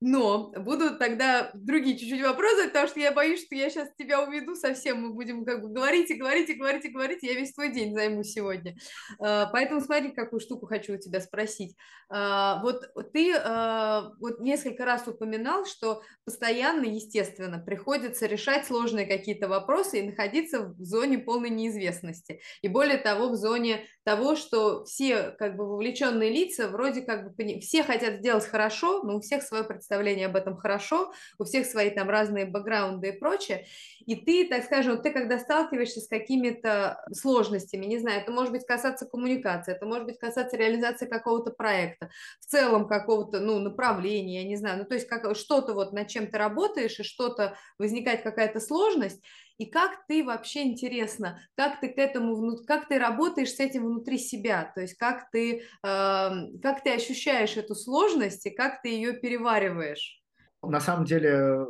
Но 0.00 0.50
будут 0.50 0.98
тогда 0.98 1.50
другие 1.52 1.98
чуть-чуть 1.98 2.22
вопросы, 2.22 2.68
потому 2.68 2.88
что 2.88 3.00
я 3.00 3.12
боюсь, 3.12 3.44
что 3.44 3.54
я 3.54 3.68
сейчас 3.68 3.88
тебя 3.98 4.22
уведу 4.22 4.54
совсем. 4.54 5.02
Мы 5.02 5.12
будем 5.12 5.44
как 5.44 5.60
бы 5.60 5.68
говорить 5.68 6.10
и 6.10 6.14
говорить 6.14 6.48
и 6.48 6.54
говорить 6.54 6.86
и 6.86 6.90
говорить. 6.90 7.22
Я 7.22 7.34
весь 7.34 7.52
твой 7.52 7.70
день 7.70 7.94
займу 7.94 8.22
сегодня. 8.22 8.76
А, 9.18 9.46
поэтому 9.46 9.82
смотри, 9.82 10.12
какую 10.12 10.40
штуку 10.40 10.66
хочу 10.66 10.94
у 10.94 10.98
тебя 10.98 11.20
спросить. 11.20 11.76
А, 12.08 12.62
вот 12.62 12.82
ты 13.12 13.34
а, 13.34 14.12
вот 14.18 14.40
несколько 14.40 14.86
раз 14.86 15.06
упоминал, 15.06 15.66
что 15.66 16.02
постоянно, 16.24 16.84
естественно, 16.84 17.58
приходится 17.58 18.24
решать 18.24 18.66
сложные 18.66 19.04
какие-то 19.04 19.48
вопросы 19.48 20.00
и 20.00 20.08
находиться 20.08 20.60
в 20.60 20.82
зоне 20.82 21.18
полной 21.18 21.50
неизвестности. 21.50 22.40
И 22.62 22.68
более 22.68 22.98
того, 22.98 23.28
в 23.28 23.36
зоне 23.36 23.84
того, 24.10 24.34
что 24.34 24.84
все 24.86 25.36
как 25.38 25.54
бы 25.54 25.68
вовлеченные 25.68 26.30
лица 26.30 26.66
вроде 26.66 27.02
как 27.02 27.32
бы 27.32 27.60
все 27.60 27.84
хотят 27.84 28.14
сделать 28.16 28.44
хорошо, 28.44 29.04
но 29.04 29.18
у 29.18 29.20
всех 29.20 29.44
свое 29.44 29.62
представление 29.62 30.26
об 30.26 30.34
этом 30.34 30.56
хорошо, 30.56 31.12
у 31.38 31.44
всех 31.44 31.64
свои 31.64 31.90
там 31.90 32.10
разные 32.10 32.44
бэкграунды 32.44 33.10
и 33.10 33.12
прочее. 33.12 33.66
И 34.06 34.16
ты, 34.16 34.48
так 34.48 34.64
скажем, 34.64 35.00
ты 35.00 35.12
когда 35.12 35.38
сталкиваешься 35.38 36.00
с 36.00 36.08
какими-то 36.08 37.04
сложностями, 37.12 37.86
не 37.86 37.98
знаю, 37.98 38.22
это 38.22 38.32
может 38.32 38.50
быть 38.50 38.66
касаться 38.66 39.06
коммуникации, 39.06 39.74
это 39.76 39.86
может 39.86 40.06
быть 40.06 40.18
касаться 40.18 40.56
реализации 40.56 41.06
какого-то 41.06 41.52
проекта, 41.52 42.10
в 42.40 42.46
целом 42.46 42.88
какого-то, 42.88 43.38
ну, 43.38 43.60
направления, 43.60 44.42
я 44.42 44.48
не 44.48 44.56
знаю, 44.56 44.78
ну, 44.78 44.84
то 44.86 44.94
есть 44.94 45.06
как 45.06 45.36
что-то 45.36 45.72
вот 45.72 45.92
над 45.92 46.08
чем 46.08 46.26
ты 46.26 46.36
работаешь, 46.36 46.98
и 46.98 47.04
что-то 47.04 47.56
возникает 47.78 48.22
какая-то 48.22 48.58
сложность, 48.58 49.22
и 49.60 49.66
как 49.66 50.06
ты 50.08 50.24
вообще 50.24 50.62
интересно, 50.62 51.38
как 51.54 51.80
ты 51.80 51.92
к 51.92 51.98
этому, 51.98 52.56
как 52.66 52.88
ты 52.88 52.98
работаешь 52.98 53.52
с 53.52 53.60
этим 53.60 53.84
внутри 53.84 54.16
себя, 54.16 54.72
то 54.74 54.80
есть 54.80 54.94
как 54.94 55.30
ты, 55.30 55.58
э, 55.58 55.62
как 55.82 56.82
ты 56.82 56.94
ощущаешь 56.94 57.58
эту 57.58 57.74
сложность 57.74 58.46
и 58.46 58.50
как 58.50 58.80
ты 58.80 58.88
ее 58.88 59.12
перевариваешь? 59.12 60.22
На 60.62 60.80
самом 60.80 61.04
деле, 61.04 61.66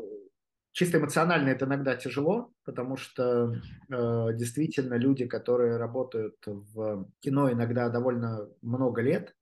чисто 0.71 0.99
эмоционально 0.99 1.49
это 1.49 1.65
иногда 1.65 1.97
тяжело, 1.97 2.53
потому 2.65 2.97
что 2.97 3.55
э, 3.55 4.35
действительно 4.35 4.95
люди, 4.95 5.27
которые 5.27 5.77
работают 5.77 6.37
в 6.47 7.11
кино 7.19 7.51
иногда 7.51 7.89
довольно 7.89 8.49
много 8.63 9.03
лет, 9.03 9.35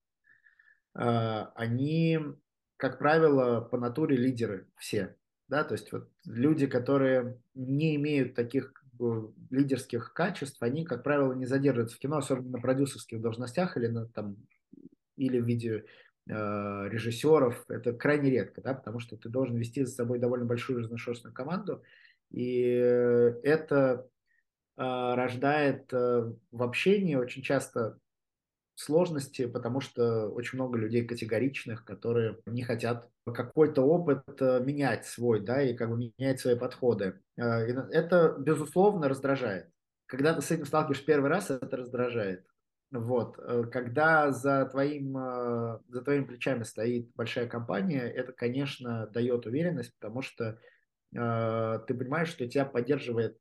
они, 0.94 2.18
как 2.78 2.98
правило, 2.98 3.60
по 3.60 3.76
натуре 3.76 4.16
лидеры 4.16 4.68
все. 4.78 5.17
Да, 5.48 5.64
то 5.64 5.74
есть 5.74 5.92
вот 5.92 6.08
люди, 6.26 6.66
которые 6.66 7.40
не 7.54 7.96
имеют 7.96 8.34
таких 8.34 8.72
лидерских 9.50 10.12
качеств, 10.12 10.62
они, 10.62 10.84
как 10.84 11.04
правило, 11.04 11.32
не 11.32 11.46
задерживаются 11.46 11.96
в 11.96 12.00
кино, 12.00 12.18
особенно 12.18 12.50
на 12.50 12.60
продюсерских 12.60 13.20
должностях 13.20 13.76
или, 13.76 13.86
на, 13.86 14.06
там, 14.06 14.36
или 15.16 15.40
в 15.40 15.46
виде 15.46 15.84
э, 16.28 16.32
режиссеров. 16.88 17.64
Это 17.70 17.92
крайне 17.92 18.30
редко, 18.30 18.60
да, 18.60 18.74
потому 18.74 18.98
что 18.98 19.16
ты 19.16 19.28
должен 19.28 19.56
вести 19.56 19.84
за 19.84 19.92
собой 19.92 20.18
довольно 20.18 20.46
большую 20.46 20.80
разношерстную 20.80 21.32
команду, 21.32 21.82
и 22.30 22.52
это 22.62 24.08
э, 24.76 24.82
рождает 24.82 25.92
э, 25.92 26.32
в 26.50 26.62
общении 26.62 27.14
очень 27.14 27.42
часто 27.42 27.98
сложности, 28.74 29.46
потому 29.46 29.80
что 29.80 30.28
очень 30.28 30.56
много 30.58 30.78
людей 30.78 31.04
категоричных, 31.04 31.84
которые 31.84 32.38
не 32.46 32.62
хотят 32.62 33.10
какой-то 33.32 33.82
опыт 33.82 34.22
э, 34.40 34.60
менять 34.60 35.06
свой, 35.06 35.40
да, 35.40 35.62
и 35.62 35.74
как 35.74 35.90
бы 35.90 36.12
менять 36.18 36.40
свои 36.40 36.56
подходы. 36.56 37.20
Э, 37.36 37.42
это, 37.42 38.34
безусловно, 38.38 39.08
раздражает. 39.08 39.70
Когда 40.06 40.34
ты 40.34 40.42
с 40.42 40.50
этим 40.50 40.64
сталкиваешься 40.64 41.04
первый 41.04 41.30
раз, 41.30 41.50
это 41.50 41.76
раздражает. 41.76 42.46
Вот. 42.90 43.38
Э, 43.38 43.64
когда 43.70 44.30
за 44.32 44.66
твоим, 44.66 45.12
за 45.88 46.02
твоими 46.02 46.24
плечами 46.24 46.62
стоит 46.62 47.10
большая 47.14 47.46
компания, 47.46 48.02
это, 48.02 48.32
конечно, 48.32 49.06
дает 49.08 49.46
уверенность, 49.46 49.94
потому 49.98 50.22
что 50.22 50.58
ты 51.10 51.94
понимаешь, 51.94 52.28
что 52.28 52.46
тебя 52.46 52.66
поддерживает 52.66 53.38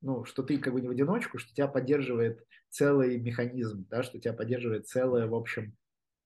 ну, 0.00 0.24
что 0.24 0.42
ты 0.42 0.56
как 0.58 0.72
бы 0.72 0.80
не 0.80 0.88
в 0.88 0.92
одиночку, 0.92 1.38
что 1.38 1.52
тебя 1.52 1.68
поддерживает 1.68 2.46
целый 2.70 3.18
механизм, 3.18 3.86
да, 3.90 4.02
что 4.02 4.18
тебя 4.18 4.32
поддерживает 4.32 4.86
целая, 4.86 5.26
в 5.26 5.34
общем, 5.34 5.76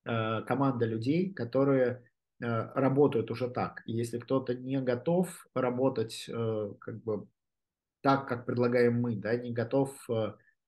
команда 0.03 0.85
людей, 0.85 1.33
которые 1.33 2.03
работают 2.39 3.31
уже 3.31 3.49
так. 3.49 3.81
И 3.85 3.93
если 3.93 4.19
кто-то 4.19 4.53
не 4.53 4.79
готов 4.81 5.47
работать 5.53 6.25
э, 6.29 6.73
как 6.79 7.03
бы 7.03 7.27
так, 8.01 8.27
как 8.27 8.45
предлагаем 8.45 9.01
мы, 9.01 9.15
да, 9.15 9.35
не 9.35 9.51
готов 9.51 9.91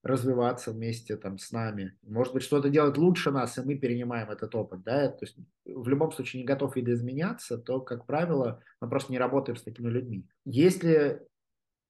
развиваться 0.02 0.72
вместе 0.72 1.16
там 1.16 1.38
с 1.38 1.52
нами, 1.52 1.94
может 2.02 2.32
быть, 2.32 2.42
что-то 2.42 2.70
делать 2.70 2.96
лучше 2.96 3.30
нас, 3.30 3.58
и 3.58 3.62
мы 3.62 3.76
перенимаем 3.76 4.30
этот 4.30 4.54
опыт, 4.54 4.82
да, 4.82 5.08
то 5.08 5.24
есть 5.24 5.36
в 5.64 5.88
любом 5.88 6.10
случае 6.12 6.40
не 6.40 6.46
готов 6.46 6.74
видоизменяться, 6.74 7.58
то, 7.58 7.80
как 7.80 8.06
правило, 8.06 8.62
мы 8.80 8.88
просто 8.88 9.12
не 9.12 9.18
работаем 9.18 9.56
с 9.56 9.62
такими 9.62 9.88
людьми. 9.88 10.26
Если 10.44 11.20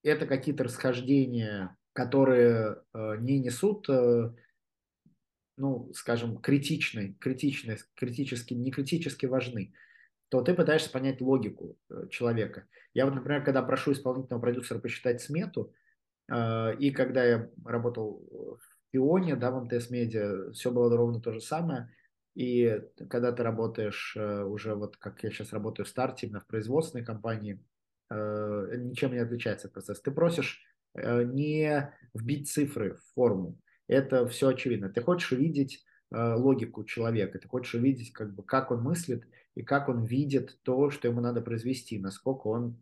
это 0.02 0.26
какие-то 0.26 0.64
расхождения, 0.64 1.76
которые 1.92 2.78
э, 2.94 3.16
не 3.18 3.38
несут, 3.38 3.88
э, 3.88 4.32
ну, 5.60 5.92
скажем, 5.94 6.38
критичной, 6.38 7.16
критичной, 7.20 7.78
критически, 7.94 8.54
не 8.54 8.70
критически 8.70 9.26
важны, 9.26 9.74
то 10.30 10.40
ты 10.40 10.54
пытаешься 10.54 10.90
понять 10.90 11.20
логику 11.20 11.76
э, 11.90 12.08
человека. 12.08 12.66
Я 12.94 13.04
вот, 13.04 13.14
например, 13.14 13.44
когда 13.44 13.62
прошу 13.62 13.92
исполнительного 13.92 14.40
продюсера 14.40 14.78
посчитать 14.78 15.20
смету, 15.20 15.74
э, 16.32 16.76
и 16.78 16.90
когда 16.92 17.24
я 17.24 17.50
работал 17.64 18.58
в 18.58 18.90
Пионе, 18.90 19.36
да, 19.36 19.50
в 19.50 19.64
МТС 19.64 19.90
Медиа, 19.90 20.50
все 20.52 20.70
было 20.70 20.96
ровно 20.96 21.20
то 21.20 21.32
же 21.32 21.40
самое. 21.40 21.92
И 22.34 22.80
когда 23.10 23.32
ты 23.32 23.42
работаешь 23.42 24.16
э, 24.16 24.42
уже, 24.44 24.74
вот 24.74 24.96
как 24.96 25.22
я 25.22 25.30
сейчас 25.30 25.52
работаю 25.52 25.84
в 25.84 25.90
старте, 25.90 26.26
именно 26.26 26.40
в 26.40 26.46
производственной 26.46 27.04
компании, 27.04 27.62
ничем 28.12 29.12
не 29.12 29.18
отличается 29.18 29.68
процесс. 29.68 30.00
Ты 30.00 30.10
просишь 30.10 30.64
не 30.96 31.94
вбить 32.12 32.50
цифры 32.50 32.96
в 32.96 33.14
форму. 33.14 33.56
Это 33.90 34.28
все 34.28 34.50
очевидно. 34.50 34.88
Ты 34.88 35.02
хочешь 35.02 35.32
увидеть 35.32 35.84
э, 36.12 36.34
логику 36.34 36.84
человека, 36.84 37.40
ты 37.40 37.48
хочешь 37.48 37.74
увидеть, 37.74 38.12
как, 38.12 38.32
бы, 38.32 38.44
как 38.44 38.70
он 38.70 38.82
мыслит 38.82 39.24
и 39.56 39.62
как 39.62 39.88
он 39.88 40.04
видит 40.04 40.60
то, 40.62 40.90
что 40.90 41.08
ему 41.08 41.20
надо 41.20 41.40
произвести, 41.40 41.98
насколько 41.98 42.46
он 42.46 42.80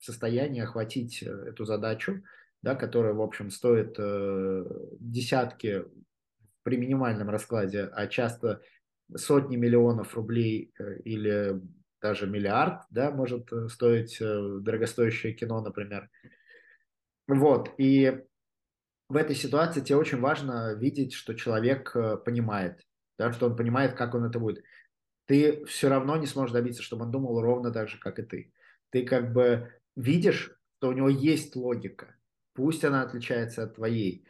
в 0.00 0.04
состоянии 0.04 0.60
охватить 0.60 1.22
эту 1.22 1.64
задачу, 1.64 2.24
да, 2.62 2.74
которая, 2.74 3.14
в 3.14 3.22
общем, 3.22 3.50
стоит 3.50 3.94
э, 3.98 4.64
десятки 4.98 5.84
при 6.64 6.76
минимальном 6.76 7.30
раскладе, 7.30 7.84
а 7.84 8.08
часто 8.08 8.60
сотни 9.14 9.54
миллионов 9.54 10.16
рублей 10.16 10.72
э, 10.76 10.98
или 11.04 11.60
даже 12.02 12.26
миллиард, 12.26 12.82
да, 12.90 13.12
может 13.12 13.52
э, 13.52 13.68
стоить 13.68 14.20
э, 14.20 14.58
дорогостоящее 14.60 15.34
кино, 15.34 15.60
например. 15.60 16.10
Вот, 17.28 17.74
и 17.78 18.24
в 19.08 19.16
этой 19.16 19.34
ситуации 19.34 19.80
тебе 19.80 19.96
очень 19.96 20.20
важно 20.20 20.74
видеть, 20.74 21.14
что 21.14 21.34
человек 21.34 21.94
э, 21.94 22.16
понимает, 22.16 22.80
да, 23.18 23.32
что 23.32 23.46
он 23.46 23.56
понимает, 23.56 23.94
как 23.94 24.14
он 24.14 24.24
это 24.24 24.38
будет. 24.38 24.62
Ты 25.26 25.64
все 25.66 25.88
равно 25.88 26.16
не 26.16 26.26
сможешь 26.26 26.52
добиться, 26.52 26.82
чтобы 26.82 27.04
он 27.04 27.10
думал 27.10 27.40
ровно 27.40 27.72
так 27.72 27.88
же, 27.88 27.98
как 27.98 28.18
и 28.18 28.22
ты. 28.22 28.52
Ты 28.90 29.04
как 29.04 29.32
бы 29.32 29.72
видишь, 29.96 30.56
что 30.78 30.88
у 30.88 30.92
него 30.92 31.08
есть 31.08 31.56
логика, 31.56 32.16
пусть 32.54 32.84
она 32.84 33.02
отличается 33.02 33.64
от 33.64 33.74
твоей, 33.74 34.26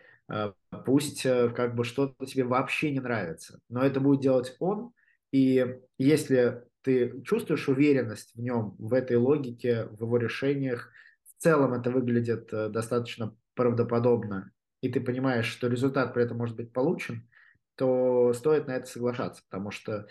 пусть 0.85 1.23
как 1.23 1.77
бы 1.77 1.85
что-то 1.85 2.27
тебе 2.27 2.45
вообще 2.45 2.91
не 2.91 3.01
нравится, 3.01 3.61
но 3.69 3.85
это 3.85 4.01
будет 4.01 4.23
делать 4.23 4.57
он, 4.59 4.93
и 5.31 5.79
если 5.99 6.65
ты 6.83 7.21
чувствуешь 7.23 7.69
уверенность 7.69 8.35
в 8.35 8.41
нем, 8.41 8.75
в 8.79 8.95
этой 8.95 9.17
логике, 9.17 9.85
в 9.85 10.01
его 10.01 10.17
решениях. 10.17 10.91
В 11.27 11.43
целом 11.43 11.75
это 11.75 11.91
выглядит 11.91 12.53
э, 12.53 12.69
достаточно 12.69 13.37
правдоподобно, 13.55 14.53
и 14.81 14.89
ты 14.89 15.01
понимаешь, 15.01 15.47
что 15.47 15.69
результат 15.69 16.15
при 16.15 16.25
этом 16.25 16.39
может 16.39 16.57
быть 16.57 16.73
получен, 16.73 17.29
то 17.77 18.33
стоит 18.33 18.67
на 18.67 18.73
это 18.73 18.87
соглашаться, 18.87 19.43
потому 19.49 19.71
что 19.71 20.07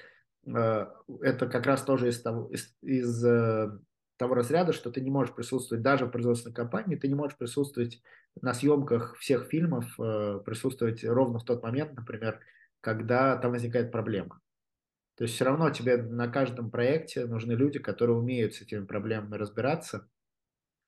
э, 0.45 0.85
это 1.21 1.47
как 1.47 1.65
раз 1.65 1.83
тоже 1.83 2.09
из 2.09 2.21
того, 2.21 2.47
из, 2.49 2.75
из 2.81 3.25
э, 3.25 3.69
того 4.17 4.35
разряда, 4.35 4.73
что 4.73 4.91
ты 4.91 5.01
не 5.01 5.11
можешь 5.11 5.35
присутствовать 5.35 5.83
даже 5.83 6.05
в 6.05 6.11
производственной 6.11 6.53
компании, 6.53 6.95
ты 6.95 7.07
не 7.07 7.15
можешь 7.15 7.37
присутствовать 7.37 8.01
на 8.41 8.53
съемках 8.53 9.17
всех 9.17 9.47
фильмов, 9.47 9.85
э, 9.99 10.39
присутствовать 10.45 11.03
ровно 11.03 11.39
в 11.39 11.45
тот 11.45 11.63
момент, 11.63 11.93
например, 11.93 12.39
когда 12.81 13.37
там 13.37 13.51
возникает 13.51 13.91
проблема. 13.91 14.39
То 15.15 15.23
есть 15.23 15.35
все 15.35 15.45
равно 15.45 15.69
тебе 15.71 15.97
на 15.97 16.27
каждом 16.27 16.69
проекте 16.69 17.25
нужны 17.25 17.53
люди, 17.53 17.79
которые 17.79 18.17
умеют 18.17 18.53
с 18.53 18.61
этими 18.61 18.85
проблемами 18.85 19.35
разбираться 19.35 20.07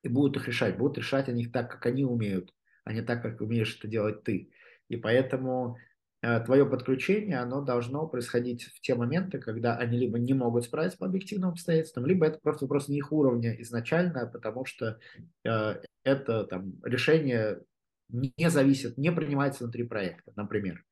и 0.03 0.07
будут 0.07 0.37
их 0.37 0.47
решать. 0.47 0.77
Будут 0.77 0.99
решать 0.99 1.29
они 1.29 1.43
их 1.43 1.51
так, 1.51 1.71
как 1.71 1.85
они 1.87 2.05
умеют, 2.05 2.53
а 2.83 2.93
не 2.93 3.01
так, 3.01 3.21
как 3.21 3.41
умеешь 3.41 3.77
это 3.77 3.87
делать 3.87 4.23
ты. 4.23 4.51
И 4.87 4.97
поэтому 4.97 5.77
э, 6.21 6.39
твое 6.41 6.65
подключение, 6.65 7.39
оно 7.39 7.61
должно 7.61 8.07
происходить 8.07 8.63
в 8.63 8.81
те 8.81 8.95
моменты, 8.95 9.39
когда 9.39 9.77
они 9.77 9.97
либо 9.97 10.19
не 10.19 10.33
могут 10.33 10.65
справиться 10.65 10.97
по 10.97 11.05
объективным 11.05 11.51
обстоятельствам, 11.51 12.05
либо 12.05 12.25
это 12.25 12.39
просто 12.39 12.65
вопрос 12.65 12.87
не 12.87 12.97
их 12.97 13.11
уровня 13.11 13.59
изначально, 13.61 14.27
потому 14.27 14.65
что 14.65 14.99
э, 15.45 15.81
это 16.03 16.43
там, 16.45 16.81
решение 16.83 17.61
не 18.09 18.49
зависит, 18.49 18.97
не 18.97 19.11
принимается 19.11 19.63
внутри 19.63 19.83
проекта, 19.83 20.31
например. 20.35 20.83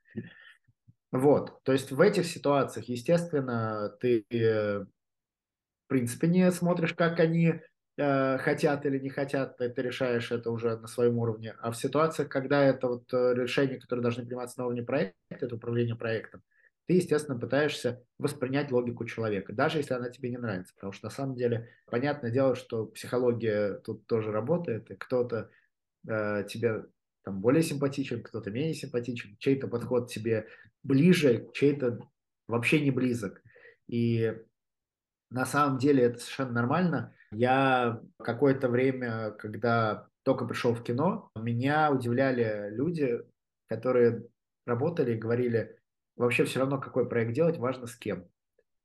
Вот, 1.11 1.63
то 1.63 1.71
есть 1.71 1.91
в 1.91 2.01
этих 2.01 2.25
ситуациях, 2.25 2.89
естественно, 2.89 3.89
ты, 4.01 4.25
э, 4.29 4.79
в 4.79 5.87
принципе, 5.87 6.27
не 6.27 6.51
смотришь, 6.51 6.93
как 6.93 7.19
они 7.19 7.61
хотят 7.97 8.85
или 8.85 8.99
не 8.99 9.09
хотят, 9.09 9.57
ты 9.57 9.73
решаешь 9.77 10.31
это 10.31 10.51
уже 10.51 10.77
на 10.77 10.87
своем 10.87 11.17
уровне. 11.17 11.55
А 11.59 11.71
в 11.71 11.77
ситуациях, 11.77 12.29
когда 12.29 12.63
это 12.63 12.87
вот 12.87 13.11
э, 13.13 13.33
решения, 13.33 13.79
которые 13.79 14.03
должны 14.03 14.23
приниматься 14.23 14.59
на 14.59 14.65
уровне 14.65 14.83
проекта, 14.83 15.15
это 15.29 15.55
управление 15.55 15.95
проектом, 15.95 16.43
ты, 16.87 16.93
естественно, 16.93 17.37
пытаешься 17.37 18.03
воспринять 18.17 18.71
логику 18.71 19.03
человека, 19.05 19.51
даже 19.51 19.79
если 19.79 19.93
она 19.93 20.09
тебе 20.09 20.29
не 20.29 20.37
нравится. 20.37 20.73
Потому 20.75 20.93
что 20.93 21.07
на 21.07 21.11
самом 21.11 21.35
деле, 21.35 21.69
понятное 21.85 22.31
дело, 22.31 22.55
что 22.55 22.85
психология 22.85 23.73
тут 23.79 24.05
тоже 24.07 24.31
работает, 24.31 24.89
и 24.91 24.95
кто-то 24.95 25.49
э, 26.07 26.45
тебе 26.47 26.85
там 27.23 27.41
более 27.41 27.61
симпатичен, 27.61 28.23
кто-то 28.23 28.51
менее 28.51 28.73
симпатичен, 28.73 29.35
чей-то 29.39 29.67
подход 29.67 30.09
тебе 30.09 30.47
ближе, 30.83 31.49
чей-то 31.53 31.99
вообще 32.47 32.79
не 32.79 32.91
близок. 32.91 33.41
И 33.87 34.33
на 35.29 35.45
самом 35.45 35.77
деле 35.77 36.03
это 36.03 36.19
совершенно 36.19 36.53
нормально. 36.53 37.13
Я 37.31 38.01
какое-то 38.17 38.69
время, 38.69 39.31
когда 39.31 40.07
только 40.23 40.45
пришел 40.45 40.73
в 40.73 40.83
кино, 40.83 41.29
меня 41.35 41.91
удивляли 41.91 42.69
люди, 42.71 43.21
которые 43.67 44.25
работали 44.65 45.13
и 45.13 45.19
говорили, 45.19 45.77
вообще 46.15 46.45
все 46.45 46.59
равно 46.59 46.79
какой 46.79 47.07
проект 47.07 47.33
делать, 47.33 47.57
важно 47.57 47.87
с 47.87 47.95
кем. 47.95 48.27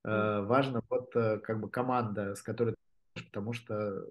Mm. 0.07 0.47
Важно 0.47 0.83
вот 0.89 1.15
э, 1.15 1.39
как 1.39 1.61
бы 1.61 1.71
команда, 1.71 2.35
с 2.35 2.43
которой 2.43 2.75
потому 3.15 3.53
что 3.53 4.07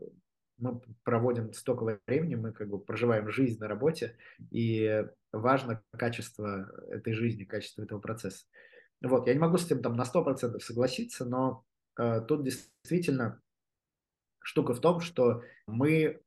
мы 0.57 0.79
проводим 1.03 1.53
столько 1.53 1.99
времени, 2.07 2.35
мы 2.35 2.53
как 2.53 2.69
бы 2.69 2.79
проживаем 2.79 3.29
жизнь 3.29 3.59
на 3.59 3.67
работе, 3.67 4.15
и 4.51 5.05
важно 5.33 5.81
качество 5.91 6.71
этой 6.89 7.13
жизни, 7.13 7.43
качество 7.43 7.83
этого 7.83 7.99
процесса. 7.99 8.45
Вот, 9.01 9.27
я 9.27 9.33
не 9.33 9.39
могу 9.39 9.57
с 9.57 9.65
этим 9.65 9.81
там 9.81 9.95
на 9.95 10.03
100% 10.03 10.59
согласиться, 10.59 11.25
но 11.25 11.65
э, 11.97 12.21
тут 12.27 12.43
действительно 12.43 13.41
штука 14.41 14.73
в 14.73 14.81
том, 14.81 14.99
что 14.99 15.43
мы 15.67 16.21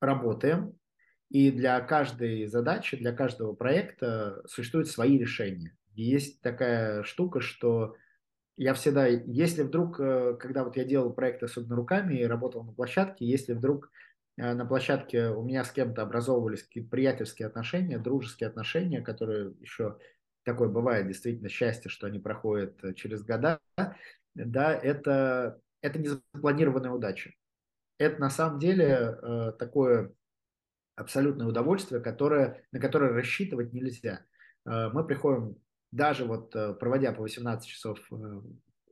работаем, 0.00 0.76
и 1.30 1.50
для 1.50 1.80
каждой 1.80 2.46
задачи, 2.46 2.96
для 2.96 3.12
каждого 3.12 3.54
проекта 3.54 4.42
существуют 4.46 4.88
свои 4.88 5.18
решения. 5.18 5.76
И 5.94 6.02
есть 6.02 6.40
такая 6.42 7.02
штука, 7.02 7.40
что 7.40 7.96
я 8.56 8.74
всегда, 8.74 9.06
если 9.06 9.62
вдруг, 9.62 9.98
э, 9.98 10.36
когда 10.38 10.64
вот 10.64 10.76
я 10.76 10.84
делал 10.84 11.12
проект 11.12 11.42
особенно 11.42 11.74
руками 11.74 12.14
и 12.14 12.24
работал 12.24 12.62
на 12.62 12.72
площадке, 12.72 13.26
если 13.26 13.52
вдруг 13.52 13.90
э, 14.36 14.52
на 14.54 14.64
площадке 14.64 15.30
у 15.30 15.42
меня 15.42 15.64
с 15.64 15.72
кем-то 15.72 16.02
образовывались 16.02 16.62
какие-то 16.62 16.90
приятельские 16.90 17.48
отношения, 17.48 17.98
дружеские 17.98 18.48
отношения, 18.48 19.00
которые 19.00 19.54
еще 19.60 19.98
такое 20.44 20.68
бывает, 20.68 21.08
действительно, 21.08 21.48
счастье, 21.48 21.90
что 21.90 22.06
они 22.06 22.20
проходят 22.20 22.78
э, 22.84 22.94
через 22.94 23.24
года, 23.24 23.58
да, 24.34 24.72
это, 24.72 25.60
это 25.84 25.98
не 25.98 26.08
запланированная 26.08 26.90
удача. 26.90 27.32
Это 27.98 28.20
на 28.20 28.30
самом 28.30 28.58
деле 28.58 29.52
такое 29.58 30.12
абсолютное 30.96 31.46
удовольствие, 31.46 32.00
которое, 32.00 32.66
на 32.72 32.80
которое 32.80 33.12
рассчитывать 33.12 33.72
нельзя. 33.72 34.26
Мы 34.64 35.06
приходим 35.06 35.56
даже 35.94 36.24
вот 36.24 36.54
э, 36.56 36.74
проводя 36.74 37.12
по 37.12 37.22
18 37.22 37.68
часов 37.68 38.00
э, 38.10 38.14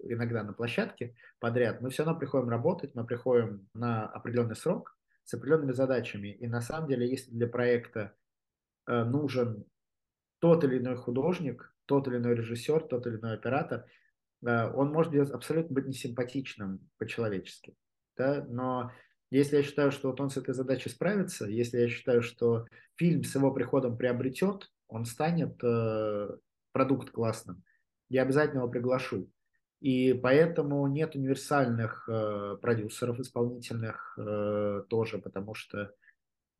иногда 0.04 0.44
на 0.44 0.52
площадке 0.52 1.16
подряд, 1.40 1.80
мы 1.80 1.90
все 1.90 2.04
равно 2.04 2.18
приходим 2.18 2.48
работать, 2.48 2.94
мы 2.94 3.04
приходим 3.04 3.68
на 3.74 4.06
определенный 4.06 4.54
срок 4.54 4.96
с 5.24 5.34
определенными 5.34 5.72
задачами. 5.72 6.28
И 6.28 6.46
на 6.46 6.60
самом 6.60 6.88
деле, 6.88 7.10
если 7.10 7.32
для 7.32 7.48
проекта 7.48 8.14
э, 8.86 9.02
нужен 9.02 9.64
тот 10.38 10.62
или 10.62 10.78
иной 10.78 10.96
художник, 10.96 11.74
тот 11.86 12.06
или 12.06 12.18
иной 12.18 12.36
режиссер, 12.36 12.84
тот 12.84 13.06
или 13.08 13.16
иной 13.16 13.34
оператор, 13.34 13.84
он 14.42 14.92
может 14.92 15.12
быть 15.12 15.30
абсолютно 15.30 15.74
быть 15.74 15.86
несимпатичным 15.86 16.80
по-человечески. 16.98 17.74
Да? 18.16 18.44
Но 18.48 18.90
если 19.30 19.56
я 19.56 19.62
считаю, 19.62 19.92
что 19.92 20.10
вот 20.10 20.20
он 20.20 20.30
с 20.30 20.36
этой 20.36 20.54
задачей 20.54 20.90
справится, 20.90 21.46
если 21.46 21.78
я 21.78 21.88
считаю, 21.88 22.22
что 22.22 22.66
фильм 22.96 23.22
с 23.24 23.34
его 23.34 23.52
приходом 23.52 23.96
приобретет, 23.96 24.70
он 24.88 25.04
станет 25.04 25.58
продукт 26.72 27.10
классным, 27.10 27.62
я 28.08 28.22
обязательно 28.22 28.60
его 28.60 28.68
приглашу. 28.68 29.30
И 29.82 30.12
поэтому 30.12 30.86
нет 30.86 31.16
универсальных 31.16 32.08
э, 32.08 32.56
продюсеров 32.62 33.18
исполнительных 33.18 34.16
э, 34.16 34.84
тоже, 34.88 35.18
потому 35.18 35.54
что 35.54 35.78
э, 35.80 35.88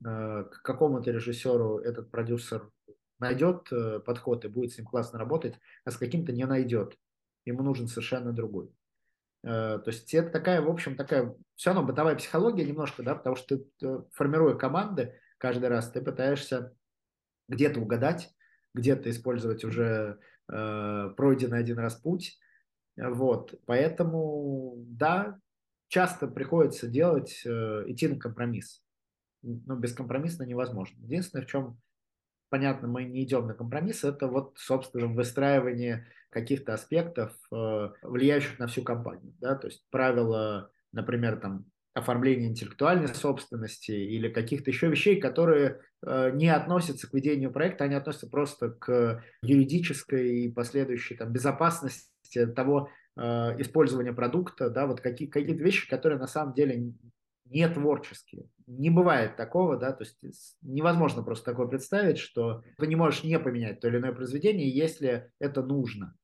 к 0.01 0.63
какому-то 0.63 1.13
режиссеру 1.13 1.79
этот 1.79 2.11
продюсер 2.11 2.69
найдет 3.21 3.69
э, 3.71 4.01
подход 4.01 4.45
и 4.45 4.49
будет 4.49 4.73
с 4.73 4.79
ним 4.79 4.89
классно 4.89 5.21
работать, 5.21 5.55
а 5.85 5.93
с 5.93 5.99
каким-то 5.99 6.33
не 6.33 6.47
найдет. 6.47 6.99
Ему 7.45 7.63
нужен 7.63 7.89
совершенно 7.89 8.33
другой. 8.33 8.71
Э, 9.45 9.79
то 9.79 9.85
есть 9.87 10.13
это 10.15 10.31
такая, 10.31 10.61
в 10.61 10.71
общем, 10.71 10.97
такая 10.97 11.35
все 11.57 11.71
равно 11.71 11.87
бытовая 11.87 12.17
психология 12.17 12.65
немножко, 12.65 13.03
да, 13.03 13.15
потому 13.15 13.37
что 13.37 13.59
ты, 13.59 13.87
э, 13.87 14.03
формируя 14.13 14.55
команды, 14.55 15.19
каждый 15.39 15.69
раз 15.69 15.91
ты 15.91 16.01
пытаешься 16.01 16.75
где-то 17.49 17.81
угадать, 17.81 18.31
где-то 18.75 19.11
использовать 19.11 19.65
уже 19.65 20.19
э, 20.51 21.11
пройденный 21.17 21.59
один 21.59 21.79
раз 21.79 21.97
путь. 21.97 22.39
Вот, 22.97 23.55
поэтому, 23.67 24.75
да, 24.77 25.39
часто 25.89 26.27
приходится 26.27 26.87
делать, 26.87 27.43
э, 27.45 27.85
идти 27.87 28.09
на 28.09 28.19
компромисс. 28.19 28.83
Но 29.43 29.77
бескомпромиссно 29.77 30.45
невозможно. 30.45 30.97
Единственное, 31.03 31.45
в 31.45 31.49
чем, 31.49 31.79
понятно, 32.53 32.87
мы 32.87 33.05
не 33.05 33.25
идем 33.25 33.47
на 33.47 33.55
компромисс, 33.55 34.05
это 34.05 34.29
вот, 34.29 34.53
собственно, 34.59 35.07
выстраивание 35.07 36.07
каких-то 36.29 36.75
аспектов, 36.75 37.33
э, 37.51 37.89
влияющих 38.03 38.59
на 38.59 38.67
всю 38.67 38.83
компанию. 38.83 39.33
Да? 39.41 39.55
То 39.55 39.69
есть 39.69 39.87
правила, 39.91 40.71
например, 40.93 41.41
там, 41.41 41.65
оформления 41.95 42.49
интеллектуальной 42.49 43.09
собственности 43.09 43.93
или 43.93 44.29
каких-то 44.29 44.69
еще 44.69 44.89
вещей, 44.89 45.19
которые 45.19 45.81
э, 46.03 46.31
не 46.35 46.51
относятся 46.51 47.09
к 47.09 47.15
ведению 47.15 47.53
проекта, 47.53 47.85
они 47.85 47.95
относятся 47.95 48.29
просто 48.29 48.69
к 48.69 49.25
юридической 49.43 50.43
и 50.43 50.53
последующей 50.53 51.17
там, 51.17 51.33
безопасности 51.33 52.11
того 52.55 52.91
э, 53.17 53.23
использования 53.63 54.13
продукта, 54.13 54.69
да, 54.69 54.87
вот 54.87 55.01
какие, 55.01 55.27
какие-то 55.27 55.65
вещи, 55.65 55.89
которые 55.89 56.19
на 56.19 56.27
самом 56.27 56.53
деле 56.53 56.93
не 57.53 57.69
творческие. 57.69 58.49
Не 58.67 58.91
бывает 58.91 59.37
такого, 59.37 59.77
да, 59.77 59.93
то 59.93 60.05
есть 60.05 60.57
невозможно 60.63 61.23
просто 61.23 61.45
такое 61.45 61.67
представить, 61.67 62.19
что 62.19 62.63
ты 62.79 62.87
не 62.87 62.97
можешь 62.97 63.25
не 63.25 63.39
поменять 63.39 63.81
то 63.81 63.89
или 63.89 63.99
иное 63.99 64.13
произведение, 64.13 64.69
если 64.69 65.31
это 65.39 65.63
нужно. 65.63 66.17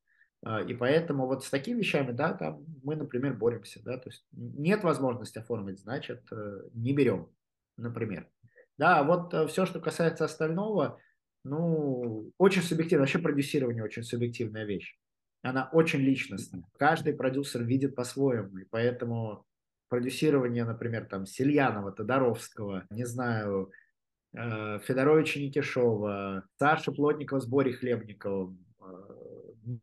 А, 0.45 0.61
и 0.61 0.75
поэтому 0.75 1.27
вот 1.27 1.45
с 1.45 1.51
такими 1.51 1.79
вещами, 1.79 2.13
да, 2.13 2.33
там 2.33 2.65
мы, 2.83 2.97
например, 2.97 3.35
боремся, 3.35 3.83
да, 3.83 3.99
то 3.99 4.09
есть 4.09 4.27
нет 4.33 4.85
возможности 4.85 5.39
оформить, 5.39 5.81
значит, 5.81 6.23
э, 6.33 6.63
не 6.75 6.93
берем, 6.95 7.29
например. 7.77 8.29
Да, 8.79 9.03
вот 9.03 9.35
э, 9.35 9.47
все, 9.49 9.67
что 9.67 9.81
касается 9.81 10.25
остального, 10.25 11.01
ну, 11.45 12.33
очень 12.39 12.63
субъективно, 12.63 13.03
вообще 13.03 13.19
продюсирование 13.19 13.83
очень 13.83 14.03
субъективная 14.03 14.65
вещь. 14.65 14.97
Она 15.43 15.69
очень 15.73 16.01
личностная. 16.01 16.65
Каждый 16.79 17.15
продюсер 17.15 17.63
видит 17.63 17.95
по-своему, 17.95 18.59
и 18.59 18.65
поэтому 18.65 19.45
продюсирование, 19.89 20.65
например, 20.65 21.07
там, 21.07 21.27
Сельянова, 21.27 21.93
Тодоровского, 21.93 22.87
не 22.91 23.05
знаю, 23.05 23.71
э, 24.35 24.79
Федоровича 24.81 25.41
Никишова, 25.41 26.45
Саши 26.59 26.93
Плотникова 26.93 27.41
с 27.41 27.47
Борей 27.47 27.73
Хлебниковым, 27.75 28.65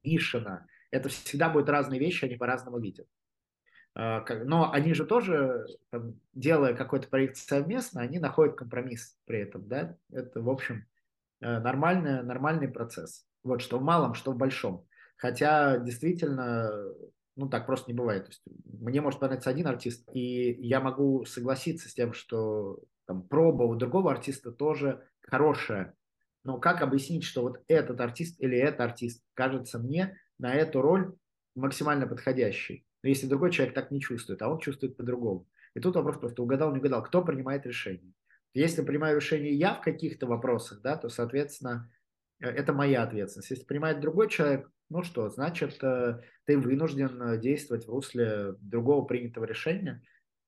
Мишина. 0.04 0.66
Это 0.92 1.10
всегда 1.10 1.50
будут 1.50 1.70
разные 1.70 2.00
вещи, 2.00 2.26
они 2.26 2.36
по-разному 2.36 2.80
видят. 2.80 3.08
А, 3.96 4.26
но 4.44 4.72
они 4.72 4.94
же 4.94 5.06
тоже, 5.06 5.66
там, 5.90 6.20
делая 6.34 6.74
какой-то 6.74 7.08
проект 7.08 7.38
совместно, 7.38 8.02
они 8.02 8.20
находят 8.20 8.56
компромисс 8.56 9.18
при 9.26 9.40
этом. 9.40 9.68
Да? 9.68 9.96
Это, 10.12 10.42
в 10.42 10.50
общем, 10.50 10.86
э, 11.42 11.60
нормальный, 11.60 12.24
нормальный 12.24 12.68
процесс. 12.68 13.26
Вот 13.44 13.62
что 13.62 13.80
в 13.80 13.84
малом, 13.84 14.14
что 14.14 14.32
в 14.32 14.38
большом. 14.38 14.86
Хотя 15.18 15.78
действительно, 15.78 16.70
ну 17.36 17.50
так 17.50 17.66
просто 17.66 17.92
не 17.92 17.98
бывает. 17.98 18.26
То 18.26 18.30
есть, 18.30 18.44
мне 18.66 19.02
может 19.02 19.20
понравиться 19.20 19.50
один 19.50 19.68
артист, 19.68 20.08
и 20.14 20.54
я 20.60 20.80
могу 20.80 21.26
согласиться 21.26 21.90
с 21.90 21.94
тем, 21.94 22.14
что 22.14 22.80
там, 23.06 23.24
проба 23.28 23.64
у 23.64 23.76
другого 23.76 24.12
артиста 24.12 24.52
тоже 24.52 25.04
хорошая, 25.22 25.96
но 26.44 26.60
как 26.60 26.82
объяснить, 26.82 27.24
что 27.24 27.42
вот 27.42 27.62
этот 27.68 28.00
артист 28.00 28.40
или 28.40 28.58
этот 28.58 28.82
артист 28.82 29.24
кажется 29.34 29.80
мне 29.80 30.20
на 30.38 30.54
эту 30.54 30.82
роль 30.82 31.16
максимально 31.56 32.08
подходящий? 32.08 32.86
Но 33.02 33.10
если 33.10 33.28
другой 33.28 33.52
человек 33.52 33.74
так 33.74 33.92
не 33.92 34.00
чувствует, 34.00 34.42
а 34.42 34.50
он 34.50 34.60
чувствует 34.60 34.96
по-другому. 34.96 35.48
И 35.74 35.80
тут 35.80 35.96
вопрос 35.96 36.18
просто 36.18 36.42
угадал, 36.42 36.72
не 36.72 36.80
угадал. 36.80 37.04
Кто 37.04 37.24
принимает 37.24 37.66
решение? 37.66 38.14
Если 38.54 38.84
принимаю 38.84 39.18
решение 39.18 39.54
я 39.54 39.74
в 39.74 39.82
каких-то 39.82 40.28
вопросах, 40.28 40.82
да, 40.82 40.96
то, 40.96 41.10
соответственно, 41.10 41.92
э, 42.40 42.48
это 42.48 42.74
моя 42.74 43.04
ответственность. 43.04 43.50
Если 43.50 43.66
принимает 43.66 44.00
другой 44.00 44.30
человек, 44.30 44.72
ну 44.90 45.04
что, 45.04 45.30
значит, 45.30 45.84
э, 45.84 46.22
ты 46.46 46.58
вынужден 46.58 47.22
э, 47.22 47.40
действовать 47.40 47.86
в 47.86 47.90
русле 47.90 48.54
другого 48.60 49.06
принятого 49.06 49.46
решения, 49.46 50.02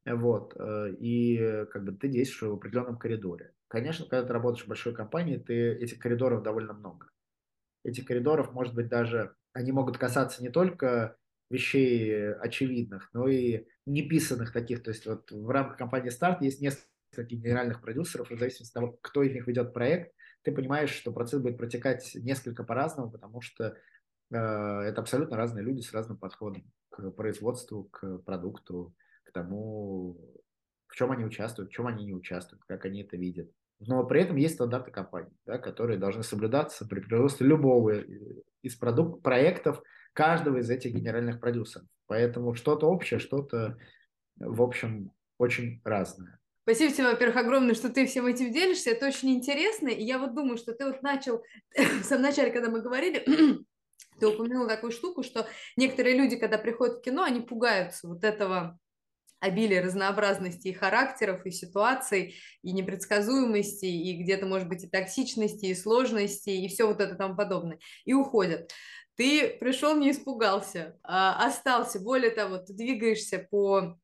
вот, 0.06 0.56
и 1.00 1.66
как 1.70 1.84
бы 1.84 1.92
ты 1.92 2.08
действуешь 2.08 2.54
в 2.54 2.56
определенном 2.56 2.98
коридоре. 2.98 3.52
Конечно, 3.68 4.06
когда 4.06 4.26
ты 4.26 4.32
работаешь 4.32 4.64
в 4.64 4.70
большой 4.70 4.94
компании, 4.94 5.36
ты, 5.36 5.74
этих 5.74 6.00
коридоров 6.00 6.44
довольно 6.44 6.72
много. 6.72 7.10
Этих 7.84 8.06
коридоров, 8.06 8.54
может 8.54 8.74
быть, 8.74 8.88
даже 8.88 9.36
они 9.52 9.74
могут 9.74 9.98
касаться 9.98 10.42
не 10.42 10.50
только 10.50 11.18
вещей 11.50 12.34
очевидных, 12.36 13.10
но 13.14 13.28
и 13.28 13.66
неписанных 13.86 14.54
таких. 14.54 14.84
То 14.84 14.92
есть 14.92 15.06
вот 15.06 15.32
в 15.32 15.50
рамках 15.50 15.78
компании 15.78 16.10
Старт 16.10 16.42
есть 16.42 16.62
несколько 16.62 16.88
генеральных 17.24 17.82
продюсеров, 17.82 18.30
в 18.30 18.38
зависимости 18.38 18.72
от 18.72 18.74
того, 18.74 19.00
кто 19.02 19.24
из 19.24 19.34
них 19.34 19.48
ведет 19.48 19.74
проект, 19.74 20.14
ты 20.44 20.52
понимаешь, 20.52 20.92
что 20.92 21.12
процесс 21.12 21.42
будет 21.42 21.58
протекать 21.58 22.12
несколько 22.16 22.64
по-разному, 22.64 23.12
потому 23.12 23.42
что 23.42 23.66
э, 23.66 23.76
это 24.30 24.96
абсолютно 24.98 25.38
разные 25.38 25.64
люди 25.64 25.82
с 25.82 25.94
разным 25.94 26.18
подходом 26.18 26.64
к 26.90 27.12
производству, 27.12 27.86
к 27.86 28.20
продукту, 28.20 28.94
к 29.24 29.32
тому, 29.32 30.18
в 30.88 30.96
чем 30.96 31.12
они 31.12 31.26
участвуют, 31.26 31.70
в 31.70 31.74
чем 31.74 31.88
они 31.88 32.06
не 32.06 32.14
участвуют, 32.14 32.64
как 32.66 32.86
они 32.86 33.04
это 33.04 33.18
видят. 33.18 33.50
Но 33.80 34.04
при 34.06 34.22
этом 34.22 34.38
есть 34.38 34.56
стандарты 34.56 34.92
компании, 34.92 35.38
да, 35.46 35.60
которые 35.60 36.00
должны 36.00 36.24
соблюдаться 36.24 36.88
при 36.88 37.00
производстве 37.00 37.46
любого 37.46 38.04
из 38.62 38.76
продук- 38.76 39.22
проектов 39.22 39.82
каждого 40.14 40.58
из 40.58 40.70
этих 40.70 40.94
генеральных 40.94 41.40
продюсеров. 41.40 41.88
Поэтому 42.08 42.56
что-то 42.56 42.88
общее, 42.88 43.20
что-то, 43.20 43.78
в 44.38 44.62
общем, 44.62 45.12
очень 45.38 45.82
разное. 45.84 46.40
Спасибо 46.64 46.94
тебе, 46.94 47.12
во-первых, 47.12 47.38
огромное, 47.38 47.76
что 47.76 47.90
ты 47.90 48.06
всем 48.08 48.26
этим 48.26 48.52
делишься. 48.52 48.90
Это 48.90 49.08
очень 49.08 49.30
интересно. 49.30 49.90
И 49.90 50.04
я 50.04 50.18
вот 50.18 50.34
думаю, 50.34 50.58
что 50.58 50.74
ты 50.74 50.86
вот 50.86 51.04
начал 51.04 51.44
в 51.78 52.04
самом 52.04 52.24
начале, 52.24 52.52
когда 52.52 52.70
мы 52.70 52.82
говорили, 52.82 53.24
ты 54.20 54.28
упомянул 54.28 54.68
такую 54.68 54.92
штуку, 54.92 55.24
что 55.24 55.48
некоторые 55.76 56.18
люди, 56.18 56.36
когда 56.36 56.58
приходят 56.58 56.98
в 56.98 57.02
кино, 57.02 57.24
они 57.24 57.42
пугаются 57.42 58.08
вот 58.08 58.24
этого 58.24 58.80
обилие 59.40 59.82
разнообразности 59.82 60.70
и 60.70 60.74
характеров, 60.74 61.46
и 61.46 61.52
ситуаций, 61.52 62.36
и 62.64 62.72
непредсказуемости, 62.72 63.86
и 63.86 64.24
где-то, 64.24 64.46
может 64.46 64.68
быть, 64.68 64.84
и 64.84 64.88
токсичности, 64.88 65.66
и 65.66 65.76
сложности, 65.76 66.50
и 66.50 66.68
все 66.68 66.88
вот 66.88 67.00
это 67.00 67.16
там 67.16 67.36
подобное, 67.36 67.80
и 68.06 68.14
уходят. 68.14 68.72
Ты 69.16 69.50
пришел, 69.60 69.96
не 69.96 70.12
испугался, 70.12 70.98
а 71.04 71.46
остался. 71.46 72.00
Более 72.00 72.32
того, 72.32 72.58
ты 72.58 72.74
двигаешься 72.74 73.40
по 73.50 74.00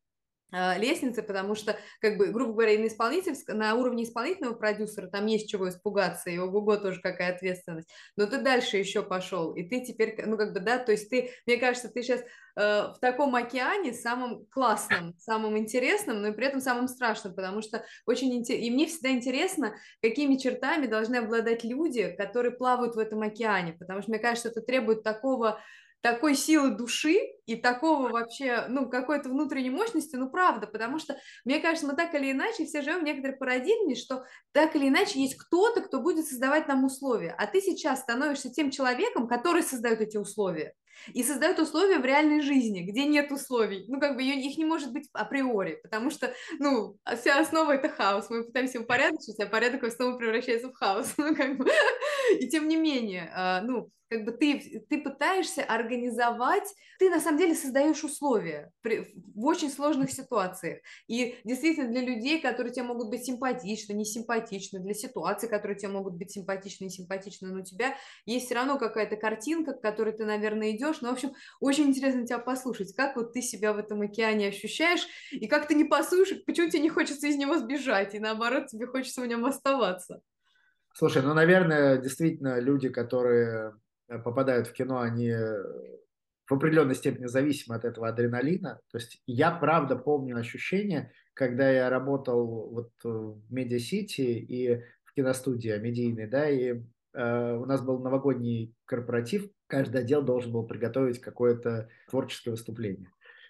лестницы, 0.77 1.23
потому 1.23 1.55
что, 1.55 1.75
как 1.99 2.17
бы, 2.17 2.27
грубо 2.27 2.53
говоря, 2.53 2.79
на, 2.79 2.87
исполнительск... 2.87 3.49
на 3.49 3.75
уровне 3.75 4.03
исполнительного 4.03 4.53
продюсера 4.53 5.07
там 5.07 5.25
есть 5.25 5.49
чего 5.49 5.69
испугаться, 5.69 6.29
и 6.29 6.37
ого-го 6.37 6.77
тоже 6.77 7.01
какая 7.01 7.33
ответственность, 7.33 7.89
но 8.15 8.27
ты 8.27 8.39
дальше 8.39 8.77
еще 8.77 9.01
пошел, 9.01 9.53
и 9.53 9.63
ты 9.63 9.83
теперь, 9.83 10.15
ну, 10.25 10.37
как 10.37 10.53
бы, 10.53 10.59
да, 10.59 10.77
то 10.77 10.91
есть 10.91 11.09
ты, 11.09 11.31
мне 11.47 11.57
кажется, 11.57 11.89
ты 11.89 12.03
сейчас 12.03 12.21
э, 12.21 12.23
в 12.55 12.97
таком 13.01 13.35
океане 13.35 13.93
самым 13.93 14.45
классным, 14.51 15.15
самым 15.17 15.57
интересным, 15.57 16.21
но 16.21 16.29
и 16.29 16.33
при 16.33 16.47
этом 16.47 16.61
самым 16.61 16.87
страшным, 16.87 17.33
потому 17.33 17.61
что 17.61 17.83
очень 18.05 18.33
интересно, 18.33 18.63
и 18.63 18.71
мне 18.71 18.85
всегда 18.85 19.09
интересно, 19.09 19.75
какими 20.01 20.35
чертами 20.35 20.85
должны 20.85 21.15
обладать 21.17 21.63
люди, 21.63 22.15
которые 22.17 22.51
плавают 22.51 22.95
в 22.95 22.99
этом 22.99 23.21
океане, 23.21 23.73
потому 23.73 24.01
что, 24.01 24.11
мне 24.11 24.19
кажется, 24.19 24.49
это 24.49 24.61
требует 24.61 25.03
такого 25.03 25.59
такой 26.03 26.35
силы 26.35 26.71
души 26.71 27.17
и 27.45 27.55
такого 27.55 28.09
вообще, 28.09 28.65
ну, 28.67 28.89
какой-то 28.89 29.29
внутренней 29.29 29.69
мощности, 29.69 30.17
ну, 30.17 30.29
правда, 30.29 30.67
потому 30.67 30.99
что, 30.99 31.17
мне 31.45 31.61
кажется, 31.61 31.87
мы 31.87 31.95
так 31.95 32.13
или 32.13 32.33
иначе 32.33 32.65
все 32.65 32.81
живем 32.81 32.99
в 32.99 33.03
некоторой 33.03 33.37
парадигме, 33.37 33.95
что 33.95 34.25
так 34.51 34.75
или 34.75 34.89
иначе 34.89 35.21
есть 35.21 35.37
кто-то, 35.37 35.81
кто 35.81 36.01
будет 36.01 36.27
создавать 36.27 36.67
нам 36.67 36.83
условия, 36.83 37.33
а 37.37 37.47
ты 37.47 37.61
сейчас 37.61 38.01
становишься 38.01 38.51
тем 38.51 38.69
человеком, 38.69 39.29
который 39.29 39.63
создает 39.63 40.01
эти 40.01 40.17
условия 40.17 40.75
и 41.13 41.23
создает 41.23 41.59
условия 41.59 41.99
в 41.99 42.05
реальной 42.05 42.41
жизни, 42.41 42.81
где 42.81 43.05
нет 43.05 43.31
условий. 43.31 43.85
Ну, 43.87 43.99
как 43.99 44.15
бы 44.15 44.23
их 44.23 44.57
не 44.57 44.65
может 44.65 44.91
быть 44.91 45.09
априори, 45.13 45.79
потому 45.83 46.09
что, 46.09 46.33
ну, 46.59 46.97
вся 47.17 47.39
основа— 47.39 47.71
это 47.73 47.89
хаос. 47.89 48.29
Мы 48.29 48.43
пытаемся 48.43 48.79
упорядочить, 48.79 49.39
а 49.39 49.45
порядок 49.45 49.91
снова 49.91 50.17
превращается 50.17 50.69
в 50.69 50.73
хаос. 50.73 51.13
Ну, 51.23 51.33
как 51.35 51.57
бы... 51.57 51.65
И 52.37 52.49
тем 52.49 52.67
не 52.67 52.75
менее, 52.75 53.31
а, 53.33 53.61
ну, 53.61 53.89
как 54.13 54.25
бы 54.25 54.31
ты, 54.31 54.85
ты 54.89 55.01
пытаешься 55.01 55.63
организовать, 55.63 56.67
ты 56.99 57.09
на 57.09 57.19
самом 57.19 57.39
деле 57.39 57.55
создаешь 57.55 58.03
условия 58.03 58.71
при, 58.81 59.11
в 59.35 59.45
очень 59.45 59.71
сложных 59.71 60.11
ситуациях. 60.11 60.81
И 61.07 61.37
действительно 61.43 61.89
для 61.89 62.01
людей, 62.01 62.39
которые 62.39 62.71
тебе 62.71 62.83
могут 62.83 63.09
быть 63.09 63.25
симпатичны, 63.25 63.93
не 63.93 64.05
симпатичны, 64.05 64.79
для 64.79 64.93
ситуаций, 64.93 65.49
которые 65.49 65.77
тебе 65.77 65.91
могут 65.91 66.13
быть 66.13 66.31
симпатичны, 66.31 66.85
не 66.85 66.89
симпатичны, 66.91 67.47
но 67.47 67.61
у 67.61 67.63
тебя 67.63 67.95
есть 68.25 68.45
все 68.45 68.55
равно 68.55 68.77
какая-то 68.77 69.15
картинка, 69.15 69.73
к 69.73 69.81
которой 69.81 70.13
ты, 70.13 70.25
наверное, 70.25 70.71
идешь. 70.71 70.82
Ну, 71.01 71.09
в 71.09 71.13
общем, 71.13 71.33
очень 71.59 71.85
интересно 71.85 72.25
тебя 72.25 72.39
послушать, 72.39 72.95
как 72.95 73.15
вот 73.15 73.33
ты 73.33 73.41
себя 73.41 73.73
в 73.73 73.77
этом 73.77 74.01
океане 74.01 74.49
ощущаешь, 74.49 75.07
и 75.31 75.47
как 75.47 75.67
ты 75.67 75.75
не 75.75 75.85
послушаешь, 75.85 76.43
почему 76.45 76.69
тебе 76.69 76.81
не 76.81 76.89
хочется 76.89 77.27
из 77.27 77.37
него 77.37 77.57
сбежать, 77.57 78.15
и 78.15 78.19
наоборот, 78.19 78.67
тебе 78.67 78.87
хочется 78.87 79.21
в 79.21 79.27
нем 79.27 79.45
оставаться. 79.45 80.21
Слушай, 80.93 81.23
ну, 81.23 81.33
наверное, 81.33 81.97
действительно, 81.97 82.59
люди, 82.59 82.89
которые 82.89 83.73
Э, 84.07 84.19
попадают 84.19 84.67
в 84.67 84.73
кино, 84.73 84.99
они 84.99 85.29
э, 85.29 85.63
в 86.47 86.53
определенной 86.53 86.95
степени 86.95 87.27
зависимы 87.27 87.75
от 87.75 87.85
этого 87.85 88.09
адреналина. 88.09 88.79
То 88.91 88.97
есть 88.97 89.21
я 89.25 89.51
правда 89.51 89.95
помню 89.95 90.37
ощущение, 90.37 91.11
когда 91.33 91.69
я 91.69 91.89
работал 91.89 92.69
вот 92.69 92.91
в 93.03 93.41
Амедиа-Сити 93.49 94.21
и 94.21 94.83
в 95.03 95.13
киностудии 95.15 95.77
медийной, 95.77 96.27
да, 96.27 96.49
и 96.49 96.81
э, 97.13 97.53
у 97.55 97.65
нас 97.65 97.81
был 97.81 97.99
новогодний 97.99 98.75
корпоратив, 98.85 99.49
каждый 99.73 100.01
отдел 100.01 100.21
должен 100.21 100.51
был 100.51 100.67
приготовить 100.67 101.19
какое-то 101.19 101.89
творческое 102.07 102.51
выступление. 102.51 103.09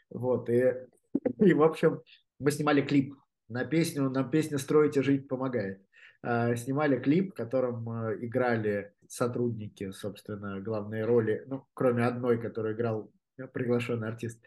Вот, 0.10 0.50
и, 0.50 0.74
и 1.40 1.54
в 1.54 1.62
общем, 1.62 2.02
мы 2.40 2.52
снимали 2.52 2.82
клип 2.82 3.16
на 3.50 3.66
песню, 3.66 4.10
на 4.10 4.24
песню 4.24 4.58
«Строить 4.58 4.96
и 4.96 5.02
жить 5.02 5.28
помогает». 5.28 5.82
Э, 6.24 6.56
снимали 6.56 6.98
клип, 6.98 7.32
в 7.32 7.36
котором 7.36 7.90
э, 7.90 8.26
играли 8.26 8.94
сотрудники, 9.10 9.92
собственно, 9.92 10.62
главные 10.62 11.04
роли, 11.04 11.44
ну, 11.48 11.66
кроме 11.74 12.06
одной, 12.06 12.42
которую 12.42 12.74
играл 12.74 13.12
приглашенный 13.52 14.08
артист, 14.08 14.42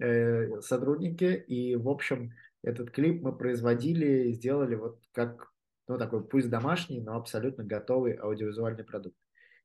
э, 0.00 0.60
сотрудники. 0.62 1.44
И, 1.46 1.76
в 1.76 1.88
общем, 1.88 2.32
этот 2.64 2.90
клип 2.90 3.22
мы 3.22 3.38
производили, 3.38 4.32
сделали 4.32 4.74
вот 4.74 4.98
как, 5.12 5.52
ну, 5.86 5.96
такой 5.96 6.24
пусть 6.24 6.50
домашний, 6.50 7.00
но 7.00 7.14
абсолютно 7.14 7.62
готовый 7.62 8.14
аудиовизуальный 8.14 8.82
продукт. 8.82 9.16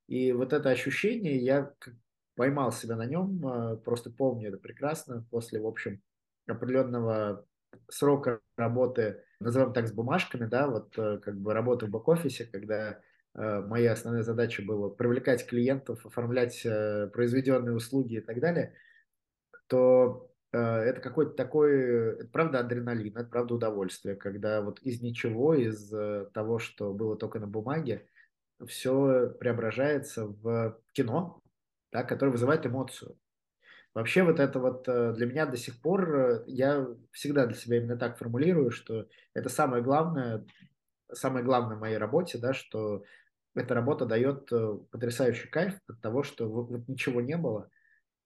И 0.08 0.32
вот 0.32 0.52
это 0.52 0.70
ощущение, 0.70 1.36
я 1.36 1.72
поймал 2.36 2.72
себя 2.72 2.96
на 2.96 3.06
нем, 3.06 3.80
просто 3.84 4.10
помню 4.10 4.48
это 4.48 4.58
прекрасно, 4.58 5.26
после, 5.30 5.60
в 5.60 5.66
общем, 5.66 6.02
определенного 6.46 7.44
срока 7.88 8.40
работы 8.56 9.22
назовем 9.40 9.72
так, 9.72 9.88
с 9.88 9.92
бумажками, 9.92 10.46
да, 10.46 10.68
вот 10.68 10.96
э, 10.98 11.18
как 11.18 11.38
бы 11.38 11.52
работа 11.52 11.86
в 11.86 11.90
бэк-офисе, 11.90 12.46
когда 12.46 13.00
э, 13.34 13.60
моя 13.60 13.92
основная 13.92 14.22
задача 14.22 14.62
была 14.62 14.88
привлекать 14.88 15.46
клиентов, 15.46 16.04
оформлять 16.06 16.64
э, 16.64 17.08
произведенные 17.12 17.74
услуги 17.74 18.16
и 18.16 18.20
так 18.20 18.40
далее, 18.40 18.74
то 19.68 20.30
это 20.52 21.00
какой-то 21.02 21.32
такой, 21.32 22.14
это 22.14 22.28
правда 22.28 22.60
адреналин, 22.60 23.14
это 23.14 23.28
правда 23.28 23.56
удовольствие, 23.56 24.14
когда 24.14 24.62
вот 24.62 24.80
из 24.80 25.02
ничего, 25.02 25.54
из 25.54 25.90
того, 26.32 26.58
что 26.58 26.94
было 26.94 27.14
только 27.16 27.40
на 27.40 27.46
бумаге, 27.46 28.06
все 28.66 29.34
преображается 29.38 30.26
в 30.26 30.78
кино, 30.92 31.42
да, 31.92 32.02
которое 32.04 32.32
вызывает 32.32 32.66
эмоцию. 32.66 33.18
Вообще 33.96 34.22
вот 34.24 34.40
это 34.40 34.58
вот 34.58 34.86
э, 34.88 35.14
для 35.14 35.24
меня 35.24 35.46
до 35.46 35.56
сих 35.56 35.80
пор, 35.80 36.14
э, 36.14 36.44
я 36.48 36.86
всегда 37.12 37.46
для 37.46 37.56
себя 37.56 37.78
именно 37.78 37.96
так 37.96 38.18
формулирую, 38.18 38.70
что 38.70 39.06
это 39.32 39.48
самое 39.48 39.82
главное, 39.82 40.44
самое 41.10 41.42
главное 41.42 41.76
в 41.76 41.80
моей 41.80 41.96
работе, 41.96 42.36
да, 42.36 42.52
что 42.52 43.04
эта 43.54 43.72
работа 43.72 44.04
дает 44.04 44.52
э, 44.52 44.78
потрясающий 44.90 45.48
кайф 45.48 45.80
от 45.88 45.98
того, 46.02 46.22
что 46.24 46.46
вот, 46.46 46.86
ничего 46.88 47.22
не 47.22 47.38
было, 47.38 47.70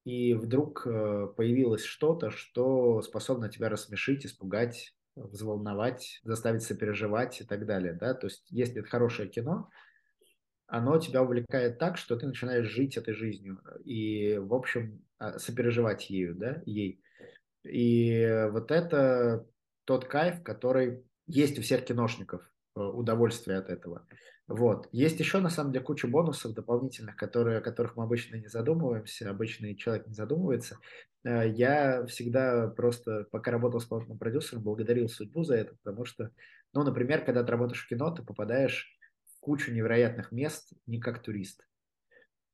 и 0.05 0.35
вдруг 0.35 0.83
появилось 0.83 1.85
что-то, 1.85 2.31
что 2.31 3.01
способно 3.03 3.49
тебя 3.49 3.69
рассмешить, 3.69 4.27
испугать, 4.27 4.93
взволновать, 5.15 6.19
заставить 6.25 6.65
сопереживать 6.65 7.43
и 7.43 7.45
так 7.45 7.65
далее. 7.65 7.93
Да? 7.93 8.15
То 8.15 8.27
есть 8.27 8.45
если 8.51 8.81
это 8.81 8.89
хорошее 8.89 9.29
кино, 9.29 9.71
оно 10.71 10.99
тебя 10.99 11.23
увлекает 11.23 11.79
так, 11.79 11.99
что 11.99 12.17
ты 12.17 12.27
начинаешь 12.27 12.67
жить 12.67 12.97
этой 12.97 13.15
жизнью 13.15 13.61
и, 13.85 14.39
в 14.39 14.55
общем, 14.55 15.05
а, 15.19 15.39
сопереживать 15.39 16.09
ею, 16.09 16.35
да, 16.35 16.63
ей. 16.65 17.03
И 17.65 18.49
вот 18.51 18.71
это 18.71 19.47
тот 19.85 20.07
кайф, 20.07 20.43
который 20.43 21.05
есть 21.27 21.59
у 21.59 21.63
всех 21.63 21.85
киношников, 21.85 22.43
э, 22.77 22.81
удовольствие 22.81 23.59
от 23.59 23.69
этого. 23.69 24.07
Вот. 24.47 24.89
Есть 24.93 25.21
еще, 25.21 25.39
на 25.39 25.51
самом 25.51 25.73
деле, 25.73 25.85
куча 25.85 26.09
бонусов 26.09 26.55
дополнительных, 26.55 27.17
которые, 27.17 27.59
о 27.59 27.61
которых 27.61 27.97
мы 27.97 28.05
обычно 28.05 28.37
не 28.37 28.49
задумываемся, 28.49 29.31
обычный 29.31 29.77
человек 29.77 30.07
не 30.07 30.15
задумывается. 30.15 30.79
Э, 31.25 31.49
я 31.49 32.07
всегда 32.07 32.69
просто, 32.69 33.27
пока 33.31 33.51
работал 33.51 33.81
с 33.81 33.87
продюсером, 33.87 34.63
благодарил 34.63 35.09
судьбу 35.09 35.45
за 35.45 35.57
это, 35.57 35.75
потому 35.83 36.05
что, 36.05 36.31
ну, 36.73 36.83
например, 36.83 37.25
когда 37.25 37.43
ты 37.45 37.51
работаешь 37.51 37.85
в 37.85 37.89
кино, 37.89 38.11
ты 38.11 38.23
попадаешь 38.23 38.97
кучу 39.41 39.73
невероятных 39.73 40.33
мест 40.33 40.73
не 40.87 41.01
как 41.01 41.23
турист. 41.23 41.67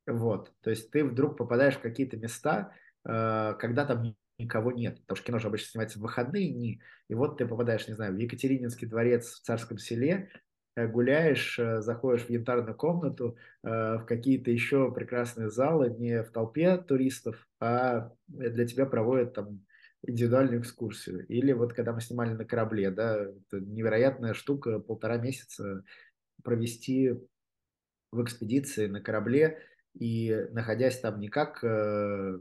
Вот, 0.06 0.52
то 0.60 0.70
есть 0.70 0.90
ты 0.90 1.04
вдруг 1.04 1.36
попадаешь 1.36 1.74
в 1.74 1.80
какие-то 1.80 2.16
места, 2.16 2.72
э, 3.04 3.54
когда 3.58 3.84
там 3.84 4.14
никого 4.38 4.70
нет, 4.70 5.00
потому 5.00 5.16
что 5.16 5.26
кино 5.26 5.38
же 5.38 5.48
обычно 5.48 5.70
снимается 5.70 5.98
в 5.98 6.02
выходные 6.02 6.52
дни, 6.52 6.80
и 7.08 7.14
вот 7.14 7.38
ты 7.38 7.46
попадаешь, 7.46 7.88
не 7.88 7.94
знаю, 7.94 8.14
в 8.14 8.18
Екатерининский 8.18 8.86
дворец 8.86 9.32
в 9.32 9.42
Царском 9.42 9.78
селе, 9.78 10.30
э, 10.76 10.86
гуляешь, 10.86 11.58
э, 11.58 11.80
заходишь 11.80 12.26
в 12.26 12.30
янтарную 12.30 12.76
комнату, 12.76 13.36
в 13.62 14.04
какие-то 14.06 14.52
еще 14.52 14.92
прекрасные 14.92 15.50
залы, 15.50 15.90
не 15.90 16.22
в 16.22 16.30
толпе 16.30 16.76
туристов, 16.76 17.48
а 17.58 18.12
для 18.28 18.64
тебя 18.64 18.86
проводят 18.86 19.34
там 19.34 19.66
индивидуальную 20.06 20.60
экскурсию. 20.60 21.26
Или 21.26 21.52
вот 21.52 21.72
когда 21.72 21.92
мы 21.92 22.00
снимали 22.00 22.32
на 22.32 22.44
корабле, 22.44 22.90
да, 22.90 23.16
это 23.16 23.60
невероятная 23.60 24.34
штука, 24.34 24.78
полтора 24.78 25.16
месяца 25.16 25.82
провести 26.46 27.10
в 28.12 28.22
экспедиции 28.22 28.86
на 28.86 29.00
корабле 29.00 29.58
и 29.98 30.46
находясь 30.52 31.00
там 31.00 31.18
не 31.20 31.28
как, 31.28 31.62
э, 31.64 32.38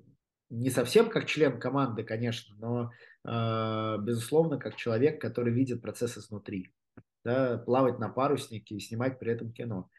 не 0.49 0.69
совсем 0.69 1.09
как 1.09 1.25
член 1.25 1.59
команды, 1.59 2.03
конечно, 2.03 2.55
но, 2.57 2.91
э, 3.27 3.97
безусловно, 4.01 4.57
как 4.59 4.75
человек, 4.75 5.19
который 5.19 5.51
видит 5.51 5.81
процессы 5.81 6.21
снутри. 6.21 6.71
Да, 7.23 7.57
плавать 7.57 7.97
на 7.97 8.09
паруснике 8.09 8.75
и 8.75 8.79
снимать 8.79 9.17
при 9.17 9.31
этом 9.31 9.51
кино. 9.51 9.89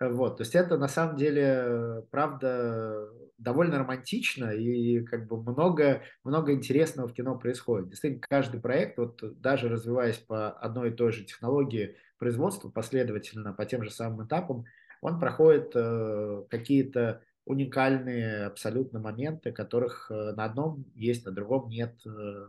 Вот, 0.00 0.38
то 0.38 0.42
есть 0.42 0.54
это 0.54 0.78
на 0.78 0.88
самом 0.88 1.16
деле, 1.16 2.04
правда, 2.10 3.06
довольно 3.38 3.78
романтично 3.78 4.50
и 4.50 5.04
как 5.04 5.28
бы 5.28 5.40
много, 5.40 6.02
много 6.24 6.52
интересного 6.52 7.06
в 7.06 7.12
кино 7.12 7.38
происходит. 7.38 7.90
Действительно, 7.90 8.22
каждый 8.28 8.60
проект, 8.60 8.98
вот 8.98 9.20
даже 9.40 9.68
развиваясь 9.68 10.18
по 10.18 10.50
одной 10.50 10.90
и 10.90 10.94
той 10.94 11.12
же 11.12 11.24
технологии 11.24 11.96
производства 12.24 12.70
последовательно 12.70 13.52
по 13.52 13.66
тем 13.66 13.82
же 13.82 13.90
самым 13.90 14.26
этапам, 14.26 14.64
он 15.02 15.20
проходит 15.20 15.72
э, 15.74 16.44
какие-то 16.48 17.22
уникальные 17.44 18.46
абсолютно 18.46 18.98
моменты, 18.98 19.52
которых 19.52 20.10
э, 20.10 20.32
на 20.32 20.44
одном 20.46 20.86
есть, 20.94 21.26
на 21.26 21.32
другом 21.32 21.68
нет. 21.68 21.94
Э, 22.06 22.48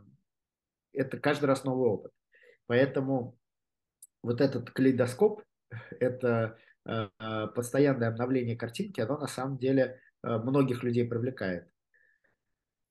это 0.94 1.20
каждый 1.20 1.46
раз 1.48 1.66
новый 1.66 1.90
опыт. 1.90 2.14
Поэтому 2.68 3.38
вот 4.24 4.40
этот 4.40 4.72
калейдоскоп, 4.72 5.44
это 6.00 6.58
Э, 6.86 7.08
постоянное 7.56 8.10
обновление 8.10 8.56
картинки, 8.56 9.02
оно 9.02 9.18
на 9.18 9.28
самом 9.28 9.58
деле 9.58 10.00
многих 10.22 10.84
людей 10.84 11.08
привлекает. 11.08 11.68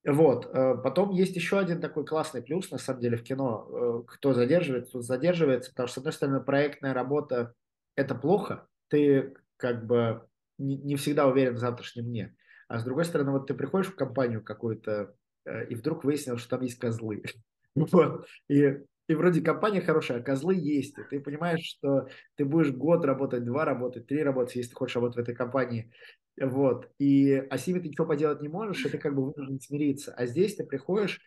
Вот. 0.05 0.49
Э, 0.53 0.75
потом 0.75 1.11
есть 1.11 1.35
еще 1.35 1.57
один 1.57 1.81
такой 1.81 2.05
классный 2.05 2.43
плюс, 2.43 2.69
на 2.69 2.77
самом 2.77 3.01
деле, 3.01 3.17
в 3.17 3.23
кино. 3.23 3.67
Э, 3.69 4.03
кто 4.07 4.33
задерживается, 4.33 4.93
тот 4.93 5.03
задерживается, 5.03 5.71
потому 5.71 5.87
что, 5.87 5.95
с 5.95 5.97
одной 5.99 6.13
стороны, 6.13 6.41
проектная 6.41 6.93
работа– 6.93 7.53
это 7.95 8.13
плохо. 8.13 8.67
Ты 8.89 9.33
как 9.57 9.85
бы 9.85 10.27
не 10.57 10.95
всегда 10.95 11.27
уверен 11.27 11.55
в 11.55 11.59
завтрашнем 11.59 12.05
дне. 12.05 12.35
А 12.67 12.79
с 12.79 12.83
другой 12.83 13.05
стороны, 13.05 13.31
вот 13.31 13.47
ты 13.47 13.53
приходишь 13.53 13.91
в 13.91 13.95
компанию 13.95 14.43
какую-то, 14.43 15.15
э, 15.45 15.67
и 15.67 15.75
вдруг 15.75 16.03
выяснилось, 16.03 16.41
что 16.41 16.51
там 16.51 16.61
есть 16.61 16.79
козлы. 16.79 17.23
Вот. 17.75 18.25
И, 18.47 18.77
и 19.09 19.15
вроде 19.15 19.41
компания 19.41 19.81
хорошая, 19.81 20.19
а 20.19 20.23
козлы 20.23 20.55
есть. 20.55 20.97
И 20.97 21.03
ты 21.03 21.19
понимаешь, 21.19 21.61
что 21.65 22.07
ты 22.35 22.45
будешь 22.45 22.71
год 22.71 23.03
работать, 23.03 23.43
два 23.43 23.65
работать, 23.65 24.07
три 24.07 24.23
работать, 24.23 24.55
если 24.55 24.69
ты 24.69 24.75
хочешь 24.77 24.95
работать 24.95 25.17
в 25.17 25.19
этой 25.19 25.35
компании. 25.35 25.91
Вот. 26.39 26.89
И, 26.99 27.33
а 27.49 27.57
с 27.57 27.65
ними 27.67 27.79
ты 27.79 27.89
ничего 27.89 28.07
поделать 28.07 28.41
не 28.41 28.49
можешь, 28.49 28.85
и 28.85 28.89
ты 28.89 28.97
как 28.97 29.15
бы 29.15 29.31
вынужден 29.31 29.59
смириться. 29.59 30.13
А 30.13 30.25
здесь 30.25 30.55
ты 30.55 30.65
приходишь, 30.65 31.21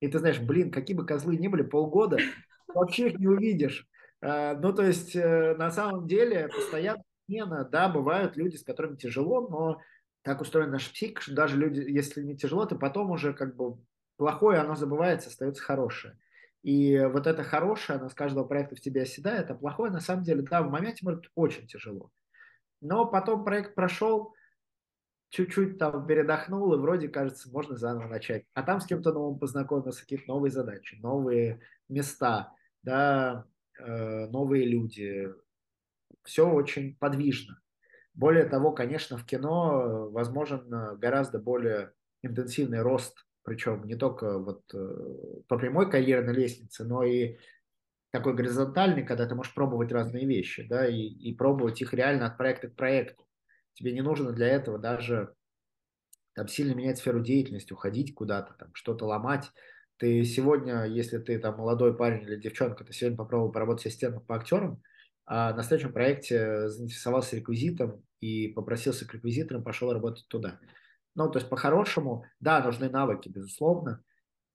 и 0.00 0.08
ты 0.08 0.18
знаешь, 0.18 0.38
блин, 0.38 0.70
какие 0.70 0.96
бы 0.96 1.04
козлы 1.04 1.36
ни 1.36 1.48
были, 1.48 1.62
полгода, 1.62 2.18
вообще 2.68 3.08
их 3.08 3.18
не 3.18 3.26
увидишь. 3.26 3.88
А, 4.20 4.54
ну, 4.54 4.72
то 4.72 4.82
есть, 4.82 5.16
э, 5.16 5.54
на 5.56 5.70
самом 5.70 6.06
деле, 6.06 6.48
постоянно 6.48 7.02
смена, 7.26 7.68
да, 7.70 7.88
бывают 7.88 8.36
люди, 8.36 8.56
с 8.56 8.62
которыми 8.62 8.96
тяжело, 8.96 9.48
но 9.48 9.80
так 10.22 10.40
устроена 10.40 10.72
наша 10.72 10.92
психика, 10.92 11.22
что 11.22 11.34
даже 11.34 11.56
люди, 11.56 11.80
если 11.80 12.22
не 12.22 12.36
тяжело, 12.36 12.66
то 12.66 12.76
потом 12.76 13.10
уже 13.10 13.32
как 13.32 13.56
бы 13.56 13.78
плохое, 14.16 14.60
оно 14.60 14.74
забывается, 14.74 15.28
остается 15.28 15.62
хорошее. 15.62 16.18
И 16.62 16.98
вот 16.98 17.26
это 17.26 17.44
хорошее, 17.44 17.98
оно 17.98 18.08
с 18.08 18.14
каждого 18.14 18.44
проекта 18.44 18.74
в 18.74 18.80
тебе 18.80 19.02
оседает, 19.02 19.50
а 19.50 19.54
плохое, 19.54 19.92
на 19.92 20.00
самом 20.00 20.24
деле, 20.24 20.42
да, 20.42 20.62
в 20.62 20.70
моменте 20.70 21.04
может 21.04 21.30
очень 21.34 21.66
тяжело. 21.66 22.10
Но 22.80 23.06
потом 23.06 23.44
проект 23.44 23.74
прошел, 23.74 24.34
чуть-чуть 25.30 25.78
там 25.78 26.06
передохнул, 26.06 26.72
и 26.74 26.78
вроде, 26.78 27.08
кажется, 27.08 27.50
можно 27.50 27.76
заново 27.76 28.08
начать. 28.08 28.44
А 28.54 28.62
там 28.62 28.80
с 28.80 28.86
кем-то 28.86 29.12
новым 29.12 29.38
познакомился, 29.38 30.02
какие-то 30.02 30.28
новые 30.28 30.50
задачи, 30.50 30.96
новые 31.00 31.60
места, 31.88 32.52
да, 32.82 33.46
э, 33.78 34.26
новые 34.26 34.66
люди. 34.66 35.28
Все 36.22 36.48
очень 36.48 36.96
подвижно. 36.96 37.60
Более 38.14 38.44
того, 38.44 38.72
конечно, 38.72 39.18
в 39.18 39.26
кино 39.26 40.08
возможен 40.10 40.72
э, 40.72 40.96
гораздо 40.96 41.38
более 41.38 41.92
интенсивный 42.22 42.80
рост, 42.80 43.26
причем 43.42 43.84
не 43.84 43.94
только 43.94 44.38
вот 44.38 44.62
э, 44.72 45.42
по 45.48 45.58
прямой 45.58 45.90
карьерной 45.90 46.34
лестнице, 46.34 46.84
но 46.84 47.04
и 47.04 47.36
такой 48.10 48.34
горизонтальный, 48.34 49.04
когда 49.04 49.26
ты 49.26 49.34
можешь 49.34 49.54
пробовать 49.54 49.92
разные 49.92 50.26
вещи, 50.26 50.66
да, 50.66 50.88
и, 50.88 50.96
и 50.96 51.34
пробовать 51.34 51.82
их 51.82 51.92
реально 51.92 52.26
от 52.26 52.38
проекта 52.38 52.68
к 52.68 52.74
проекту. 52.74 53.25
Тебе 53.76 53.92
не 53.92 54.00
нужно 54.00 54.32
для 54.32 54.48
этого 54.48 54.78
даже 54.78 55.34
там 56.34 56.48
сильно 56.48 56.74
менять 56.74 56.98
сферу 56.98 57.20
деятельности, 57.20 57.72
уходить 57.72 58.14
куда-то, 58.14 58.54
там 58.54 58.70
что-то 58.74 59.06
ломать. 59.06 59.52
Ты 59.98 60.24
сегодня, 60.24 60.84
если 60.84 61.18
ты 61.18 61.38
там 61.38 61.58
молодой 61.58 61.96
парень 61.96 62.22
или 62.22 62.36
девчонка, 62.36 62.84
ты 62.84 62.92
сегодня 62.92 63.18
попробовал 63.18 63.52
поработать 63.52 63.86
ассистентом 63.86 64.24
по 64.24 64.36
актерам, 64.36 64.82
а 65.26 65.52
на 65.54 65.62
следующем 65.62 65.92
проекте 65.92 66.68
заинтересовался 66.68 67.36
реквизитом 67.36 68.02
и 68.20 68.48
попросился 68.48 69.06
к 69.06 69.14
реквизиторам, 69.14 69.62
пошел 69.62 69.92
работать 69.92 70.26
туда. 70.28 70.58
Ну, 71.14 71.30
то 71.30 71.38
есть 71.38 71.48
по-хорошему, 71.48 72.24
да, 72.40 72.62
нужны 72.62 72.88
навыки, 72.88 73.28
безусловно, 73.28 74.02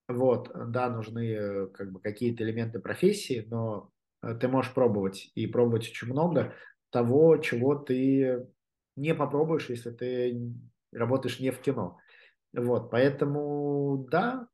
вот, 0.08 0.52
да, 0.54 0.90
нужны 0.90 1.68
как 1.70 1.92
бы 1.92 2.00
какие-то 2.00 2.44
элементы 2.44 2.80
профессии, 2.80 3.46
но 3.50 3.92
э, 4.22 4.36
ты 4.36 4.48
можешь 4.48 4.74
пробовать 4.74 5.32
и 5.36 5.48
пробовать 5.48 5.90
очень 5.90 6.08
много 6.10 6.54
того, 6.92 7.38
чего 7.38 7.76
ты 7.76 8.48
не 9.02 9.16
попробуешь, 9.16 9.70
если 9.70 9.92
ты 9.92 10.54
работаешь 10.92 11.40
не 11.40 11.52
в 11.52 11.60
кино. 11.60 11.98
Вот, 12.54 12.92
поэтому, 12.92 14.08
да, 14.10 14.48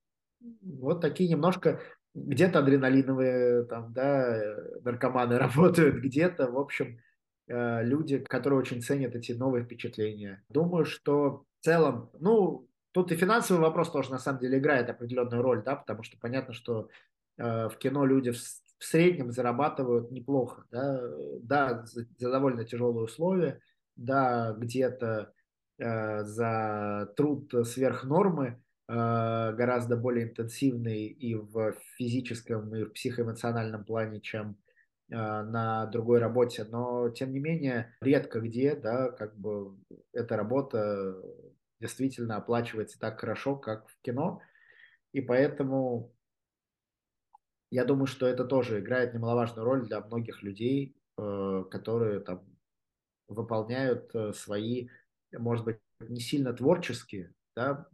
вот 0.61 1.01
такие 1.01 1.29
немножко 1.29 1.81
где-то 2.13 2.59
адреналиновые 2.59 3.65
там, 3.65 3.93
да, 3.93 4.55
наркоманы 4.83 5.37
работают, 5.39 5.97
где-то, 5.97 6.51
в 6.51 6.57
общем, 6.57 6.99
э, 7.47 7.83
люди, 7.83 8.19
которые 8.19 8.59
очень 8.59 8.81
ценят 8.81 9.15
эти 9.15 9.33
новые 9.33 9.63
впечатления. 9.65 10.43
Думаю, 10.49 10.85
что 10.85 11.43
в 11.59 11.65
целом, 11.65 12.09
ну, 12.19 12.67
тут 12.91 13.11
и 13.11 13.15
финансовый 13.15 13.59
вопрос 13.59 13.91
тоже 13.91 14.11
на 14.11 14.19
самом 14.19 14.39
деле 14.39 14.59
играет 14.59 14.89
определенную 14.89 15.41
роль, 15.41 15.63
да, 15.63 15.75
потому 15.75 16.03
что 16.03 16.17
понятно, 16.19 16.53
что 16.53 16.89
э, 17.37 17.69
в 17.69 17.77
кино 17.77 18.05
люди 18.05 18.31
в, 18.31 18.37
в 18.37 18.83
среднем 18.83 19.31
зарабатывают 19.31 20.11
неплохо, 20.11 20.65
да, 20.71 21.01
да, 21.41 21.85
за, 21.85 22.05
за 22.17 22.31
довольно 22.31 22.63
тяжелые 22.63 23.05
условия, 23.05 23.59
да, 23.97 24.53
где-то 24.57 25.33
э, 25.79 26.23
за 26.23 27.13
труд 27.15 27.53
сверх 27.65 28.03
нормы, 28.03 28.61
Э, 28.89 29.51
гораздо 29.53 29.97
более 29.97 30.29
интенсивный 30.29 31.07
и 31.07 31.35
в 31.35 31.73
физическом, 31.97 32.73
и 32.73 32.85
в 32.85 32.93
психоэмоциональном 32.93 33.83
плане, 33.83 34.21
чем 34.21 34.57
э, 35.09 35.15
на 35.15 35.87
другой 35.87 36.19
работе, 36.19 36.63
но 36.63 37.09
тем 37.09 37.33
не 37.33 37.39
менее 37.39 37.93
редко 37.99 38.39
где, 38.39 38.75
да, 38.75 39.11
как 39.11 39.37
бы 39.37 39.77
эта 40.13 40.37
работа 40.37 41.21
действительно 41.81 42.37
оплачивается 42.37 42.97
так 42.97 43.19
хорошо, 43.19 43.57
как 43.57 43.89
в 43.89 44.01
кино, 44.01 44.41
и 45.11 45.19
поэтому 45.19 46.13
я 47.69 47.83
думаю, 47.83 48.07
что 48.07 48.25
это 48.25 48.45
тоже 48.45 48.79
играет 48.79 49.13
немаловажную 49.13 49.65
роль 49.65 49.85
для 49.85 49.99
многих 49.99 50.43
людей, 50.43 50.95
э, 51.17 51.63
которые 51.69 52.21
там 52.21 52.45
выполняют 53.27 54.11
свои, 54.35 54.89
может 55.31 55.65
быть, 55.65 55.79
не 55.99 56.19
сильно 56.19 56.53
творческие, 56.53 57.33
да, 57.55 57.87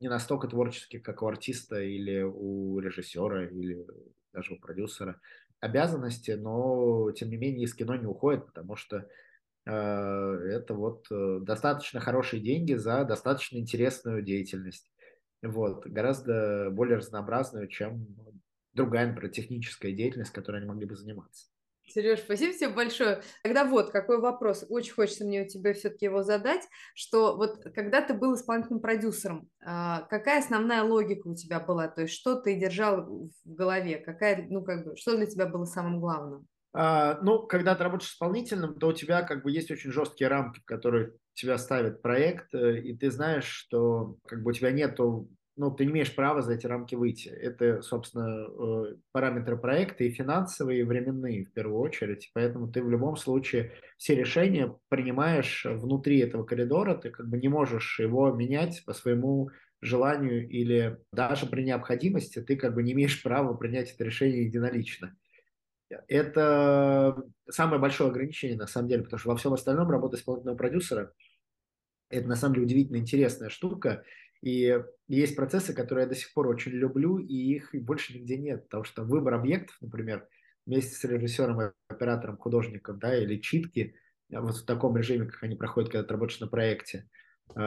не 0.00 0.08
настолько 0.08 0.48
творческих, 0.48 1.02
как 1.02 1.22
у 1.22 1.26
артиста 1.26 1.80
или 1.80 2.22
у 2.22 2.78
режиссера, 2.78 3.46
или 3.46 3.86
даже 4.32 4.54
у 4.54 4.58
продюсера 4.58 5.20
обязанности, 5.60 6.32
но 6.32 7.10
тем 7.12 7.30
не 7.30 7.36
менее 7.36 7.64
из 7.64 7.74
кино 7.74 7.96
не 7.96 8.06
уходит, 8.06 8.46
потому 8.46 8.76
что 8.76 9.08
э, 9.66 9.70
это 9.70 10.74
вот 10.74 11.06
э, 11.10 11.40
достаточно 11.42 11.98
хорошие 12.00 12.40
деньги 12.40 12.74
за 12.74 13.04
достаточно 13.04 13.58
интересную 13.58 14.22
деятельность. 14.22 14.90
Вот, 15.42 15.86
гораздо 15.86 16.70
более 16.70 16.98
разнообразную, 16.98 17.68
чем 17.68 18.06
другая, 18.72 19.08
например, 19.08 19.32
техническая 19.32 19.92
деятельность, 19.92 20.32
которой 20.32 20.58
они 20.58 20.68
могли 20.68 20.86
бы 20.86 20.94
заниматься. 20.94 21.48
Сереж, 21.88 22.20
спасибо 22.20 22.52
тебе 22.52 22.68
большое. 22.68 23.22
Тогда 23.42 23.64
вот 23.64 23.90
какой 23.90 24.20
вопрос. 24.20 24.64
Очень 24.68 24.92
хочется 24.92 25.24
мне 25.24 25.42
у 25.42 25.46
тебя 25.46 25.72
все-таки 25.74 26.06
его 26.06 26.22
задать, 26.22 26.62
что 26.94 27.36
вот 27.36 27.62
когда 27.74 28.02
ты 28.02 28.14
был 28.14 28.34
исполнительным 28.34 28.80
продюсером, 28.80 29.48
а, 29.64 30.02
какая 30.10 30.40
основная 30.40 30.82
логика 30.82 31.28
у 31.28 31.34
тебя 31.34 31.60
была? 31.60 31.88
То 31.88 32.02
есть 32.02 32.14
что 32.14 32.36
ты 32.36 32.54
держал 32.54 33.30
в 33.44 33.54
голове? 33.54 33.98
Какая, 33.98 34.46
ну 34.48 34.62
как 34.62 34.84
бы, 34.84 34.96
что 34.96 35.16
для 35.16 35.26
тебя 35.26 35.46
было 35.46 35.64
самым 35.64 36.00
главным? 36.00 36.46
А, 36.74 37.18
ну, 37.22 37.46
когда 37.46 37.74
ты 37.74 37.82
работаешь 37.84 38.12
исполнительным, 38.12 38.78
то 38.78 38.88
у 38.88 38.92
тебя 38.92 39.22
как 39.22 39.42
бы 39.42 39.50
есть 39.50 39.70
очень 39.70 39.90
жесткие 39.90 40.28
рамки, 40.28 40.60
которые 40.64 41.12
тебя 41.32 41.56
ставит 41.56 42.02
проект, 42.02 42.54
э, 42.54 42.80
и 42.80 42.96
ты 42.96 43.10
знаешь, 43.10 43.46
что 43.46 44.16
как 44.26 44.42
бы 44.42 44.50
у 44.50 44.52
тебя 44.52 44.70
нету 44.70 45.28
ну, 45.58 45.72
ты 45.72 45.84
не 45.84 45.90
имеешь 45.90 46.14
права 46.14 46.40
за 46.40 46.54
эти 46.54 46.66
рамки 46.66 46.94
выйти. 46.94 47.28
Это, 47.28 47.82
собственно, 47.82 48.46
э, 48.46 48.94
параметры 49.12 49.58
проекта 49.58 50.04
и 50.04 50.10
финансовые, 50.10 50.80
и 50.80 50.84
временные 50.84 51.44
в 51.44 51.52
первую 51.52 51.80
очередь. 51.80 52.30
Поэтому 52.32 52.70
ты 52.70 52.82
в 52.82 52.88
любом 52.88 53.16
случае 53.16 53.72
все 53.96 54.14
решения 54.14 54.74
принимаешь 54.88 55.66
внутри 55.68 56.20
этого 56.20 56.44
коридора, 56.44 56.94
ты 56.94 57.10
как 57.10 57.28
бы 57.28 57.38
не 57.38 57.48
можешь 57.48 57.98
его 57.98 58.30
менять 58.32 58.82
по 58.86 58.94
своему 58.94 59.50
желанию 59.80 60.48
или 60.48 60.98
даже 61.12 61.46
при 61.46 61.62
необходимости 61.62 62.40
ты 62.40 62.56
как 62.56 62.74
бы 62.74 62.82
не 62.82 62.92
имеешь 62.92 63.22
права 63.22 63.54
принять 63.54 63.92
это 63.92 64.04
решение 64.04 64.44
единолично. 64.44 65.16
Это 66.06 67.22
самое 67.50 67.80
большое 67.80 68.10
ограничение 68.10 68.58
на 68.58 68.66
самом 68.66 68.88
деле, 68.88 69.02
потому 69.02 69.18
что 69.18 69.30
во 69.30 69.36
всем 69.36 69.54
остальном 69.54 69.90
работа 69.90 70.16
исполнительного 70.16 70.56
продюсера– 70.56 71.12
это 72.10 72.26
на 72.28 72.36
самом 72.36 72.54
деле 72.54 72.66
удивительно 72.66 72.96
интересная 72.96 73.50
штука, 73.50 74.04
и 74.42 74.82
есть 75.08 75.36
процессы, 75.36 75.74
которые 75.74 76.04
я 76.04 76.08
до 76.08 76.14
сих 76.14 76.32
пор 76.32 76.48
очень 76.48 76.72
люблю, 76.72 77.18
и 77.18 77.34
их 77.34 77.70
больше 77.72 78.14
нигде 78.14 78.36
нет, 78.36 78.64
потому 78.64 78.84
что 78.84 79.02
выбор 79.02 79.34
объектов, 79.34 79.76
например, 79.80 80.28
вместе 80.66 80.94
с 80.94 81.04
режиссером, 81.04 81.72
оператором, 81.88 82.36
художником, 82.36 82.98
да, 82.98 83.16
или 83.16 83.40
читки, 83.40 83.94
э, 84.30 84.38
вот 84.38 84.56
в 84.56 84.66
таком 84.66 84.96
режиме, 84.96 85.26
как 85.26 85.42
они 85.42 85.56
проходят, 85.56 85.90
когда 85.90 86.06
ты 86.06 86.12
работаешь 86.12 86.40
на 86.40 86.46
проекте, 86.46 87.08
э, 87.56 87.60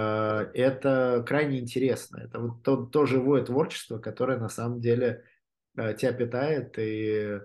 это 0.53 1.25
крайне 1.27 1.59
интересно. 1.59 2.21
Это 2.23 2.39
вот 2.39 2.63
то, 2.63 2.85
то 2.85 3.05
живое 3.05 3.43
творчество, 3.43 3.97
которое 3.97 4.37
на 4.37 4.49
самом 4.49 4.79
деле 4.79 5.25
э, 5.77 5.95
тебя 5.95 6.13
питает 6.13 6.75
и 6.77 7.39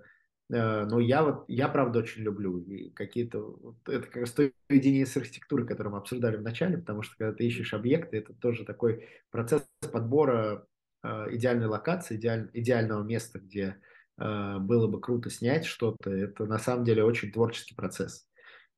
но 0.49 1.01
я 1.01 1.24
вот, 1.24 1.44
я 1.49 1.68
правда 1.68 1.99
очень 1.99 2.22
люблю 2.22 2.64
какие-то, 2.94 3.40
вот 3.40 3.76
это 3.88 4.07
как 4.07 4.16
раз 4.16 4.32
то 4.32 4.51
видение 4.68 5.05
с 5.05 5.16
архитектуры, 5.16 5.66
которое 5.66 5.90
мы 5.90 5.99
обсуждали 5.99 6.36
в 6.36 6.42
начале, 6.42 6.78
потому 6.78 7.03
что 7.03 7.16
когда 7.16 7.32
ты 7.32 7.44
ищешь 7.47 7.74
объекты, 7.74 8.18
это 8.18 8.32
тоже 8.34 8.64
такой 8.64 9.09
процесс 9.30 9.66
подбора 9.92 10.66
э, 11.03 11.26
идеальной 11.32 11.66
локации, 11.66 12.16
идеаль, 12.16 12.51
идеального 12.53 13.03
места, 13.03 13.40
где 13.40 13.76
э, 14.18 14.59
было 14.59 14.86
бы 14.86 15.01
круто 15.01 15.30
снять 15.30 15.66
что-то, 15.66 16.11
это 16.11 16.47
на 16.47 16.59
самом 16.59 16.84
деле 16.84 17.03
очень 17.03 17.32
творческий 17.32 17.74
процесс. 17.74 18.28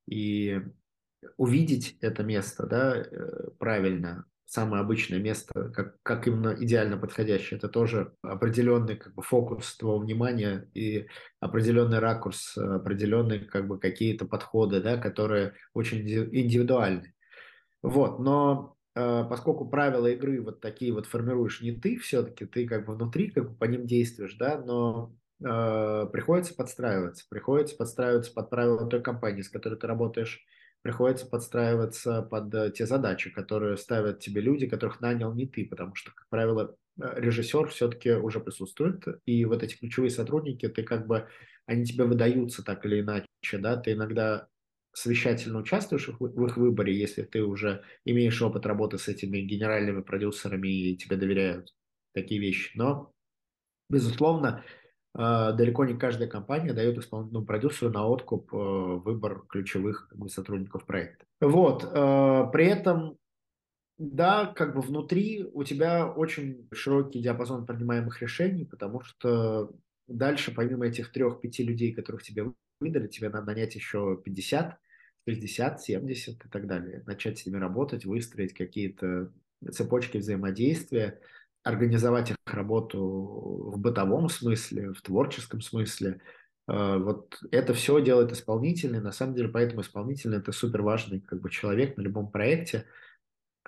И 0.07 0.59
увидеть 1.37 1.97
это 2.01 2.23
место, 2.23 2.65
да, 2.65 3.05
правильно, 3.59 4.25
самое 4.49 4.81
обычное 4.81 5.19
место, 5.19 5.69
как, 5.69 6.01
как 6.01 6.27
именно 6.27 6.55
идеально 6.59 6.97
подходящее. 6.97 7.59
Это 7.59 7.69
тоже 7.69 8.15
определенный 8.23 8.95
как 8.95 9.13
бы, 9.13 9.21
фокус 9.21 9.77
твоего 9.77 9.99
внимания 9.99 10.67
и 10.73 11.07
определенный 11.39 11.99
ракурс, 11.99 12.57
определенные 12.57 13.41
как 13.41 13.67
бы, 13.67 13.79
какие-то 13.79 14.25
подходы, 14.25 14.81
да, 14.81 14.97
которые 14.97 15.53
очень 15.75 15.99
индивидуальны. 15.99 17.13
Вот, 17.83 18.19
но 18.19 18.75
э, 18.95 19.23
поскольку 19.29 19.69
правила 19.69 20.07
игры 20.07 20.41
вот 20.41 20.61
такие 20.61 20.93
вот 20.93 21.05
формируешь 21.05 21.61
не 21.61 21.71
ты 21.71 21.99
все-таки, 21.99 22.45
ты 22.45 22.67
как 22.67 22.87
бы 22.87 22.95
внутри 22.95 23.29
как 23.29 23.51
бы 23.51 23.55
по 23.55 23.65
ним 23.65 23.85
действуешь, 23.85 24.33
да, 24.33 24.57
но 24.57 25.13
э, 25.45 26.07
приходится 26.11 26.55
подстраиваться, 26.55 27.23
приходится 27.29 27.77
подстраиваться 27.77 28.33
под 28.33 28.49
правила 28.49 28.87
той 28.87 29.03
компании, 29.03 29.43
с 29.43 29.49
которой 29.49 29.75
ты 29.75 29.85
работаешь, 29.85 30.43
приходится 30.81 31.25
подстраиваться 31.27 32.21
под 32.21 32.53
э, 32.53 32.71
те 32.71 32.85
задачи, 32.85 33.29
которые 33.29 33.77
ставят 33.77 34.19
тебе 34.19 34.41
люди, 34.41 34.67
которых 34.67 35.01
нанял 35.01 35.33
не 35.33 35.47
ты, 35.47 35.65
потому 35.65 35.95
что, 35.95 36.11
как 36.11 36.27
правило, 36.29 36.75
э, 37.01 37.13
режиссер 37.19 37.67
все-таки 37.69 38.11
уже 38.11 38.39
присутствует, 38.39 39.03
и 39.25 39.45
вот 39.45 39.63
эти 39.63 39.75
ключевые 39.77 40.09
сотрудники, 40.09 40.67
ты 40.69 40.83
как 40.83 41.07
бы, 41.07 41.27
они 41.65 41.85
тебе 41.85 42.05
выдаются 42.05 42.63
так 42.63 42.85
или 42.85 43.01
иначе, 43.01 43.27
да, 43.53 43.77
ты 43.77 43.93
иногда 43.93 44.47
совещательно 44.93 45.59
участвуешь 45.59 46.07
в 46.07 46.45
их 46.45 46.57
выборе, 46.57 46.97
если 46.97 47.23
ты 47.23 47.43
уже 47.43 47.83
имеешь 48.05 48.41
опыт 48.41 48.65
работы 48.65 48.97
с 48.97 49.07
этими 49.07 49.39
генеральными 49.39 50.01
продюсерами 50.01 50.67
и 50.67 50.97
тебе 50.97 51.15
доверяют 51.15 51.75
такие 52.13 52.41
вещи. 52.41 52.71
Но, 52.75 53.13
безусловно, 53.89 54.63
далеко 55.15 55.85
не 55.85 55.97
каждая 55.97 56.29
компания 56.29 56.73
дает 56.73 56.97
исполнительному 56.97 57.45
продюсеру 57.45 57.91
на 57.91 58.07
откуп 58.07 58.53
э, 58.53 58.57
выбор 58.57 59.43
ключевых 59.49 60.07
как 60.09 60.19
бы, 60.19 60.29
сотрудников 60.29 60.85
проекта. 60.85 61.25
Вот. 61.41 61.83
Э, 61.83 62.45
при 62.51 62.67
этом, 62.67 63.17
да, 63.97 64.45
как 64.45 64.75
бы 64.75 64.81
внутри 64.81 65.45
у 65.51 65.63
тебя 65.63 66.07
очень 66.07 66.67
широкий 66.73 67.21
диапазон 67.21 67.65
принимаемых 67.65 68.21
решений, 68.21 68.65
потому 68.65 69.01
что 69.01 69.71
дальше, 70.07 70.53
помимо 70.53 70.85
этих 70.85 71.11
трех-пяти 71.11 71.63
людей, 71.63 71.93
которых 71.93 72.23
тебе 72.23 72.53
выдали, 72.79 73.07
тебе 73.07 73.29
надо 73.29 73.47
нанять 73.47 73.75
еще 73.75 74.21
50, 74.23 74.77
60, 75.27 75.81
70 75.81 76.45
и 76.45 76.49
так 76.49 76.67
далее. 76.67 77.03
Начать 77.05 77.39
с 77.39 77.45
ними 77.45 77.57
работать, 77.57 78.05
выстроить 78.05 78.53
какие-то 78.53 79.31
цепочки 79.71 80.17
взаимодействия, 80.17 81.19
организовать 81.69 82.31
их 82.31 82.37
работу 82.45 82.99
в 83.73 83.79
бытовом 83.79 84.29
смысле, 84.29 84.93
в 84.93 85.01
творческом 85.01 85.61
смысле. 85.61 86.21
Э, 86.67 86.97
вот 86.97 87.39
это 87.51 87.73
все 87.73 88.01
делает 88.01 88.31
исполнительный. 88.31 89.01
На 89.01 89.11
самом 89.11 89.35
деле, 89.35 89.49
поэтому 89.49 89.81
исполнительный– 89.81 90.37
это 90.39 90.51
супер 90.51 90.81
важный 90.81 91.21
как 91.21 91.41
бы, 91.41 91.49
человек 91.49 91.97
на 91.97 92.01
любом 92.01 92.31
проекте. 92.31 92.85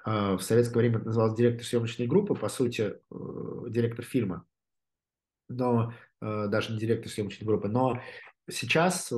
Э, 0.05 0.33
в 0.33 0.41
советское 0.41 0.79
время 0.79 0.97
это 0.97 1.07
называлось 1.07 1.37
директор 1.37 1.65
съемочной 1.65 2.07
группы, 2.07 2.35
по 2.35 2.49
сути, 2.49 2.81
э, 2.81 3.69
директор 3.69 4.03
фильма. 4.05 4.45
Но 5.49 5.93
даже 6.21 6.71
не 6.71 6.79
директор 6.79 7.11
съемочной 7.11 7.45
группы. 7.45 7.67
Но 7.67 7.99
сейчас 8.49 9.11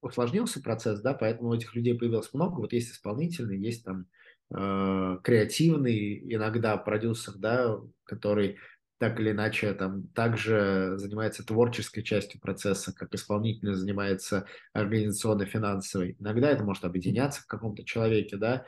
усложнился 0.00 0.62
процесс, 0.62 1.00
да, 1.00 1.12
поэтому 1.12 1.48
у 1.48 1.54
этих 1.54 1.74
людей 1.74 1.98
появилось 1.98 2.32
много. 2.32 2.60
Вот 2.60 2.72
есть 2.72 2.92
исполнительный, 2.92 3.58
есть 3.58 3.84
там 3.84 4.06
э, 4.50 5.18
креативный, 5.22 6.34
иногда 6.34 6.76
продюсер, 6.76 7.34
да, 7.36 7.78
который 8.04 8.58
так 8.98 9.20
или 9.20 9.32
иначе 9.32 9.74
там 9.74 10.08
также 10.08 10.94
занимается 10.96 11.44
творческой 11.44 12.02
частью 12.02 12.40
процесса, 12.40 12.94
как 12.94 13.14
исполнительный 13.14 13.74
занимается 13.74 14.46
организационно-финансовой. 14.72 16.16
Иногда 16.18 16.50
это 16.50 16.64
может 16.64 16.84
объединяться 16.84 17.42
в 17.42 17.46
каком-то 17.46 17.84
человеке, 17.84 18.36
да. 18.36 18.66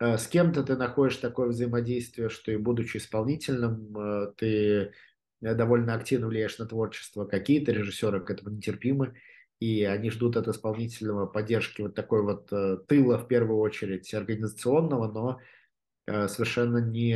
Э, 0.00 0.18
с 0.18 0.26
кем-то 0.26 0.62
ты 0.62 0.76
находишь 0.76 1.16
такое 1.16 1.48
взаимодействие, 1.48 2.28
что 2.28 2.52
и 2.52 2.56
будучи 2.56 2.96
исполнительным, 2.96 3.96
э, 3.96 4.32
ты 4.36 4.92
довольно 5.40 5.94
активно 5.94 6.28
влияешь 6.28 6.58
на 6.58 6.66
творчество. 6.66 7.24
Какие-то 7.24 7.72
режиссеры 7.72 8.20
к 8.20 8.30
этому 8.30 8.50
нетерпимы, 8.54 9.14
и 9.62 9.84
они 9.84 10.10
ждут 10.10 10.36
от 10.36 10.48
исполнительного 10.48 11.26
поддержки 11.26 11.82
вот 11.82 11.94
такой 11.94 12.22
вот 12.22 12.52
э, 12.52 12.78
тыла, 12.88 13.16
в 13.16 13.28
первую 13.28 13.60
очередь, 13.60 14.12
организационного, 14.12 15.12
но 15.12 15.38
э, 16.08 16.26
совершенно 16.26 16.78
не 16.78 17.14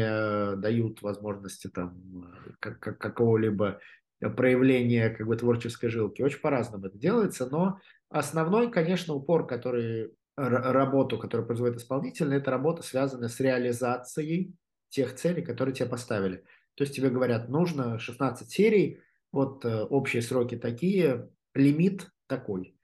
дают 0.57 1.03
возможности 1.03 1.67
там 1.67 2.55
как, 2.61 2.79
какого-либо 2.79 3.81
проявления 4.21 5.11
как 5.11 5.27
бы 5.27 5.37
творческой 5.37 5.89
жилки. 5.89 6.23
Очень 6.23 6.39
по-разному 6.39 6.87
это 6.87 6.97
делается, 6.97 7.49
но 7.51 7.81
основной, 8.11 8.71
конечно, 8.71 9.15
упор, 9.15 9.45
который 9.47 10.13
работу, 10.37 11.19
которую 11.19 11.47
производит 11.49 11.79
исполнительный, 11.79 12.37
это 12.37 12.53
работа, 12.53 12.85
связанная 12.85 13.29
с 13.29 13.41
реализацией 13.41 14.55
тех 14.91 15.17
целей, 15.17 15.43
которые 15.43 15.75
тебе 15.75 15.89
поставили. 15.89 16.45
То 16.77 16.85
есть 16.85 16.95
тебе 16.95 17.11
говорят, 17.11 17.49
нужно 17.49 17.99
16 17.99 18.49
серий, 18.49 19.01
вот 19.33 19.65
э, 19.65 19.83
общие 19.83 20.23
сроки 20.23 20.57
такие, 20.57 21.29
лимит 21.55 22.09
такой. 22.27 22.77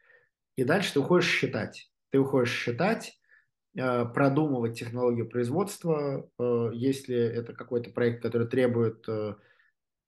И 0.57 0.65
дальше 0.65 0.95
ты 0.95 1.01
уходишь 1.01 1.29
считать. 1.29 1.91
Ты 2.11 2.19
уходишь 2.19 2.53
считать, 2.53 3.19
э, 3.75 4.05
продумывать 4.07 4.79
технологию 4.79 5.29
производства, 5.29 6.29
э, 6.39 6.71
если 6.75 7.17
это 7.17 7.55
какой-то 7.55 7.91
проект, 7.91 8.23
который 8.23 8.49
требует, 8.49 9.07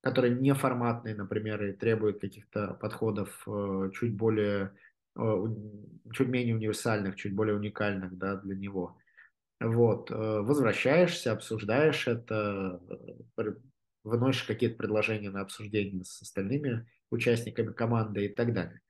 который 0.03 0.39
не 0.39 0.53
форматный, 0.53 1.15
например, 1.15 1.65
и 1.65 1.73
требует 1.73 2.21
каких-то 2.21 2.75
подходов 2.75 3.47
чуть 3.95 4.15
более, 4.15 4.73
чуть 5.17 6.29
менее 6.29 6.57
универсальных, 6.57 7.17
чуть 7.17 7.35
более 7.35 7.57
уникальных 7.57 8.19
да, 8.19 8.37
для 8.37 8.55
него. 8.55 8.99
Вот, 9.61 10.11
возвращаешься, 10.11 11.33
обсуждаешь 11.33 12.07
это, 12.07 12.81
выносишь 14.03 14.45
какие-то 14.45 14.77
предложения 14.77 15.31
на 15.31 15.41
обсуждение 15.41 16.05
с 16.05 16.21
остальными 16.21 16.87
участниками 17.11 17.73
команды 17.73 18.27
и 18.27 18.29
так 18.29 18.53
далее. 18.53 18.83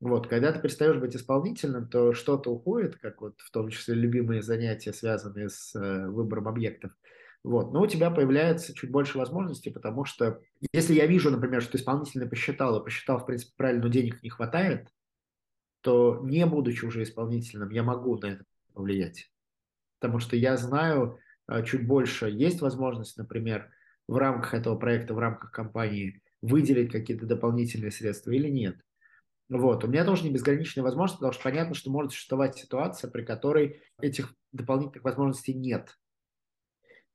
Вот, 0.00 0.28
когда 0.28 0.52
ты 0.52 0.60
перестаешь 0.60 0.96
быть 0.96 1.16
исполнительным, 1.16 1.88
то 1.88 2.12
что-то 2.12 2.50
уходит, 2.50 2.96
как 2.96 3.20
вот 3.20 3.34
в 3.38 3.50
том 3.50 3.68
числе 3.68 3.94
любимые 3.94 4.42
занятия, 4.42 4.92
связанные 4.92 5.48
с 5.48 5.74
э, 5.74 6.06
выбором 6.06 6.46
объектов. 6.46 6.92
Вот, 7.42 7.72
но 7.72 7.82
у 7.82 7.86
тебя 7.86 8.10
появляется 8.10 8.74
чуть 8.74 8.90
больше 8.90 9.18
возможностей, 9.18 9.70
потому 9.70 10.04
что 10.04 10.40
если 10.72 10.94
я 10.94 11.06
вижу, 11.06 11.30
например, 11.30 11.62
что 11.62 11.78
исполнительный 11.78 12.28
посчитал 12.28 12.78
и 12.80 12.84
посчитал, 12.84 13.18
в 13.18 13.26
принципе, 13.26 13.52
правильно, 13.56 13.84
но 13.84 13.88
денег 13.88 14.22
не 14.22 14.30
хватает, 14.30 14.88
то 15.80 16.20
не 16.24 16.46
будучи 16.46 16.84
уже 16.84 17.02
исполнительным, 17.02 17.70
я 17.70 17.82
могу 17.82 18.18
на 18.18 18.26
это 18.26 18.44
повлиять. 18.74 19.30
Потому 20.00 20.20
что 20.20 20.36
я 20.36 20.56
знаю 20.56 21.18
э, 21.48 21.64
чуть 21.64 21.86
больше. 21.86 22.28
Есть 22.28 22.60
возможность, 22.60 23.16
например, 23.16 23.70
в 24.06 24.16
рамках 24.16 24.54
этого 24.54 24.76
проекта, 24.76 25.14
в 25.14 25.18
рамках 25.18 25.50
компании 25.50 26.22
выделить 26.40 26.92
какие-то 26.92 27.26
дополнительные 27.26 27.90
средства 27.90 28.30
или 28.30 28.48
нет. 28.48 28.76
Вот. 29.48 29.84
У 29.84 29.86
меня 29.86 30.04
тоже 30.04 30.24
не 30.24 30.30
безграничная 30.30 30.84
возможность, 30.84 31.20
потому 31.20 31.32
что 31.32 31.42
понятно, 31.42 31.74
что 31.74 31.90
может 31.90 32.12
существовать 32.12 32.56
ситуация, 32.56 33.10
при 33.10 33.24
которой 33.24 33.82
этих 34.00 34.34
дополнительных 34.52 35.04
возможностей 35.04 35.54
нет. 35.54 35.96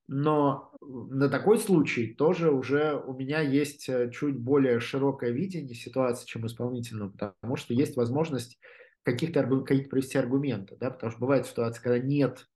Но 0.07 0.73
на 0.81 1.29
такой 1.29 1.57
случай 1.59 2.13
тоже 2.13 2.51
уже 2.51 2.95
у 2.95 3.13
меня 3.13 3.39
есть 3.39 3.87
э, 3.87 4.11
чуть 4.11 4.37
более 4.37 4.79
широкое 4.79 5.31
видение 5.31 5.75
ситуации, 5.75 6.25
чем 6.25 6.45
исполнительного, 6.45 7.09
потому 7.09 7.55
что 7.55 7.73
есть 7.73 7.95
возможность 7.95 8.59
каких-то 9.03 9.43
каких 9.63 9.89
привести 9.89 10.17
аргументы, 10.17 10.75
да, 10.77 10.89
потому 10.89 11.11
что 11.11 11.21
бывает 11.21 11.45
ситуация, 11.45 11.81
когда 11.81 11.99
нет 11.99 12.47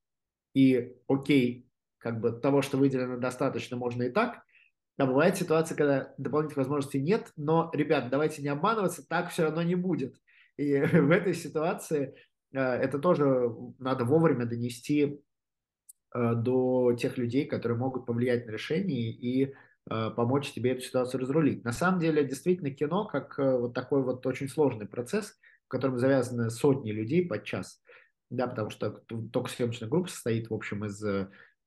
и 0.54 0.98
окей, 1.08 1.70
как 2.00 2.20
бы 2.20 2.32
того, 2.32 2.62
что 2.62 2.78
выделено 2.78 3.18
достаточно, 3.18 3.78
можно 3.78 4.04
и 4.04 4.10
так. 4.10 4.44
А 4.98 5.06
бывает 5.06 5.38
ситуация, 5.38 5.78
когда 5.78 6.14
дополнительных 6.18 6.58
возможностей 6.58 7.00
нет, 7.00 7.32
но, 7.36 7.70
ребят, 7.74 8.10
давайте 8.10 8.42
не 8.42 8.48
обманываться, 8.48 9.08
так 9.08 9.30
все 9.30 9.44
равно 9.44 9.62
не 9.62 9.76
будет. 9.76 10.20
И 10.58 10.80
в 10.80 11.12
этой 11.12 11.36
ситуации 11.36 12.16
э, 12.52 12.60
это 12.60 12.98
тоже 12.98 13.52
надо 13.78 14.06
вовремя 14.06 14.46
донести 14.46 15.22
э, 16.16 16.34
до 16.36 16.94
тех 16.94 17.18
людей, 17.18 17.46
которые 17.46 17.78
могут 17.78 18.08
повлиять 18.08 18.48
на 18.48 18.52
решение 18.52 19.12
и 19.12 19.46
э, 19.46 20.10
помочь 20.16 20.52
тебе 20.52 20.72
эту 20.72 20.82
ситуацию 20.82 21.22
разрулить. 21.22 21.64
На 21.64 21.74
самом 21.74 22.00
деле, 22.00 22.26
действительно, 22.26 22.72
кино 22.72 23.06
как 23.06 23.38
вот 23.38 23.76
такой 23.76 24.02
вот 24.02 24.26
очень 24.26 24.50
сложный 24.50 24.88
процесс, 24.88 25.38
в 25.66 25.68
котором 25.68 26.00
завязаны 26.00 26.50
сотни 26.50 26.92
людей 26.92 27.28
под 27.28 27.44
час, 27.44 27.84
да, 28.32 28.48
потому 28.48 28.72
что 28.72 28.90
только 29.32 29.52
съемочная 29.52 29.90
группа 29.90 30.10
состоит, 30.10 30.50
в 30.50 30.56
общем, 30.56 30.86
из 30.86 31.04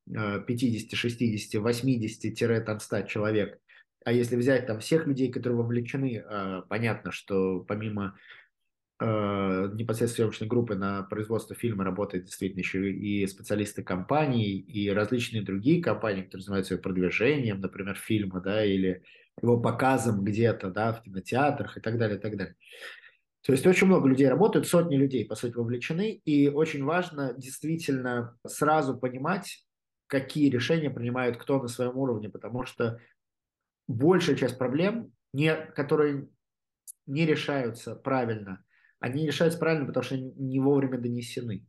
50, 0.06 0.96
60, 0.96 1.62
80-100 1.62 3.06
человек. 3.06 3.58
А 4.04 4.12
если 4.12 4.36
взять 4.36 4.66
там 4.66 4.80
всех 4.80 5.06
людей, 5.06 5.30
которые 5.30 5.58
вовлечены, 5.58 6.24
а, 6.26 6.62
понятно, 6.62 7.12
что 7.12 7.60
помимо 7.60 8.16
а, 8.98 9.68
непосредственно 9.68 10.30
съемочной 10.30 10.48
группы 10.48 10.74
на 10.74 11.02
производство 11.02 11.54
фильма 11.54 11.84
работают 11.84 12.24
действительно 12.24 12.60
еще 12.60 12.90
и 12.90 13.26
специалисты 13.26 13.82
компаний, 13.82 14.58
и 14.58 14.90
различные 14.90 15.42
другие 15.42 15.82
компании, 15.82 16.22
которые 16.22 16.44
занимаются 16.44 16.78
продвижением, 16.78 17.60
например, 17.60 17.96
фильма, 17.96 18.40
да, 18.40 18.64
или 18.64 19.02
его 19.40 19.60
показом 19.60 20.24
где-то, 20.24 20.70
да, 20.70 20.92
в 20.92 21.02
кинотеатрах 21.02 21.76
и 21.76 21.80
так 21.80 21.98
далее, 21.98 22.18
и 22.18 22.20
так 22.20 22.36
далее. 22.36 22.56
То 23.42 23.52
есть 23.52 23.66
очень 23.66 23.86
много 23.86 24.08
людей 24.08 24.28
работают, 24.28 24.66
сотни 24.66 24.96
людей, 24.96 25.24
по 25.24 25.34
сути, 25.34 25.54
вовлечены, 25.54 26.20
и 26.24 26.48
очень 26.48 26.84
важно 26.84 27.34
действительно 27.36 28.36
сразу 28.46 28.98
понимать, 28.98 29.64
какие 30.10 30.50
решения 30.50 30.90
принимают 30.90 31.36
кто 31.36 31.62
на 31.62 31.68
своем 31.68 31.96
уровне, 31.96 32.28
потому 32.28 32.64
что 32.64 32.98
большая 33.86 34.34
часть 34.34 34.58
проблем, 34.58 35.12
не, 35.32 35.54
которые 35.54 36.28
не 37.06 37.24
решаются 37.24 37.94
правильно, 37.94 38.64
они 38.98 39.26
решаются 39.26 39.58
правильно, 39.58 39.86
потому 39.86 40.02
что 40.02 40.18
не 40.18 40.58
вовремя 40.58 40.98
донесены. 40.98 41.64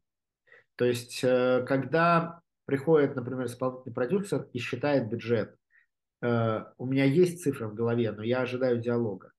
То 0.75 0.85
есть, 0.85 1.23
э, 1.23 1.63
когда 1.67 2.41
приходит, 2.65 3.15
например, 3.15 3.45
исполнительный 3.45 3.93
продюсер 3.93 4.47
и 4.53 4.59
считает 4.59 5.07
бюджет, 5.07 5.55
э, 6.23 6.65
у 6.79 6.85
меня 6.87 7.05
есть 7.05 7.43
цифра 7.43 7.67
в 7.67 7.75
голове, 7.75 8.11
но 8.11 8.23
я 8.23 8.41
ожидаю 8.41 8.81
диалога. 8.81 9.33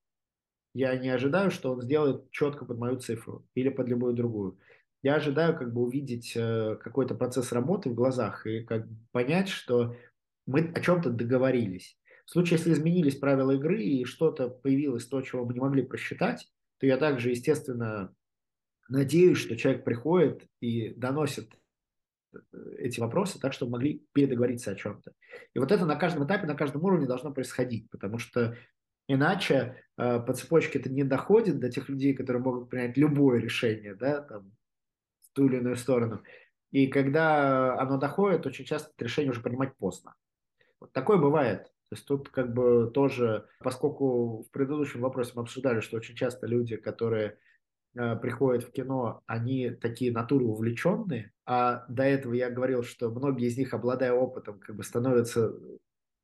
Я 0.75 0.97
не 0.97 1.09
ожидаю, 1.09 1.51
что 1.51 1.73
он 1.73 1.83
сделает 1.83 2.31
четко 2.31 2.65
под 2.65 2.79
мою 2.79 2.99
цифру 3.01 3.45
или 3.55 3.69
под 3.69 3.89
любую 3.89 4.15
другую. 4.15 4.59
Я 5.03 5.17
ожидаю 5.17 5.57
как 5.57 5.73
бы 5.73 5.83
увидеть 5.83 6.33
э, 6.37 6.77
какой-то 6.81 7.17
процесс 7.17 7.51
работы 7.53 7.91
в 7.91 7.95
глазах 7.95 8.47
и 8.47 8.63
как 8.63 8.87
понять, 9.11 9.49
что 9.49 9.97
мы 10.47 10.73
о 10.75 10.81
чем-то 10.81 11.11
договорились. 11.11 11.99
В 12.25 12.31
случае, 12.31 12.59
если 12.59 12.73
изменились 12.73 13.17
правила 13.17 13.51
игры 13.53 13.83
и 13.83 14.05
что-то 14.05 14.49
появилось, 14.49 15.07
то, 15.07 15.21
чего 15.23 15.45
мы 15.45 15.55
не 15.55 15.61
могли 15.61 15.83
просчитать, 15.83 16.49
то 16.79 16.87
я 16.87 16.97
также, 16.97 17.31
естественно, 17.31 18.15
надеюсь, 18.89 19.39
что 19.39 19.57
человек 19.57 19.85
приходит 19.85 20.47
и 20.61 20.95
доносит 20.95 21.53
э, 22.35 22.39
эти 22.79 23.01
вопросы 23.01 23.41
так, 23.41 23.55
чтобы 23.55 23.73
могли 23.73 24.07
передоговориться 24.13 24.71
о 24.71 24.77
чем-то. 24.77 25.13
И 25.53 25.59
вот 25.59 25.73
это 25.73 25.85
на 25.85 25.97
каждом 25.97 26.27
этапе, 26.27 26.47
на 26.47 26.55
каждом 26.55 26.85
уровне 26.85 27.07
должно 27.09 27.33
происходить, 27.33 27.91
потому 27.91 28.19
что 28.19 28.57
иначе 29.09 29.83
э, 29.99 30.21
по 30.21 30.33
цепочке 30.33 30.79
это 30.79 30.91
не 30.91 31.03
доходит 31.03 31.59
до 31.59 31.71
тех 31.71 31.89
людей, 31.89 32.15
которые 32.15 32.41
могут 32.41 32.71
принять 32.71 32.97
любое 32.97 33.41
решение, 33.41 33.97
да, 33.97 34.21
там, 34.21 34.53
ту 35.33 35.47
или 35.47 35.57
иную 35.57 35.77
сторону. 35.77 36.23
И 36.71 36.87
когда 36.87 37.79
оно 37.79 37.99
доходит, 37.99 38.47
очень 38.47 38.65
часто 38.65 38.91
это 38.95 39.05
решение 39.05 39.31
уже 39.31 39.43
принимать 39.43 39.77
поздно. 39.77 40.15
Вот 40.81 40.93
такое 40.93 41.19
бывает. 41.19 41.65
То 41.65 41.97
есть 41.97 42.07
тут 42.07 42.31
как 42.31 42.55
бы 42.55 42.91
тоже, 42.93 43.47
поскольку 43.61 44.45
в 44.45 44.51
предыдущем 44.51 45.03
вопросе 45.03 45.33
мы 45.35 45.43
обсуждали, 45.43 45.81
что 45.81 45.99
очень 45.99 46.15
часто 46.15 46.47
люди, 46.47 46.77
которые 46.77 47.37
э, 47.95 48.17
приходят 48.17 48.65
в 48.65 48.73
кино, 48.73 49.23
они 49.27 49.69
такие 49.71 50.11
натуры 50.11 50.47
увлеченные, 50.47 51.33
а 51.45 51.85
до 51.89 52.05
этого 52.05 52.33
я 52.33 52.49
говорил, 52.49 52.83
что 52.83 53.11
многие 53.11 53.49
из 53.49 53.59
них, 53.59 53.75
обладая 53.75 54.15
опытом, 54.15 54.59
как 54.59 54.75
бы 54.75 54.83
становятся 54.83 55.53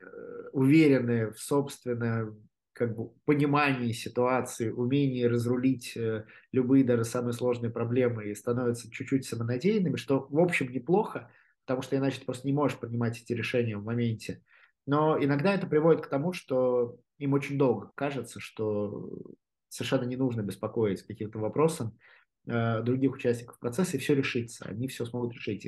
э, 0.01 0.05
уверены 0.53 1.33
в 1.33 1.39
собственном 1.39 2.49
как 2.79 2.97
бы 2.97 3.11
понимании 3.25 3.93
ситуации, 3.93 4.71
умении 4.71 5.25
разрулить 5.25 5.97
э, 5.97 6.25
любые 6.53 6.85
даже 6.85 7.05
самые 7.05 7.33
сложные 7.33 7.71
проблемы 7.71 8.29
и 8.29 8.35
становятся 8.35 8.91
чуть-чуть 8.91 9.27
самонадеянными, 9.27 9.97
что 9.97 10.27
в 10.31 10.39
общем 10.39 10.73
неплохо, 10.73 11.31
потому 11.67 11.83
что 11.83 11.97
иначе 11.97 12.21
ты 12.21 12.25
просто 12.25 12.47
не 12.47 12.53
можешь 12.53 12.79
принимать 12.79 13.21
эти 13.21 13.33
решения 13.33 13.77
в 13.77 13.85
моменте. 13.85 14.43
Но 14.87 15.23
иногда 15.23 15.53
это 15.55 15.67
приводит 15.67 16.07
к 16.07 16.09
тому, 16.09 16.33
что 16.33 16.99
им 17.19 17.33
очень 17.35 17.59
долго 17.59 17.91
кажется, 17.95 18.41
что 18.41 19.11
совершенно 19.69 20.05
не 20.05 20.17
нужно 20.17 20.43
беспокоить 20.43 21.03
каким-то 21.03 21.39
вопросом 21.39 21.99
э, 22.47 22.83
других 22.83 23.13
участников 23.13 23.59
процесса, 23.59 23.97
и 23.97 24.01
все 24.01 24.15
решится, 24.15 24.65
они 24.65 24.89
все 24.89 25.05
смогут 25.05 25.35
решить. 25.35 25.67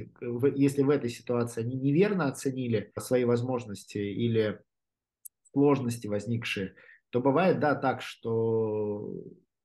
Если 0.55 0.83
в 0.83 0.91
этой 0.91 1.11
ситуации 1.11 1.61
они 1.63 1.77
неверно 1.77 2.29
оценили 2.29 2.93
свои 2.99 3.25
возможности 3.25 3.99
или 3.99 4.61
сложности 5.53 6.07
возникшие, 6.07 6.75
то 7.11 7.21
бывает, 7.21 7.61
да, 7.61 7.75
так, 7.75 8.03
что 8.03 9.13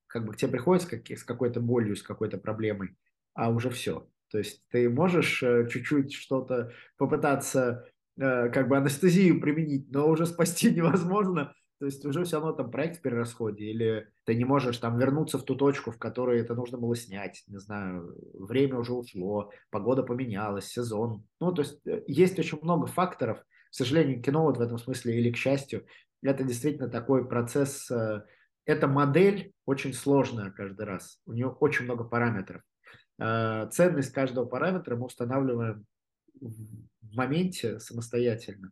как 0.07 0.25
бы 0.25 0.33
к 0.33 0.37
тебе 0.37 0.51
приходят 0.51 0.83
с, 0.83 0.85
как, 0.85 1.09
с 1.09 1.23
какой-то 1.23 1.59
болью, 1.59 1.95
с 1.95 2.03
какой-то 2.03 2.37
проблемой, 2.37 2.95
а 3.33 3.49
уже 3.49 3.69
все. 3.69 4.07
То 4.31 4.37
есть 4.39 4.63
ты 4.69 4.89
можешь 4.89 5.43
э, 5.43 5.67
чуть-чуть 5.69 6.13
что-то 6.13 6.71
попытаться 6.97 7.85
э, 8.17 8.49
как 8.49 8.67
бы 8.67 8.77
анестезию 8.77 9.39
применить, 9.39 9.91
но 9.91 10.07
уже 10.07 10.25
спасти 10.25 10.71
невозможно. 10.75 11.53
То 11.79 11.87
есть 11.87 12.05
уже 12.05 12.23
все 12.23 12.37
равно 12.37 12.53
там 12.53 12.71
проект 12.71 12.99
в 12.99 13.01
перерасходе, 13.01 13.65
или 13.65 14.07
ты 14.23 14.33
не 14.35 14.45
можешь 14.45 14.77
там 14.77 14.97
вернуться 14.97 15.37
в 15.37 15.43
ту 15.43 15.55
точку, 15.55 15.91
в 15.91 15.97
которой 15.97 16.39
это 16.39 16.55
нужно 16.55 16.77
было 16.77 16.95
снять, 16.95 17.43
не 17.47 17.59
знаю, 17.59 18.15
время 18.33 18.79
уже 18.79 18.93
ушло, 18.93 19.51
погода 19.69 20.01
поменялась, 20.01 20.67
сезон. 20.67 21.25
Ну, 21.41 21.51
то 21.51 21.61
есть 21.61 21.85
э, 21.85 22.03
есть 22.07 22.39
очень 22.39 22.59
много 22.61 22.87
факторов, 22.87 23.39
к 23.39 23.73
сожалению, 23.75 24.21
кино 24.21 24.43
вот 24.43 24.57
в 24.57 24.61
этом 24.61 24.77
смысле 24.77 25.19
или 25.19 25.31
к 25.31 25.37
счастью, 25.37 25.85
это 26.21 26.43
действительно 26.43 26.89
такой 26.89 27.27
процесс, 27.27 27.89
э, 27.91 28.23
эта 28.65 28.87
модель 28.87 29.53
очень 29.65 29.93
сложная 29.93 30.51
каждый 30.51 30.85
раз, 30.85 31.19
у 31.25 31.33
нее 31.33 31.47
очень 31.47 31.85
много 31.85 32.03
параметров. 32.03 32.61
Э, 33.19 33.67
ценность 33.71 34.11
каждого 34.11 34.45
параметра 34.45 34.95
мы 34.95 35.05
устанавливаем 35.05 35.85
в 36.41 37.15
моменте 37.15 37.79
самостоятельно. 37.79 38.71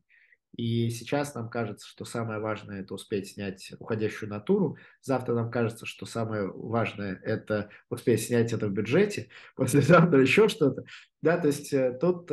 И 0.56 0.92
сейчас 0.92 1.34
нам 1.34 1.50
кажется, 1.50 1.88
что 1.88 2.06
самое 2.06 2.40
важное 2.40 2.82
это 2.82 2.94
успеть 2.94 3.30
снять 3.32 3.74
уходящую 3.80 4.30
натуру. 4.30 4.78
Завтра 5.02 5.34
нам 5.34 5.50
кажется, 5.50 5.88
что 5.88 6.06
самое 6.06 6.48
важное 6.48 7.20
это 7.24 7.70
успеть 7.90 8.24
снять 8.24 8.54
это 8.54 8.68
в 8.68 8.72
бюджете. 8.72 9.30
Послезавтра 9.56 10.22
еще 10.22 10.50
что-то. 10.50 10.84
Да, 11.24 11.40
то 11.40 11.48
есть 11.48 11.74
э, 11.74 11.98
тут 12.00 12.30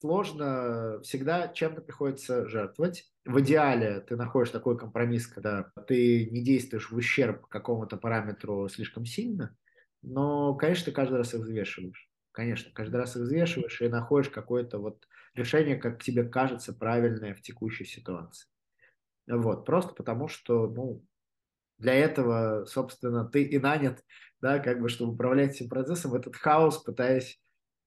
сложно, 0.00 1.00
всегда 1.04 1.46
чем-то 1.46 1.80
приходится 1.80 2.48
жертвовать. 2.48 3.11
В 3.24 3.40
идеале 3.40 4.00
ты 4.00 4.16
находишь 4.16 4.50
такой 4.50 4.76
компромисс, 4.76 5.28
когда 5.28 5.70
ты 5.86 6.28
не 6.30 6.42
действуешь 6.42 6.90
в 6.90 6.96
ущерб 6.96 7.46
какому-то 7.46 7.96
параметру 7.96 8.68
слишком 8.68 9.06
сильно, 9.06 9.56
но, 10.02 10.54
конечно, 10.56 10.86
ты 10.86 10.92
каждый 10.92 11.18
раз 11.18 11.32
их 11.32 11.40
взвешиваешь. 11.40 12.10
Конечно, 12.32 12.72
каждый 12.74 12.96
раз 12.96 13.14
их 13.14 13.22
взвешиваешь 13.22 13.80
и 13.80 13.88
находишь 13.88 14.30
какое-то 14.30 14.78
вот 14.78 15.06
решение, 15.34 15.76
как 15.76 16.02
тебе 16.02 16.24
кажется, 16.24 16.72
правильное 16.72 17.34
в 17.34 17.42
текущей 17.42 17.84
ситуации. 17.84 18.48
Вот, 19.28 19.66
просто 19.66 19.94
потому 19.94 20.28
что, 20.28 20.68
ну, 20.68 21.04
для 21.78 21.94
этого, 21.94 22.66
собственно, 22.66 23.24
ты 23.26 23.44
и 23.44 23.58
нанят, 23.58 24.04
да, 24.40 24.60
как 24.60 24.80
бы, 24.80 24.88
чтобы 24.88 25.14
управлять 25.14 25.56
этим 25.56 25.68
процессом, 25.68 26.14
этот 26.14 26.36
хаос, 26.36 26.78
пытаясь 26.78 27.40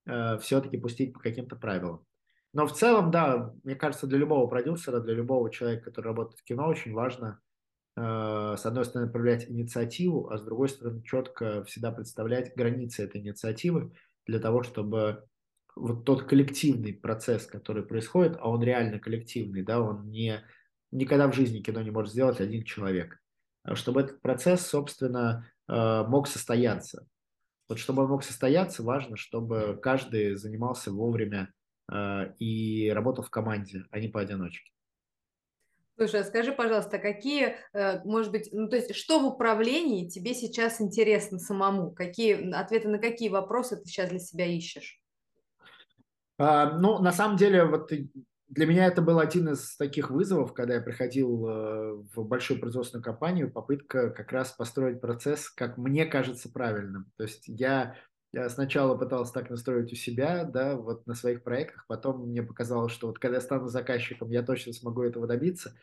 э, 0.07 0.38
все-таки 0.39 0.77
пустить 0.77 1.13
по 1.13 1.19
каким-то 1.21 1.55
правилам. 1.57 2.05
Но 2.56 2.66
в 2.68 2.72
целом, 2.72 3.12
да, 3.12 3.53
мне 3.66 3.76
кажется, 3.76 4.08
для 4.08 4.18
любого 4.18 4.47
продюсера, 4.47 5.01
для 5.01 5.14
любого 5.14 5.51
человека, 5.51 5.84
который 5.84 6.06
работает 6.06 6.39
в 6.39 6.45
кино, 6.45 6.70
очень 6.70 6.93
важно, 6.93 7.41
э, 7.97 8.01
с 8.58 8.66
одной 8.66 8.86
стороны, 8.86 9.12
проявлять 9.12 9.51
инициативу, 9.51 10.30
а 10.30 10.38
с 10.38 10.41
другой 10.41 10.70
стороны, 10.70 11.03
четко 11.03 11.66
всегда 11.66 11.91
представлять 11.91 12.56
границы 12.56 13.03
этой 13.03 13.20
инициативы 13.20 13.91
для 14.26 14.39
того, 14.39 14.64
чтобы 14.64 15.26
вот 15.76 16.06
тот 16.06 16.24
коллективный 16.24 16.93
процесс, 16.93 17.45
который 17.45 17.84
происходит, 17.84 18.38
а 18.39 18.49
он 18.49 18.64
реально 18.64 18.99
коллективный, 18.99 19.62
да, 19.62 19.82
он 19.82 20.10
не 20.10 20.41
никогда 20.91 21.28
в 21.28 21.36
жизни 21.36 21.60
кино 21.60 21.82
не 21.82 21.91
может 21.91 22.14
сделать 22.14 22.39
один 22.39 22.64
человек, 22.64 23.20
а 23.64 23.76
чтобы 23.76 23.99
этот 23.99 24.22
процесс, 24.22 24.66
собственно, 24.66 25.45
э, 25.68 26.03
мог 26.08 26.30
состояться. 26.30 27.06
Вот 27.68 27.80
чтобы 27.80 28.03
он 28.03 28.12
мог 28.12 28.24
состояться, 28.24 28.82
важно, 28.82 29.18
чтобы 29.18 29.78
каждый 29.84 30.36
занимался 30.36 30.89
вовремя 30.89 31.51
и 32.39 32.91
работал 32.93 33.23
в 33.23 33.29
команде, 33.29 33.83
а 33.91 33.99
не 33.99 34.07
поодиночке. 34.07 34.71
Слушай, 35.97 36.21
а 36.21 36.23
скажи, 36.25 36.51
пожалуйста, 36.51 36.99
какие, 36.99 37.55
э, 37.73 38.03
может 38.03 38.31
быть, 38.31 38.49
ну 38.51 38.67
то 38.67 38.75
есть, 38.75 38.93
что 38.95 39.19
в 39.19 39.25
управлении 39.25 40.09
тебе 40.09 40.33
сейчас 40.33 40.81
интересно 40.81 41.39
самому? 41.39 41.91
Какие 41.91 42.53
ответы 42.53 42.89
на 42.89 42.99
какие 42.99 43.29
вопросы 43.29 43.77
ты 43.77 43.86
сейчас 43.86 44.09
для 44.09 44.19
себя 44.19 44.45
ищешь? 44.45 44.99
А, 46.37 46.78
ну, 46.78 46.99
на 46.99 47.13
самом 47.13 47.37
деле, 47.37 47.63
вот 47.63 47.89
для 48.49 48.66
меня 48.66 48.87
это 48.87 49.01
был 49.01 49.20
один 49.20 49.47
из 49.49 49.78
таких 49.78 50.09
вызовов, 50.12 50.53
когда 50.53 50.75
я 50.75 50.82
приходил 50.82 51.47
э, 51.47 51.93
в 52.13 52.25
большую 52.25 52.59
производственную 52.59 53.03
компанию, 53.03 53.49
попытка 53.49 54.09
как 54.09 54.33
раз 54.33 54.51
построить 54.51 54.99
процесс, 54.99 55.49
как 55.49 55.78
мне 55.78 56.05
кажется, 56.05 56.51
правильным. 56.51 57.09
То 57.16 57.24
есть 57.24 57.45
я, 57.47 57.95
я 58.36 58.49
сначала 58.49 58.97
пытался 58.97 59.32
так 59.32 59.49
настроить 59.49 59.93
у 59.93 59.95
себя, 59.95 60.43
да, 60.43 60.75
вот 60.75 61.07
на 61.07 61.13
своих 61.13 61.41
проектах, 61.41 61.86
потом 61.87 62.28
мне 62.28 62.43
показалось, 62.43 62.91
что 62.91 63.07
вот 63.07 63.17
когда 63.17 63.37
я 63.37 63.41
стану 63.41 63.70
заказчиком, 63.70 64.29
я 64.29 64.43
точно 64.43 64.74
смогу 64.74 65.03
этого 65.03 65.25
добиться. 65.25 65.74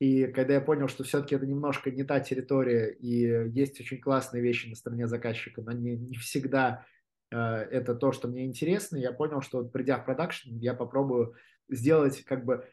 И 0.00 0.26
когда 0.26 0.54
я 0.54 0.60
понял, 0.60 0.88
что 0.88 1.04
все-таки 1.04 1.36
это 1.36 1.46
немножко 1.46 1.92
не 1.92 2.02
та 2.02 2.18
территория, 2.18 2.90
и 2.90 3.48
есть 3.52 3.80
очень 3.80 4.00
классные 4.00 4.42
вещи 4.42 4.66
на 4.66 4.74
стороне 4.74 5.06
заказчика, 5.06 5.62
но 5.62 5.70
не, 5.70 5.96
не 5.96 6.16
всегда 6.16 6.84
э, 7.30 7.36
это 7.36 7.94
то, 7.94 8.10
что 8.10 8.26
мне 8.26 8.44
интересно, 8.44 8.96
я 8.96 9.12
понял, 9.12 9.40
что 9.40 9.58
вот 9.58 9.70
придя 9.70 9.98
в 9.98 10.04
продакшн, 10.04 10.48
я 10.56 10.74
попробую 10.74 11.36
сделать, 11.68 12.24
как 12.24 12.44
бы 12.44 12.68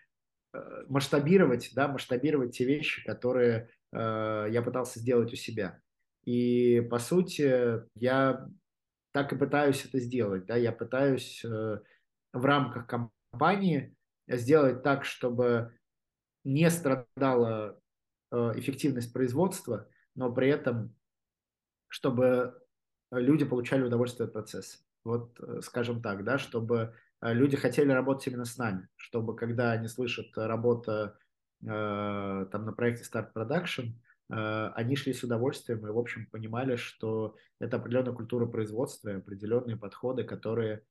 э, 0.53 0.83
масштабировать, 0.87 1.69
да, 1.75 1.87
масштабировать 1.87 2.57
те 2.57 2.65
вещи, 2.65 3.05
которые 3.05 3.69
э, 3.91 4.47
я 4.49 4.63
пытался 4.63 4.99
сделать 4.99 5.31
у 5.31 5.35
себя. 5.35 5.79
И 6.25 6.81
по 6.89 6.97
сути 6.97 7.83
я 7.93 8.47
так 9.11 9.33
и 9.33 9.37
пытаюсь 9.37 9.85
это 9.85 9.99
сделать, 9.99 10.45
да, 10.45 10.55
я 10.55 10.71
пытаюсь 10.71 11.43
э, 11.43 11.79
в 12.33 12.45
рамках 12.45 12.87
компании 12.87 13.95
сделать 14.27 14.83
так, 14.83 15.05
чтобы 15.05 15.77
не 16.43 16.69
страдала 16.69 17.79
э, 18.31 18.35
эффективность 18.55 19.13
производства, 19.13 19.87
но 20.15 20.31
при 20.31 20.49
этом 20.49 20.95
чтобы 21.87 22.57
люди 23.11 23.43
получали 23.43 23.83
удовольствие 23.83 24.27
от 24.27 24.33
процесса. 24.33 24.77
Вот, 25.03 25.37
э, 25.41 25.59
скажем 25.61 26.01
так, 26.01 26.23
да, 26.23 26.37
чтобы 26.37 26.95
люди 27.21 27.57
хотели 27.57 27.91
работать 27.91 28.27
именно 28.27 28.45
с 28.45 28.57
нами, 28.57 28.87
чтобы 28.95 29.35
когда 29.35 29.71
они 29.71 29.87
слышат 29.87 30.27
работа 30.35 31.17
там 31.63 32.65
на 32.65 32.73
проекте 32.73 33.03
Start 33.03 33.33
Production, 33.35 33.91
они 34.31 34.95
шли 34.95 35.13
с 35.13 35.23
удовольствием 35.23 35.85
и, 35.85 35.91
в 35.91 35.97
общем, 35.97 36.27
понимали, 36.31 36.75
что 36.75 37.35
это 37.59 37.77
определенная 37.77 38.13
культура 38.13 38.45
производства, 38.45 39.15
определенные 39.15 39.77
подходы, 39.77 40.23
которые 40.23 40.83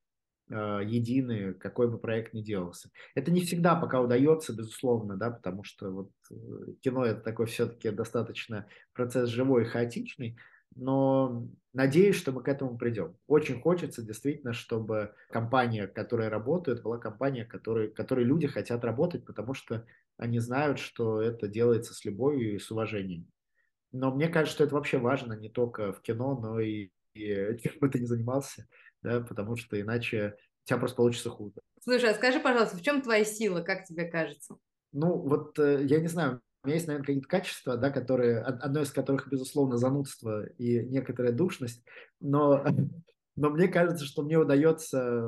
а, 0.53 0.81
единые, 0.81 1.53
какой 1.53 1.89
бы 1.89 1.97
проект 1.97 2.33
ни 2.33 2.41
делался. 2.41 2.89
Это 3.15 3.31
не 3.31 3.41
всегда 3.41 3.75
пока 3.75 4.01
удается, 4.01 4.53
безусловно, 4.53 5.15
да, 5.15 5.31
потому 5.31 5.63
что 5.63 5.91
вот 5.91 6.11
э, 6.29 6.73
кино 6.81 7.05
это 7.05 7.21
такой 7.21 7.45
все-таки 7.45 7.89
достаточно 7.89 8.67
процесс 8.93 9.29
живой 9.29 9.63
и 9.63 9.65
хаотичный, 9.65 10.37
но 10.75 11.47
надеюсь, 11.73 12.17
что 12.17 12.33
мы 12.33 12.43
к 12.43 12.49
этому 12.49 12.77
придем. 12.77 13.15
Очень 13.27 13.61
хочется 13.61 14.01
действительно, 14.01 14.51
чтобы 14.51 15.13
компания, 15.29 15.87
которая 15.87 16.29
работает, 16.29 16.81
была 16.81 16.97
компания, 16.97 17.45
которой, 17.45 17.89
которой 17.89 18.25
люди 18.25 18.47
хотят 18.47 18.83
работать, 18.83 19.25
потому 19.25 19.53
что 19.53 19.85
они 20.21 20.39
знают, 20.39 20.79
что 20.79 21.21
это 21.21 21.47
делается 21.47 21.93
с 21.93 22.05
любовью 22.05 22.55
и 22.55 22.59
с 22.59 22.71
уважением. 22.71 23.27
Но 23.91 24.13
мне 24.13 24.29
кажется, 24.29 24.55
что 24.55 24.63
это 24.63 24.75
вообще 24.75 24.97
важно 24.97 25.33
не 25.33 25.49
только 25.49 25.91
в 25.91 26.01
кино, 26.01 26.39
но 26.39 26.59
и, 26.59 26.91
и 27.13 27.57
чем 27.61 27.73
бы 27.81 27.89
ты 27.89 27.99
ни 27.99 28.05
занимался 28.05 28.65
да, 29.01 29.21
потому 29.21 29.55
что 29.55 29.79
иначе 29.79 30.35
у 30.63 30.67
тебя 30.67 30.77
просто 30.77 30.97
получится 30.97 31.29
худо. 31.29 31.59
Слушай, 31.81 32.11
а 32.11 32.13
скажи, 32.13 32.39
пожалуйста, 32.39 32.77
в 32.77 32.81
чем 32.81 33.01
твоя 33.01 33.25
сила, 33.25 33.61
как 33.61 33.85
тебе 33.85 34.05
кажется? 34.05 34.57
Ну, 34.93 35.17
вот 35.17 35.57
э, 35.57 35.83
я 35.85 35.99
не 35.99 36.07
знаю, 36.07 36.41
у 36.63 36.67
меня 36.67 36.75
есть, 36.75 36.87
наверное, 36.87 37.05
какие-то 37.05 37.27
качества, 37.27 37.77
да, 37.77 37.89
которые, 37.89 38.39
одно 38.41 38.81
из 38.81 38.91
которых, 38.91 39.27
безусловно, 39.29 39.77
занудство 39.77 40.45
и 40.45 40.85
некоторая 40.85 41.31
душность, 41.31 41.83
но, 42.19 42.63
но 43.35 43.49
мне 43.49 43.67
кажется, 43.67 44.05
что 44.05 44.21
мне 44.21 44.37
удается 44.37 45.27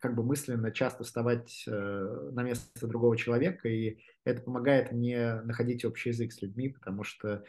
как 0.00 0.14
бы 0.14 0.22
мысленно 0.22 0.70
часто 0.70 1.04
вставать 1.04 1.64
э, 1.66 2.30
на 2.32 2.42
место 2.42 2.86
другого 2.86 3.16
человека, 3.16 3.68
и 3.68 3.98
это 4.24 4.42
помогает 4.42 4.92
мне 4.92 5.40
находить 5.42 5.84
общий 5.84 6.10
язык 6.10 6.32
с 6.32 6.42
людьми, 6.42 6.68
потому 6.68 7.04
что 7.04 7.44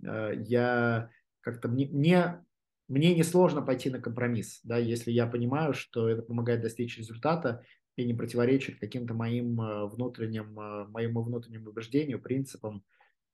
я 0.00 1.08
как-то 1.40 1.68
мне, 1.68 1.88
мне 1.88 2.44
мне 2.88 3.14
несложно 3.14 3.62
пойти 3.62 3.90
на 3.90 4.00
компромисс, 4.00 4.60
да, 4.62 4.76
если 4.76 5.10
я 5.10 5.26
понимаю, 5.26 5.72
что 5.72 6.08
это 6.08 6.22
помогает 6.22 6.60
достичь 6.60 6.98
результата 6.98 7.62
и 7.96 8.04
не 8.04 8.14
противоречит 8.14 8.78
каким-то 8.78 9.14
моим 9.14 9.60
э, 9.60 9.86
внутренним, 9.86 10.58
э, 10.58 10.86
моему 10.88 11.22
внутреннему 11.22 11.70
убеждению, 11.70 12.20
принципам 12.20 12.84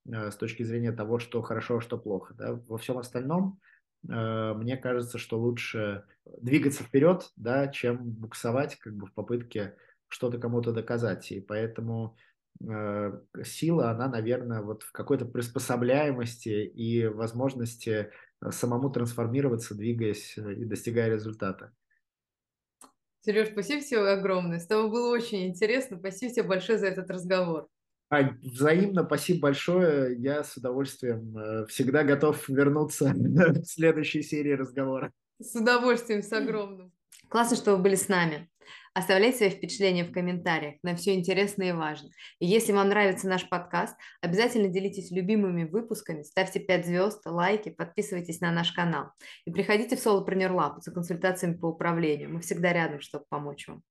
э, 0.05 0.31
с 0.31 0.35
точки 0.35 0.63
зрения 0.63 0.91
того, 0.91 1.19
что 1.19 1.41
хорошо, 1.41 1.77
а 1.77 1.81
что 1.81 1.97
плохо. 1.97 2.33
Да. 2.35 2.53
Во 2.67 2.77
всем 2.77 2.97
остальном 2.97 3.59
мне 4.03 4.77
кажется, 4.77 5.17
что 5.17 5.39
лучше 5.39 6.05
двигаться 6.25 6.83
вперед, 6.83 7.31
да, 7.35 7.67
чем 7.67 7.97
буксовать 7.97 8.77
как 8.77 8.95
бы 8.95 9.07
в 9.07 9.13
попытке 9.13 9.75
что-то 10.07 10.39
кому-то 10.39 10.71
доказать. 10.71 11.31
И 11.31 11.39
поэтому 11.39 12.15
сила, 13.43 13.91
она, 13.91 14.07
наверное, 14.07 14.61
вот 14.61 14.83
в 14.83 14.91
какой-то 14.91 15.25
приспособляемости 15.25 16.49
и 16.49 17.07
возможности 17.07 18.11
самому 18.49 18.89
трансформироваться, 18.89 19.75
двигаясь 19.75 20.37
э, 20.37 20.53
и 20.53 20.65
достигая 20.65 21.13
результата. 21.13 21.71
Сереж, 23.21 23.49
спасибо 23.49 23.81
тебе 23.81 24.09
огромное. 24.09 24.59
С 24.59 24.65
тобой 24.65 24.89
было 24.89 25.13
очень 25.13 25.47
интересно. 25.47 25.97
Спасибо 25.97 26.33
тебе 26.33 26.43
большое 26.43 26.79
за 26.79 26.87
этот 26.87 27.09
разговор. 27.11 27.67
Ань, 28.13 28.37
взаимно, 28.41 29.05
спасибо 29.05 29.39
большое. 29.43 30.17
Я 30.19 30.43
с 30.43 30.57
удовольствием 30.57 31.37
э, 31.37 31.65
всегда 31.67 32.03
готов 32.03 32.49
вернуться 32.49 33.13
в 33.15 33.63
следующей 33.63 34.21
серии 34.21 34.51
разговора. 34.51 35.13
С 35.39 35.55
удовольствием, 35.55 36.21
с 36.21 36.33
огромным. 36.33 36.91
Классно, 37.29 37.55
что 37.55 37.77
вы 37.77 37.81
были 37.81 37.95
с 37.95 38.09
нами. 38.09 38.49
Оставляйте 38.93 39.37
свои 39.37 39.49
впечатления 39.49 40.03
в 40.03 40.11
комментариях, 40.11 40.75
на 40.83 40.97
все 40.97 41.15
интересно 41.15 41.63
и 41.63 41.71
важно. 41.71 42.09
И 42.39 42.45
если 42.45 42.73
вам 42.73 42.89
нравится 42.89 43.29
наш 43.29 43.47
подкаст, 43.47 43.95
обязательно 44.19 44.67
делитесь 44.67 45.09
любимыми 45.11 45.63
выпусками, 45.63 46.23
ставьте 46.23 46.59
5 46.59 46.85
звезд, 46.85 47.21
лайки, 47.25 47.69
подписывайтесь 47.69 48.41
на 48.41 48.51
наш 48.51 48.73
канал. 48.73 49.11
И 49.45 49.51
приходите 49.51 49.95
в 49.95 50.05
Solopreneur 50.05 50.51
Lab 50.51 50.81
за 50.81 50.91
консультациями 50.91 51.53
по 51.53 51.67
управлению. 51.67 52.33
Мы 52.33 52.41
всегда 52.41 52.73
рядом, 52.73 52.99
чтобы 52.99 53.23
помочь 53.29 53.69
вам. 53.69 53.81